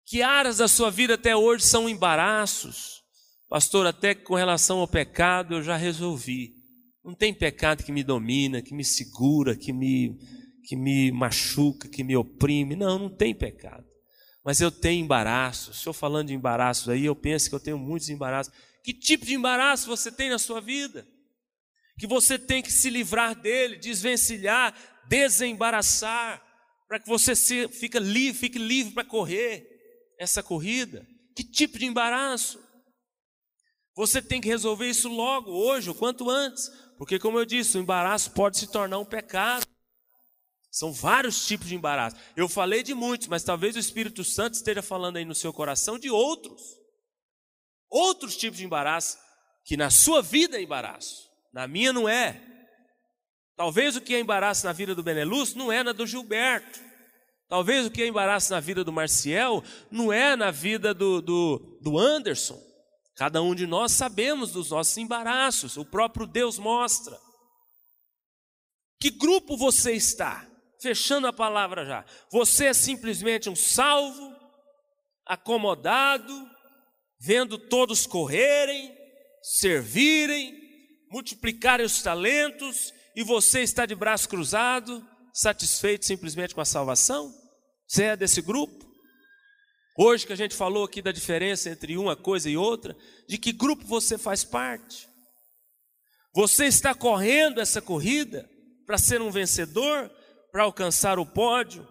Que 0.06 0.22
áreas 0.22 0.58
da 0.58 0.68
sua 0.68 0.90
vida 0.90 1.14
até 1.14 1.34
hoje 1.34 1.64
são 1.64 1.88
embaraços? 1.88 3.02
Pastor, 3.48 3.86
até 3.86 4.14
com 4.14 4.34
relação 4.34 4.78
ao 4.78 4.88
pecado 4.88 5.54
eu 5.54 5.62
já 5.62 5.76
resolvi. 5.76 6.59
Não 7.04 7.14
tem 7.14 7.32
pecado 7.32 7.82
que 7.82 7.92
me 7.92 8.04
domina, 8.04 8.60
que 8.60 8.74
me 8.74 8.84
segura, 8.84 9.56
que 9.56 9.72
me, 9.72 10.18
que 10.64 10.76
me 10.76 11.10
machuca, 11.10 11.88
que 11.88 12.04
me 12.04 12.16
oprime. 12.16 12.76
Não, 12.76 12.98
não 12.98 13.08
tem 13.08 13.34
pecado. 13.34 13.84
Mas 14.44 14.60
eu 14.60 14.70
tenho 14.70 15.04
embaraços. 15.04 15.80
Se 15.80 15.88
eu 15.88 15.92
falando 15.92 16.28
de 16.28 16.34
embaraços 16.34 16.88
aí, 16.88 17.04
eu 17.04 17.16
penso 17.16 17.48
que 17.48 17.54
eu 17.54 17.60
tenho 17.60 17.78
muitos 17.78 18.08
embaraços 18.08 18.52
Que 18.84 18.92
tipo 18.92 19.24
de 19.24 19.34
embaraço 19.34 19.86
você 19.86 20.10
tem 20.10 20.30
na 20.30 20.38
sua 20.38 20.60
vida? 20.60 21.06
Que 21.98 22.06
você 22.06 22.38
tem 22.38 22.62
que 22.62 22.72
se 22.72 22.88
livrar 22.88 23.34
dele, 23.34 23.76
desvencilhar, 23.76 24.74
desembaraçar, 25.08 26.42
para 26.88 26.98
que 26.98 27.08
você 27.08 27.36
se, 27.36 27.68
livre, 28.00 28.38
fique 28.38 28.58
livre 28.58 28.94
para 28.94 29.04
correr 29.04 29.66
essa 30.18 30.42
corrida. 30.42 31.06
Que 31.36 31.44
tipo 31.44 31.78
de 31.78 31.86
embaraço? 31.86 32.58
Você 33.96 34.22
tem 34.22 34.40
que 34.40 34.48
resolver 34.48 34.88
isso 34.88 35.08
logo, 35.08 35.50
hoje, 35.50 35.90
o 35.90 35.94
quanto 35.94 36.30
antes, 36.30 36.70
porque, 37.00 37.18
como 37.18 37.38
eu 37.38 37.46
disse, 37.46 37.78
o 37.78 37.80
embaraço 37.80 38.30
pode 38.32 38.58
se 38.58 38.66
tornar 38.66 38.98
um 38.98 39.06
pecado. 39.06 39.64
São 40.70 40.92
vários 40.92 41.46
tipos 41.46 41.66
de 41.66 41.74
embaraço. 41.74 42.14
Eu 42.36 42.46
falei 42.46 42.82
de 42.82 42.92
muitos, 42.92 43.26
mas 43.26 43.42
talvez 43.42 43.74
o 43.74 43.78
Espírito 43.78 44.22
Santo 44.22 44.52
esteja 44.52 44.82
falando 44.82 45.16
aí 45.16 45.24
no 45.24 45.34
seu 45.34 45.50
coração 45.50 45.98
de 45.98 46.10
outros. 46.10 46.60
Outros 47.88 48.36
tipos 48.36 48.58
de 48.58 48.66
embaraço 48.66 49.16
que 49.64 49.78
na 49.78 49.88
sua 49.88 50.20
vida 50.20 50.58
é 50.58 50.62
embaraço, 50.62 51.26
na 51.54 51.66
minha 51.66 51.90
não 51.90 52.06
é. 52.06 52.38
Talvez 53.56 53.96
o 53.96 54.02
que 54.02 54.14
é 54.14 54.20
embaraço 54.20 54.66
na 54.66 54.72
vida 54.74 54.94
do 54.94 55.02
Benelux 55.02 55.54
não 55.54 55.72
é 55.72 55.82
na 55.82 55.92
do 55.92 56.06
Gilberto. 56.06 56.80
Talvez 57.48 57.86
o 57.86 57.90
que 57.90 58.02
é 58.02 58.08
embaraço 58.08 58.52
na 58.52 58.60
vida 58.60 58.84
do 58.84 58.92
Marciel 58.92 59.64
não 59.90 60.12
é 60.12 60.36
na 60.36 60.50
vida 60.50 60.92
do, 60.92 61.22
do, 61.22 61.78
do 61.80 61.98
Anderson. 61.98 62.60
Cada 63.20 63.42
um 63.42 63.54
de 63.54 63.66
nós 63.66 63.92
sabemos 63.92 64.50
dos 64.50 64.70
nossos 64.70 64.96
embaraços, 64.96 65.76
o 65.76 65.84
próprio 65.84 66.26
Deus 66.26 66.58
mostra. 66.58 67.20
Que 68.98 69.10
grupo 69.10 69.58
você 69.58 69.92
está? 69.92 70.48
Fechando 70.80 71.26
a 71.26 71.32
palavra 71.32 71.84
já. 71.84 72.02
Você 72.32 72.64
é 72.64 72.72
simplesmente 72.72 73.50
um 73.50 73.54
salvo, 73.54 74.34
acomodado, 75.26 76.32
vendo 77.20 77.58
todos 77.58 78.06
correrem, 78.06 78.90
servirem, 79.42 80.58
multiplicarem 81.10 81.84
os 81.84 82.00
talentos, 82.00 82.90
e 83.14 83.22
você 83.22 83.60
está 83.60 83.84
de 83.84 83.94
braço 83.94 84.30
cruzado, 84.30 85.06
satisfeito 85.34 86.06
simplesmente 86.06 86.54
com 86.54 86.62
a 86.62 86.64
salvação? 86.64 87.30
Você 87.86 88.04
é 88.04 88.16
desse 88.16 88.40
grupo? 88.40 88.89
Hoje 89.96 90.26
que 90.26 90.32
a 90.32 90.36
gente 90.36 90.54
falou 90.54 90.84
aqui 90.84 91.02
da 91.02 91.12
diferença 91.12 91.68
entre 91.68 91.96
uma 91.96 92.16
coisa 92.16 92.48
e 92.48 92.56
outra, 92.56 92.96
de 93.28 93.36
que 93.36 93.52
grupo 93.52 93.84
você 93.84 94.16
faz 94.16 94.44
parte? 94.44 95.08
Você 96.34 96.66
está 96.66 96.94
correndo 96.94 97.60
essa 97.60 97.82
corrida 97.82 98.48
para 98.86 98.96
ser 98.98 99.20
um 99.20 99.30
vencedor, 99.30 100.10
para 100.52 100.62
alcançar 100.62 101.18
o 101.18 101.26
pódio? 101.26 101.86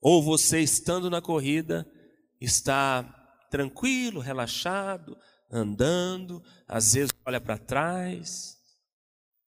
Ou 0.00 0.22
você, 0.22 0.60
estando 0.60 1.08
na 1.08 1.20
corrida, 1.20 1.86
está 2.40 3.02
tranquilo, 3.50 4.20
relaxado, 4.20 5.16
andando, 5.50 6.42
às 6.66 6.94
vezes 6.94 7.12
olha 7.24 7.40
para 7.40 7.58
trás? 7.58 8.56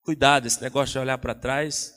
Cuidado, 0.03 0.47
esse 0.47 0.61
negócio 0.61 0.93
de 0.93 0.99
olhar 0.99 1.17
para 1.17 1.35
trás, 1.35 1.93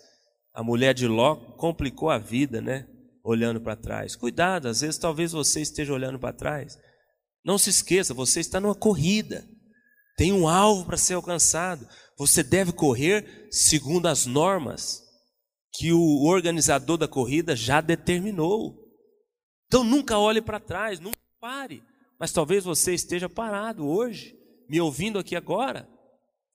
a 0.54 0.62
mulher 0.62 0.94
de 0.94 1.06
Ló 1.06 1.36
complicou 1.56 2.10
a 2.10 2.18
vida, 2.18 2.60
né? 2.60 2.88
Olhando 3.26 3.60
para 3.60 3.76
trás. 3.76 4.14
Cuidado, 4.14 4.68
às 4.68 4.80
vezes 4.80 4.98
talvez 4.98 5.32
você 5.32 5.60
esteja 5.60 5.92
olhando 5.92 6.18
para 6.18 6.32
trás. 6.32 6.78
Não 7.44 7.58
se 7.58 7.70
esqueça, 7.70 8.14
você 8.14 8.40
está 8.40 8.60
numa 8.60 8.74
corrida. 8.74 9.46
Tem 10.16 10.32
um 10.32 10.48
alvo 10.48 10.86
para 10.86 10.96
ser 10.96 11.14
alcançado. 11.14 11.86
Você 12.16 12.42
deve 12.42 12.72
correr 12.72 13.48
segundo 13.50 14.06
as 14.06 14.24
normas 14.24 15.02
que 15.74 15.92
o 15.92 16.24
organizador 16.24 16.96
da 16.96 17.06
corrida 17.06 17.54
já 17.54 17.80
determinou. 17.80 18.74
Então 19.66 19.84
nunca 19.84 20.18
olhe 20.18 20.40
para 20.40 20.60
trás, 20.60 21.00
nunca 21.00 21.18
pare. 21.40 21.82
Mas 22.18 22.32
talvez 22.32 22.64
você 22.64 22.94
esteja 22.94 23.28
parado 23.28 23.86
hoje, 23.86 24.34
me 24.68 24.80
ouvindo 24.80 25.18
aqui 25.18 25.36
agora. 25.36 25.86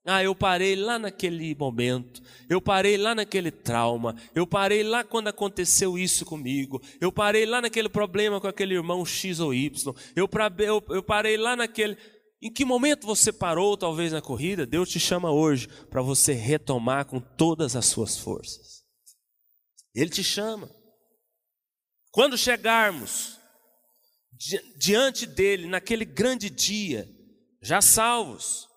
Ah, 0.03 0.23
eu 0.23 0.33
parei 0.33 0.75
lá 0.75 0.97
naquele 0.97 1.53
momento, 1.53 2.23
eu 2.49 2.59
parei 2.59 2.97
lá 2.97 3.13
naquele 3.13 3.51
trauma, 3.51 4.15
eu 4.33 4.47
parei 4.47 4.81
lá 4.81 5.03
quando 5.03 5.27
aconteceu 5.27 5.95
isso 5.95 6.25
comigo, 6.25 6.81
eu 6.99 7.11
parei 7.11 7.45
lá 7.45 7.61
naquele 7.61 7.87
problema 7.87 8.41
com 8.41 8.47
aquele 8.47 8.73
irmão 8.73 9.05
X 9.05 9.39
ou 9.39 9.53
Y, 9.53 9.93
eu, 10.15 10.27
eu, 10.57 10.83
eu 10.89 11.03
parei 11.03 11.37
lá 11.37 11.55
naquele. 11.55 11.95
Em 12.41 12.51
que 12.51 12.65
momento 12.65 13.05
você 13.05 13.31
parou, 13.31 13.77
talvez 13.77 14.11
na 14.11 14.19
corrida? 14.19 14.65
Deus 14.65 14.89
te 14.89 14.99
chama 14.99 15.29
hoje 15.29 15.67
para 15.91 16.01
você 16.01 16.33
retomar 16.33 17.05
com 17.05 17.19
todas 17.19 17.75
as 17.75 17.85
suas 17.85 18.17
forças. 18.17 18.83
Ele 19.93 20.09
te 20.09 20.23
chama. 20.23 20.67
Quando 22.09 22.35
chegarmos 22.35 23.39
diante 24.75 25.27
dele, 25.27 25.67
naquele 25.67 26.03
grande 26.03 26.49
dia, 26.49 27.07
já 27.61 27.79
salvos, 27.79 28.67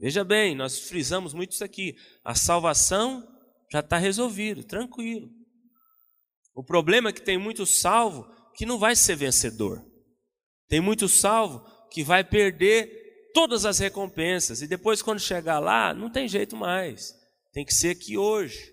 Veja 0.00 0.24
bem, 0.24 0.54
nós 0.54 0.78
frisamos 0.88 1.34
muito 1.34 1.52
isso 1.52 1.62
aqui. 1.62 1.94
A 2.24 2.34
salvação 2.34 3.22
já 3.70 3.80
está 3.80 3.98
resolvido, 3.98 4.64
tranquilo. 4.64 5.28
O 6.54 6.64
problema 6.64 7.10
é 7.10 7.12
que 7.12 7.20
tem 7.20 7.36
muito 7.36 7.66
salvo 7.66 8.26
que 8.54 8.64
não 8.64 8.78
vai 8.78 8.96
ser 8.96 9.14
vencedor. 9.14 9.84
Tem 10.68 10.80
muito 10.80 11.06
salvo 11.06 11.62
que 11.90 12.02
vai 12.02 12.24
perder 12.24 13.30
todas 13.34 13.66
as 13.66 13.78
recompensas. 13.78 14.62
E 14.62 14.66
depois, 14.66 15.02
quando 15.02 15.20
chegar 15.20 15.58
lá, 15.58 15.92
não 15.92 16.10
tem 16.10 16.26
jeito 16.26 16.56
mais. 16.56 17.14
Tem 17.52 17.64
que 17.64 17.74
ser 17.74 17.90
aqui 17.90 18.16
hoje. 18.16 18.72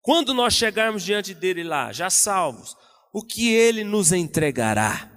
Quando 0.00 0.32
nós 0.32 0.54
chegarmos 0.54 1.02
diante 1.02 1.34
dele 1.34 1.64
lá, 1.64 1.92
já 1.92 2.08
salvos, 2.08 2.76
o 3.12 3.24
que 3.24 3.52
ele 3.52 3.82
nos 3.82 4.12
entregará? 4.12 5.10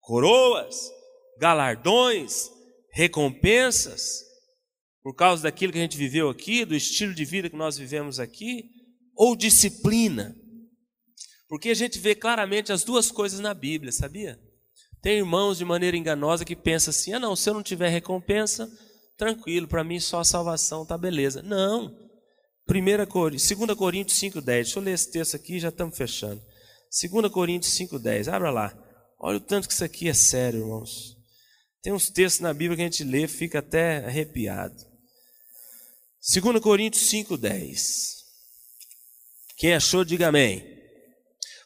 Coroas, 0.00 0.76
galardões, 1.38 2.50
recompensas 2.92 4.22
por 5.02 5.14
causa 5.14 5.42
daquilo 5.42 5.72
que 5.72 5.78
a 5.78 5.82
gente 5.82 5.96
viveu 5.96 6.28
aqui, 6.28 6.64
do 6.64 6.74
estilo 6.74 7.14
de 7.14 7.24
vida 7.24 7.50
que 7.50 7.56
nós 7.56 7.76
vivemos 7.76 8.20
aqui, 8.20 8.64
ou 9.16 9.34
disciplina? 9.34 10.36
Porque 11.48 11.70
a 11.70 11.74
gente 11.74 11.98
vê 11.98 12.14
claramente 12.14 12.72
as 12.72 12.84
duas 12.84 13.10
coisas 13.10 13.40
na 13.40 13.52
Bíblia, 13.52 13.92
sabia? 13.92 14.38
Tem 15.02 15.18
irmãos 15.18 15.58
de 15.58 15.64
maneira 15.64 15.96
enganosa 15.96 16.44
que 16.44 16.54
pensam 16.54 16.90
assim: 16.90 17.12
ah, 17.12 17.18
não, 17.18 17.34
se 17.34 17.50
eu 17.50 17.54
não 17.54 17.62
tiver 17.62 17.88
recompensa, 17.88 18.70
tranquilo, 19.18 19.66
para 19.66 19.82
mim 19.82 19.98
só 19.98 20.20
a 20.20 20.24
salvação 20.24 20.86
tá 20.86 20.96
beleza. 20.96 21.42
Não. 21.42 21.94
1 22.70 23.06
Coríntios, 23.06 23.58
2 23.58 23.76
Coríntios 23.76 24.18
5,10. 24.18 24.44
Deixa 24.44 24.78
eu 24.78 24.82
ler 24.82 24.92
esse 24.92 25.10
texto 25.10 25.34
aqui 25.34 25.58
já 25.58 25.68
estamos 25.68 25.96
fechando. 25.96 26.40
2 27.10 27.30
Coríntios 27.32 27.74
5,10. 27.74 28.32
Abra 28.32 28.50
lá. 28.50 28.72
Olha 29.20 29.38
o 29.38 29.40
tanto 29.40 29.66
que 29.66 29.74
isso 29.74 29.84
aqui 29.84 30.08
é 30.08 30.14
sério, 30.14 30.60
irmãos. 30.60 31.21
Tem 31.82 31.92
uns 31.92 32.08
textos 32.08 32.40
na 32.40 32.54
Bíblia 32.54 32.76
que 32.76 32.82
a 32.82 32.84
gente 32.84 33.02
lê, 33.02 33.26
fica 33.26 33.58
até 33.58 33.96
arrepiado. 34.06 34.86
2 36.22 36.60
Coríntios 36.60 37.10
5,10. 37.10 38.22
Quem 39.56 39.74
achou, 39.74 40.04
diga 40.04 40.28
amém. 40.28 40.64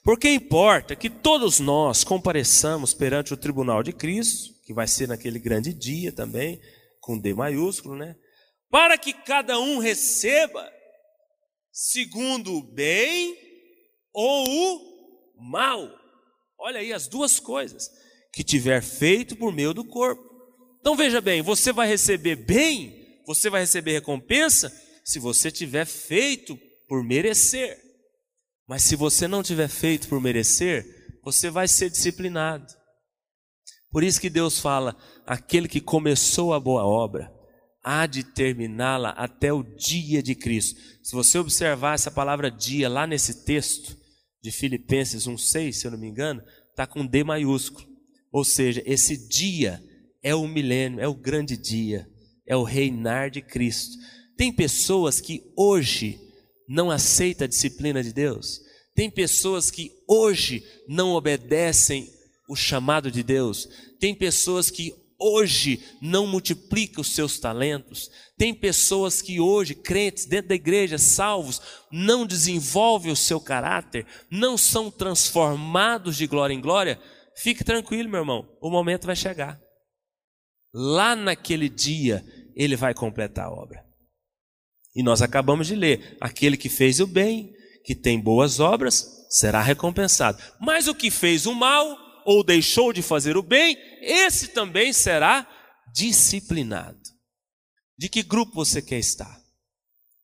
Porque 0.02 0.30
importa 0.30 0.96
que 0.96 1.10
todos 1.10 1.60
nós 1.60 2.02
compareçamos 2.02 2.94
perante 2.94 3.34
o 3.34 3.36
tribunal 3.36 3.82
de 3.82 3.92
Cristo, 3.92 4.54
que 4.64 4.72
vai 4.72 4.88
ser 4.88 5.06
naquele 5.06 5.38
grande 5.38 5.74
dia 5.74 6.10
também, 6.10 6.62
com 6.98 7.18
D 7.18 7.34
maiúsculo, 7.34 7.94
né? 7.94 8.16
Para 8.70 8.96
que 8.96 9.12
cada 9.12 9.60
um 9.60 9.78
receba 9.78 10.72
segundo 11.70 12.54
o 12.54 12.62
bem 12.62 13.36
ou 14.14 14.48
o 14.48 15.42
mal. 15.42 15.90
Olha 16.58 16.80
aí 16.80 16.90
as 16.90 17.06
duas 17.06 17.38
coisas 17.38 18.05
que 18.36 18.44
tiver 18.44 18.82
feito 18.82 19.34
por 19.34 19.50
meio 19.50 19.72
do 19.72 19.82
corpo. 19.82 20.22
Então 20.78 20.94
veja 20.94 21.22
bem, 21.22 21.40
você 21.40 21.72
vai 21.72 21.88
receber 21.88 22.36
bem, 22.36 23.22
você 23.26 23.48
vai 23.48 23.62
receber 23.62 23.92
recompensa 23.92 24.70
se 25.02 25.18
você 25.18 25.50
tiver 25.50 25.86
feito 25.86 26.54
por 26.86 27.02
merecer. 27.02 27.80
Mas 28.68 28.82
se 28.82 28.94
você 28.94 29.26
não 29.26 29.42
tiver 29.42 29.68
feito 29.68 30.06
por 30.06 30.20
merecer, 30.20 30.84
você 31.24 31.48
vai 31.48 31.66
ser 31.66 31.88
disciplinado. 31.88 32.66
Por 33.90 34.04
isso 34.04 34.20
que 34.20 34.28
Deus 34.28 34.58
fala: 34.58 34.94
aquele 35.26 35.66
que 35.66 35.80
começou 35.80 36.52
a 36.52 36.60
boa 36.60 36.84
obra, 36.84 37.32
há 37.82 38.04
de 38.04 38.22
terminá-la 38.22 39.10
até 39.12 39.50
o 39.50 39.62
dia 39.62 40.22
de 40.22 40.34
Cristo. 40.34 40.78
Se 41.02 41.14
você 41.14 41.38
observar 41.38 41.94
essa 41.94 42.10
palavra 42.10 42.50
dia 42.50 42.86
lá 42.86 43.06
nesse 43.06 43.46
texto 43.46 43.96
de 44.42 44.50
Filipenses 44.50 45.26
1,6, 45.26 45.72
se 45.72 45.86
eu 45.86 45.90
não 45.90 45.98
me 45.98 46.08
engano, 46.08 46.42
está 46.70 46.86
com 46.86 47.06
D 47.06 47.24
maiúsculo. 47.24 47.95
Ou 48.36 48.44
seja, 48.44 48.82
esse 48.84 49.16
dia 49.16 49.82
é 50.22 50.34
o 50.34 50.46
milênio, 50.46 51.00
é 51.00 51.08
o 51.08 51.14
grande 51.14 51.56
dia, 51.56 52.06
é 52.46 52.54
o 52.54 52.64
reinar 52.64 53.30
de 53.30 53.40
Cristo. 53.40 53.96
Tem 54.36 54.52
pessoas 54.52 55.22
que 55.22 55.42
hoje 55.56 56.20
não 56.68 56.90
aceitam 56.90 57.46
a 57.46 57.48
disciplina 57.48 58.02
de 58.02 58.12
Deus. 58.12 58.60
Tem 58.94 59.08
pessoas 59.08 59.70
que 59.70 59.90
hoje 60.06 60.62
não 60.86 61.12
obedecem 61.12 62.12
o 62.46 62.54
chamado 62.54 63.10
de 63.10 63.22
Deus. 63.22 63.70
Tem 63.98 64.14
pessoas 64.14 64.68
que 64.68 64.92
hoje 65.18 65.80
não 66.02 66.26
multiplicam 66.26 67.00
os 67.00 67.12
seus 67.12 67.38
talentos. 67.38 68.10
Tem 68.36 68.52
pessoas 68.52 69.22
que 69.22 69.40
hoje, 69.40 69.74
crentes 69.74 70.26
dentro 70.26 70.50
da 70.50 70.54
igreja, 70.54 70.98
salvos, 70.98 71.58
não 71.90 72.26
desenvolvem 72.26 73.10
o 73.10 73.16
seu 73.16 73.40
caráter, 73.40 74.04
não 74.30 74.58
são 74.58 74.90
transformados 74.90 76.18
de 76.18 76.26
glória 76.26 76.52
em 76.52 76.60
glória 76.60 77.00
Fique 77.38 77.62
tranquilo, 77.62 78.08
meu 78.08 78.20
irmão, 78.20 78.48
o 78.60 78.70
momento 78.70 79.06
vai 79.06 79.16
chegar. 79.16 79.60
lá 80.72 81.16
naquele 81.16 81.68
dia 81.68 82.24
ele 82.54 82.76
vai 82.76 82.92
completar 82.92 83.46
a 83.46 83.50
obra. 83.50 83.84
E 84.94 85.02
nós 85.02 85.22
acabamos 85.22 85.66
de 85.66 85.74
ler: 85.74 86.16
aquele 86.20 86.56
que 86.56 86.68
fez 86.68 87.00
o 87.00 87.06
bem, 87.06 87.52
que 87.84 87.94
tem 87.94 88.20
boas 88.20 88.60
obras, 88.60 89.26
será 89.30 89.62
recompensado. 89.62 90.42
Mas 90.60 90.88
o 90.88 90.94
que 90.94 91.10
fez 91.10 91.46
o 91.46 91.54
mal 91.54 91.96
ou 92.24 92.42
deixou 92.42 92.92
de 92.92 93.02
fazer 93.02 93.36
o 93.36 93.42
bem, 93.42 93.76
esse 94.00 94.48
também 94.48 94.92
será 94.92 95.46
disciplinado. 95.94 96.98
De 97.96 98.08
que 98.08 98.22
grupo 98.22 98.52
você 98.54 98.82
quer 98.82 98.98
estar? 98.98 99.40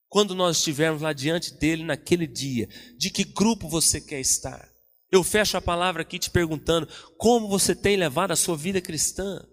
Quando 0.09 0.35
nós 0.35 0.59
estivermos 0.59 1.01
lá 1.01 1.13
diante 1.13 1.55
dele 1.59 1.85
naquele 1.85 2.27
dia, 2.27 2.69
de 2.99 3.09
que 3.09 3.25
grupo 3.25 3.69
você 3.69 4.01
quer 4.01 4.21
estar? 4.21 4.72
Eu 5.13 5.23
fecho 5.23 5.59
a 5.59 5.61
palavra 5.61 6.01
aqui 6.01 6.19
te 6.19 6.31
perguntando 6.31 6.89
como 7.19 7.47
você 7.47 7.77
tem 7.77 7.99
levado 7.99 8.31
a 8.31 8.37
sua 8.37 8.57
vida 8.57 8.81
cristã. 8.81 9.47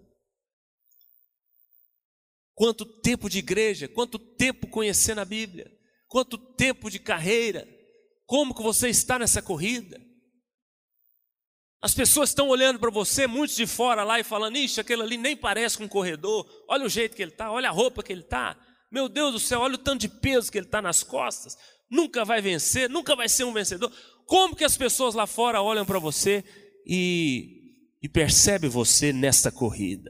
Quanto 2.54 2.86
tempo 2.86 3.28
de 3.28 3.40
igreja, 3.40 3.86
quanto 3.86 4.18
tempo 4.18 4.66
conhecendo 4.66 5.20
a 5.20 5.24
Bíblia, 5.24 5.70
quanto 6.08 6.38
tempo 6.38 6.90
de 6.90 6.98
carreira, 6.98 7.68
como 8.24 8.54
que 8.54 8.62
você 8.62 8.88
está 8.88 9.18
nessa 9.18 9.42
corrida? 9.42 10.00
As 11.82 11.94
pessoas 11.94 12.30
estão 12.30 12.48
olhando 12.48 12.78
para 12.78 12.90
você, 12.90 13.26
muitos 13.26 13.56
de 13.56 13.66
fora 13.66 14.02
lá 14.02 14.18
e 14.18 14.24
falando, 14.24 14.56
ixi, 14.56 14.80
aquele 14.80 15.02
ali 15.02 15.18
nem 15.18 15.36
parece 15.36 15.76
com 15.76 15.84
um 15.84 15.88
corredor, 15.88 16.46
olha 16.68 16.86
o 16.86 16.90
jeito 16.90 17.14
que 17.14 17.22
ele 17.22 17.32
está, 17.32 17.50
olha 17.50 17.68
a 17.68 17.72
roupa 17.72 18.02
que 18.02 18.12
ele 18.12 18.22
está. 18.22 18.58
Meu 18.90 19.10
Deus 19.10 19.32
do 19.32 19.38
céu, 19.38 19.60
olha 19.60 19.74
o 19.74 19.78
tanto 19.78 20.00
de 20.00 20.08
peso 20.08 20.50
que 20.50 20.56
ele 20.56 20.66
está 20.66 20.80
nas 20.80 21.02
costas. 21.02 21.56
Nunca 21.90 22.24
vai 22.24 22.40
vencer, 22.40 22.88
nunca 22.88 23.14
vai 23.16 23.28
ser 23.28 23.44
um 23.44 23.52
vencedor. 23.52 23.92
Como 24.30 24.54
que 24.54 24.62
as 24.62 24.76
pessoas 24.76 25.12
lá 25.12 25.26
fora 25.26 25.60
olham 25.60 25.84
para 25.84 25.98
você 25.98 26.44
e, 26.86 27.72
e 28.00 28.08
percebem 28.08 28.70
você 28.70 29.12
nesta 29.12 29.50
corrida? 29.50 30.08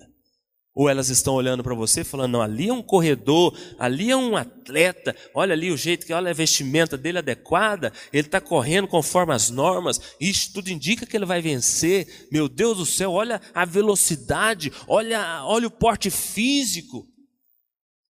Ou 0.74 0.90
elas 0.90 1.08
estão 1.08 1.32
olhando 1.32 1.62
para 1.62 1.74
você 1.74 2.04
falando, 2.04 2.32
não, 2.32 2.42
ali 2.42 2.68
é 2.68 2.72
um 2.72 2.82
corredor, 2.82 3.58
ali 3.78 4.10
é 4.10 4.16
um 4.16 4.36
atleta, 4.36 5.16
olha 5.34 5.54
ali 5.54 5.72
o 5.72 5.76
jeito 5.76 6.04
que, 6.04 6.12
olha 6.12 6.32
a 6.32 6.34
vestimenta 6.34 6.98
dele 6.98 7.16
adequada, 7.16 7.94
ele 8.12 8.26
está 8.26 8.42
correndo 8.42 8.86
conforme 8.86 9.32
as 9.32 9.48
normas, 9.48 9.98
isso 10.20 10.52
tudo 10.52 10.68
indica 10.68 11.06
que 11.06 11.16
ele 11.16 11.24
vai 11.24 11.40
vencer. 11.40 12.28
Meu 12.30 12.46
Deus 12.46 12.76
do 12.76 12.84
céu, 12.84 13.12
olha 13.12 13.40
a 13.54 13.64
velocidade, 13.64 14.70
olha, 14.86 15.42
olha 15.46 15.66
o 15.66 15.70
porte 15.70 16.10
físico. 16.10 17.08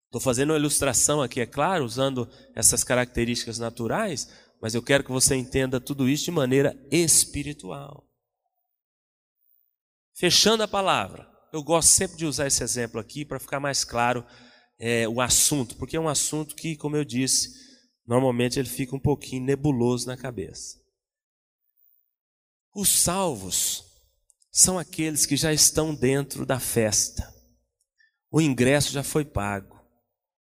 Estou 0.07 0.23
fazendo 0.23 0.53
uma 0.53 0.59
ilustração 0.59 1.21
aqui, 1.21 1.39
é 1.39 1.45
claro, 1.45 1.85
usando 1.85 2.27
essas 2.57 2.83
características 2.83 3.59
naturais, 3.59 4.27
mas 4.61 4.75
eu 4.75 4.83
quero 4.83 5.05
que 5.05 5.13
você 5.13 5.35
entenda 5.35 5.81
tudo 5.81 6.09
isso 6.09 6.27
de 6.27 6.31
maneira 6.31 6.77
espiritual. 6.91 8.07
Fechando 10.15 10.63
a 10.63 10.69
palavra 10.69 11.29
eu 11.53 11.63
gosto 11.63 11.89
sempre 11.89 12.17
de 12.17 12.27
usar 12.27 12.47
esse 12.47 12.63
exemplo 12.63 13.01
aqui 13.01 13.25
para 13.25 13.41
ficar 13.41 13.61
mais 13.61 13.85
claro 13.85 14.25
é, 14.79 15.09
o 15.09 15.21
assunto, 15.21 15.77
porque 15.77 15.97
é 15.97 16.01
um 16.01 16.09
assunto 16.09 16.55
que, 16.55 16.77
como 16.77 16.97
eu 16.97 17.05
disse, 17.05 17.53
normalmente 18.07 18.59
ele 18.59 18.69
fica 18.69 18.95
um 18.95 19.01
pouquinho 19.01 19.45
nebuloso 19.45 20.07
na 20.07 20.17
cabeça. 20.17 20.79
Os 22.75 22.89
salvos 22.89 23.85
são 24.53 24.79
aqueles 24.79 25.27
que 25.27 25.37
já 25.37 25.53
estão 25.53 25.95
dentro 25.95 26.45
da 26.47 26.61
festa. 26.61 27.35
O 28.31 28.41
ingresso 28.41 28.93
já 28.93 29.03
foi 29.03 29.25
pago. 29.25 29.79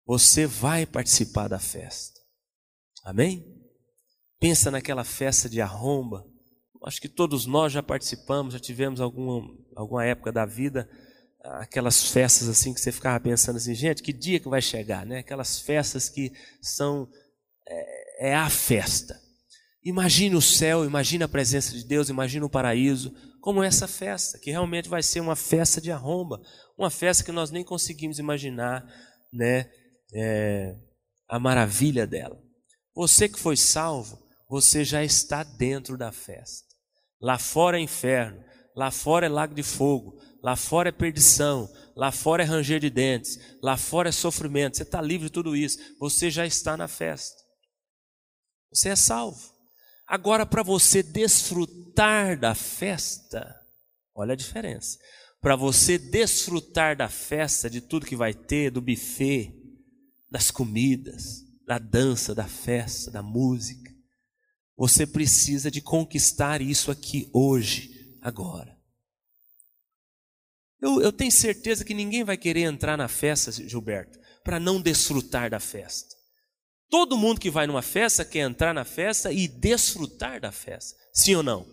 Você 0.06 0.46
vai 0.46 0.86
participar 0.86 1.48
da 1.48 1.58
festa. 1.58 2.20
Amém? 3.04 3.51
Pensa 4.42 4.70
naquela 4.70 5.04
festa 5.04 5.48
de 5.48 5.62
arromba 5.62 6.30
acho 6.84 7.00
que 7.00 7.08
todos 7.08 7.46
nós 7.46 7.72
já 7.72 7.82
participamos, 7.82 8.54
já 8.54 8.60
tivemos 8.60 9.00
alguma, 9.00 9.48
alguma 9.76 10.04
época 10.04 10.32
da 10.32 10.44
vida, 10.44 10.88
aquelas 11.60 12.10
festas 12.10 12.48
assim 12.48 12.74
que 12.74 12.80
você 12.80 12.92
ficava 12.92 13.18
pensando 13.20 13.56
assim, 13.56 13.74
gente, 13.74 14.02
que 14.02 14.12
dia 14.12 14.40
que 14.40 14.48
vai 14.48 14.60
chegar, 14.60 15.06
né? 15.06 15.18
Aquelas 15.18 15.60
festas 15.60 16.08
que 16.08 16.32
são 16.60 17.08
é, 17.68 18.30
é 18.30 18.34
a 18.34 18.50
festa. 18.50 19.20
Imagine 19.84 20.36
o 20.36 20.42
céu, 20.42 20.84
imagine 20.84 21.24
a 21.24 21.28
presença 21.28 21.72
de 21.72 21.84
Deus, 21.84 22.08
imagine 22.08 22.44
o 22.44 22.50
paraíso, 22.50 23.12
como 23.40 23.62
essa 23.62 23.88
festa, 23.88 24.38
que 24.38 24.50
realmente 24.50 24.88
vai 24.88 25.02
ser 25.02 25.20
uma 25.20 25.34
festa 25.34 25.80
de 25.80 25.90
arromba, 25.90 26.40
uma 26.78 26.90
festa 26.90 27.24
que 27.24 27.32
nós 27.32 27.50
nem 27.50 27.64
conseguimos 27.64 28.18
imaginar, 28.18 28.84
né? 29.32 29.70
É, 30.14 30.76
a 31.28 31.38
maravilha 31.38 32.06
dela. 32.06 32.38
Você 32.94 33.28
que 33.28 33.40
foi 33.40 33.56
salvo, 33.56 34.22
você 34.52 34.84
já 34.84 35.02
está 35.02 35.42
dentro 35.42 35.96
da 35.96 36.12
festa. 36.12 36.68
Lá 37.18 37.38
fora 37.38 37.78
é 37.78 37.80
inferno, 37.80 38.44
lá 38.76 38.90
fora 38.90 39.24
é 39.24 39.28
lago 39.30 39.54
de 39.54 39.62
fogo, 39.62 40.20
lá 40.42 40.56
fora 40.56 40.90
é 40.90 40.92
perdição, 40.92 41.66
lá 41.96 42.12
fora 42.12 42.42
é 42.42 42.46
ranger 42.46 42.78
de 42.78 42.90
dentes, 42.90 43.38
lá 43.62 43.78
fora 43.78 44.10
é 44.10 44.12
sofrimento. 44.12 44.76
Você 44.76 44.82
está 44.82 45.00
livre 45.00 45.28
de 45.28 45.32
tudo 45.32 45.56
isso, 45.56 45.78
você 45.98 46.30
já 46.30 46.44
está 46.44 46.76
na 46.76 46.86
festa. 46.86 47.40
Você 48.70 48.90
é 48.90 48.96
salvo. 48.96 49.40
Agora, 50.06 50.44
para 50.44 50.62
você 50.62 51.02
desfrutar 51.02 52.38
da 52.38 52.54
festa, 52.54 53.58
olha 54.14 54.34
a 54.34 54.36
diferença. 54.36 54.98
Para 55.40 55.56
você 55.56 55.96
desfrutar 55.96 56.94
da 56.94 57.08
festa, 57.08 57.70
de 57.70 57.80
tudo 57.80 58.04
que 58.04 58.14
vai 58.14 58.34
ter, 58.34 58.70
do 58.70 58.82
buffet, 58.82 59.50
das 60.30 60.50
comidas, 60.50 61.40
da 61.66 61.78
dança, 61.78 62.34
da 62.34 62.46
festa, 62.46 63.10
da 63.10 63.22
música, 63.22 63.91
você 64.82 65.06
precisa 65.06 65.70
de 65.70 65.80
conquistar 65.80 66.60
isso 66.60 66.90
aqui 66.90 67.30
hoje, 67.32 67.88
agora. 68.20 68.76
Eu, 70.80 71.00
eu 71.00 71.12
tenho 71.12 71.30
certeza 71.30 71.84
que 71.84 71.94
ninguém 71.94 72.24
vai 72.24 72.36
querer 72.36 72.62
entrar 72.62 72.98
na 72.98 73.06
festa, 73.06 73.52
Gilberto, 73.52 74.18
para 74.42 74.58
não 74.58 74.82
desfrutar 74.82 75.50
da 75.50 75.60
festa. 75.60 76.16
Todo 76.90 77.16
mundo 77.16 77.40
que 77.40 77.48
vai 77.48 77.64
numa 77.64 77.80
festa 77.80 78.24
quer 78.24 78.40
entrar 78.40 78.74
na 78.74 78.84
festa 78.84 79.32
e 79.32 79.46
desfrutar 79.46 80.40
da 80.40 80.50
festa, 80.50 80.98
sim 81.14 81.36
ou 81.36 81.44
não? 81.44 81.64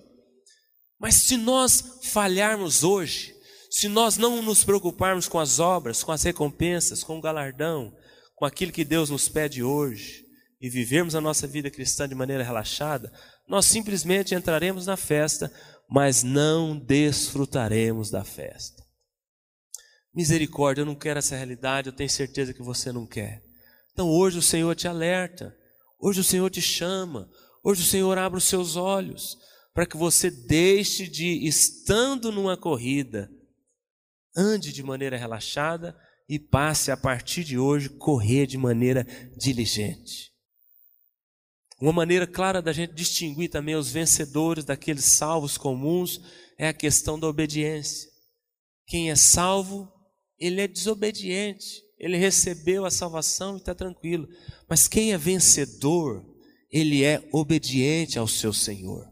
Mas 1.00 1.16
se 1.16 1.36
nós 1.36 2.02
falharmos 2.04 2.84
hoje, 2.84 3.36
se 3.72 3.88
nós 3.88 4.18
não 4.18 4.44
nos 4.44 4.64
preocuparmos 4.64 5.28
com 5.28 5.40
as 5.40 5.58
obras, 5.58 6.04
com 6.04 6.12
as 6.12 6.22
recompensas, 6.22 7.04
com 7.04 7.18
o 7.18 7.22
galardão, 7.22 7.92
com 8.36 8.46
aquilo 8.46 8.72
que 8.72 8.86
Deus 8.86 9.10
nos 9.10 9.28
pede 9.28 9.64
hoje, 9.64 10.29
e 10.62 10.70
vivermos 10.70 11.16
a 11.16 11.22
nossa 11.22 11.48
vida 11.48 11.72
cristã 11.72 12.08
de 12.08 12.14
maneira 12.14 12.44
relaxada, 12.44 13.12
nós 13.48 13.66
simplesmente 13.66 14.36
entraremos 14.36 14.86
na 14.86 14.98
festa, 14.98 15.52
mas 15.90 16.22
não 16.22 16.78
desfrutaremos 16.78 18.12
da 18.12 18.24
festa. 18.24 18.84
Misericórdia, 20.14 20.82
eu 20.82 20.86
não 20.86 20.96
quero 20.96 21.20
essa 21.20 21.36
realidade, 21.36 21.88
eu 21.88 21.96
tenho 21.96 22.10
certeza 22.10 22.54
que 22.54 22.62
você 22.62 22.92
não 22.92 23.08
quer. 23.08 23.42
Então 23.94 24.10
hoje 24.10 24.38
o 24.38 24.42
Senhor 24.42 24.76
te 24.76 24.88
alerta, 24.88 25.56
hoje 26.00 26.20
o 26.20 26.24
Senhor 26.24 26.50
te 26.50 26.62
chama, 26.62 27.30
hoje 27.64 27.82
o 27.82 27.86
Senhor 27.86 28.18
abre 28.18 28.38
os 28.38 28.44
seus 28.44 28.76
olhos, 28.76 29.38
para 29.74 29.86
que 29.86 29.96
você 29.96 30.30
deixe 30.30 31.08
de, 31.08 31.48
estando 31.48 32.32
numa 32.32 32.58
corrida, 32.58 33.30
ande 34.36 34.74
de 34.74 34.84
maneira 34.84 35.18
relaxada 35.18 35.96
e 36.28 36.38
passe 36.38 36.92
a 36.92 36.98
partir 36.98 37.44
de 37.44 37.58
hoje 37.58 37.90
correr 37.90 38.46
de 38.46 38.58
maneira 38.58 39.06
diligente. 39.38 40.30
Uma 41.82 41.94
maneira 41.94 42.28
clara 42.28 42.62
da 42.62 42.74
gente 42.74 42.94
distinguir 42.94 43.50
também 43.50 43.76
os 43.76 43.90
vencedores 43.90 44.66
daqueles 44.66 45.06
salvos 45.06 45.58
comuns 45.58 46.20
é 46.58 46.68
a 46.68 46.74
questão 46.74 47.18
da 47.18 47.28
obediência. 47.28 48.10
Quem 48.86 49.10
é 49.10 49.16
salvo, 49.16 49.90
ele 50.38 50.60
é 50.60 50.68
desobediente, 50.68 51.82
ele 51.98 52.18
recebeu 52.18 52.86
a 52.86 52.92
salvação 52.92 53.56
e 53.56 53.60
está 53.60 53.74
tranquilo. 53.74 54.28
Mas 54.68 54.90
quem 54.90 55.14
é 55.14 55.18
vencedor, 55.18 56.26
ele 56.70 57.04
é 57.06 57.26
obediente 57.32 58.20
ao 58.20 58.28
seu 58.28 58.52
Senhor. 58.52 59.08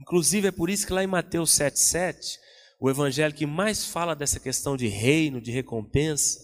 Inclusive 0.00 0.48
é 0.48 0.52
por 0.52 0.70
isso 0.70 0.86
que 0.86 0.92
lá 0.92 1.02
em 1.02 1.08
Mateus 1.08 1.50
7,7, 1.50 2.36
o 2.80 2.88
evangelho 2.88 3.34
que 3.34 3.46
mais 3.46 3.84
fala 3.84 4.14
dessa 4.14 4.38
questão 4.38 4.76
de 4.76 4.86
reino, 4.86 5.40
de 5.40 5.50
recompensa, 5.50 6.38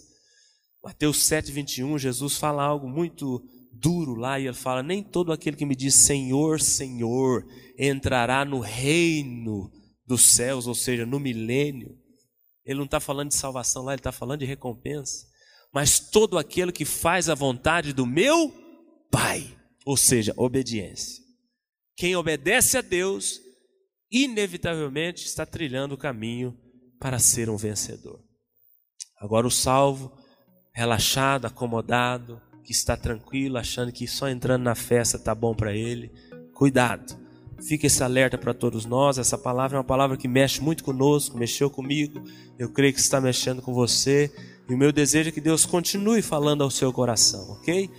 Mateus 0.83 1.19
7,21, 1.19 1.99
Jesus 1.99 2.37
fala 2.37 2.65
algo 2.65 2.89
muito 2.89 3.43
duro 3.81 4.15
lá 4.15 4.39
e 4.39 4.47
ele 4.47 4.57
fala: 4.57 4.83
Nem 4.83 5.03
todo 5.03 5.33
aquele 5.33 5.57
que 5.57 5.67
me 5.67 5.77
diz 5.77 5.95
Senhor, 5.95 6.61
Senhor 6.61 7.45
entrará 7.79 8.45
no 8.45 8.61
reino 8.61 9.71
dos 10.07 10.25
céus, 10.25 10.67
ou 10.67 10.75
seja, 10.75 11.07
no 11.07 11.19
milênio. 11.19 11.97
Ele 12.65 12.79
não 12.79 12.85
está 12.85 13.01
falando 13.01 13.29
de 13.29 13.37
salvação 13.37 13.83
lá, 13.83 13.93
ele 13.93 14.01
está 14.01 14.13
falando 14.13 14.41
de 14.41 14.47
recompensa. 14.47 15.27
Mas 15.73 15.99
todo 15.99 16.39
aquele 16.39 16.73
que 16.73 16.85
faz 16.85 17.29
a 17.29 17.35
vontade 17.35 17.93
do 17.93 18.07
meu 18.07 18.53
Pai, 19.11 19.57
ou 19.85 19.97
seja, 19.97 20.35
obediência. 20.37 21.23
Quem 21.97 22.17
obedece 22.17 22.77
a 22.77 22.81
Deus, 22.81 23.41
inevitavelmente 24.11 25.25
está 25.25 25.47
trilhando 25.47 25.95
o 25.95 25.99
caminho 25.99 26.59
para 26.99 27.21
ser 27.21 27.49
um 27.49 27.57
vencedor. 27.57 28.21
Agora, 29.21 29.47
o 29.47 29.51
salvo, 29.51 30.13
relaxado, 30.75 31.47
acomodado, 31.47 32.43
que 32.65 32.73
está 32.73 32.97
tranquilo, 32.97 33.59
achando 33.59 33.93
que 33.93 34.09
só 34.09 34.29
entrando 34.29 34.63
na 34.63 34.75
festa 34.75 35.19
tá 35.19 35.35
bom 35.35 35.55
para 35.55 35.73
ele. 35.75 36.11
Cuidado, 36.53 37.25
Fique 37.65 37.87
esse 37.87 38.03
alerta 38.03 38.37
para 38.37 38.53
todos 38.53 38.85
nós. 38.85 39.17
Essa 39.17 39.39
palavra 39.39 39.77
é 39.77 39.79
uma 39.79 39.85
palavra 39.85 40.17
que 40.17 40.29
mexe 40.29 40.61
muito 40.61 40.85
conosco, 40.85 41.39
mexeu 41.39 41.71
comigo. 41.71 42.23
Eu 42.59 42.69
creio 42.71 42.93
que 42.93 43.01
está 43.01 43.21
mexendo 43.21 43.63
com 43.63 43.73
você. 43.73 44.31
E 44.69 44.75
o 44.75 44.79
meu 44.79 44.93
desejo 44.93 45.31
é 45.31 45.33
que 45.33 45.41
Deus 45.41 45.65
continue 45.65 46.21
falando 46.21 46.63
ao 46.63 46.71
seu 46.71 46.93
coração, 46.93 47.53
ok? 47.53 47.91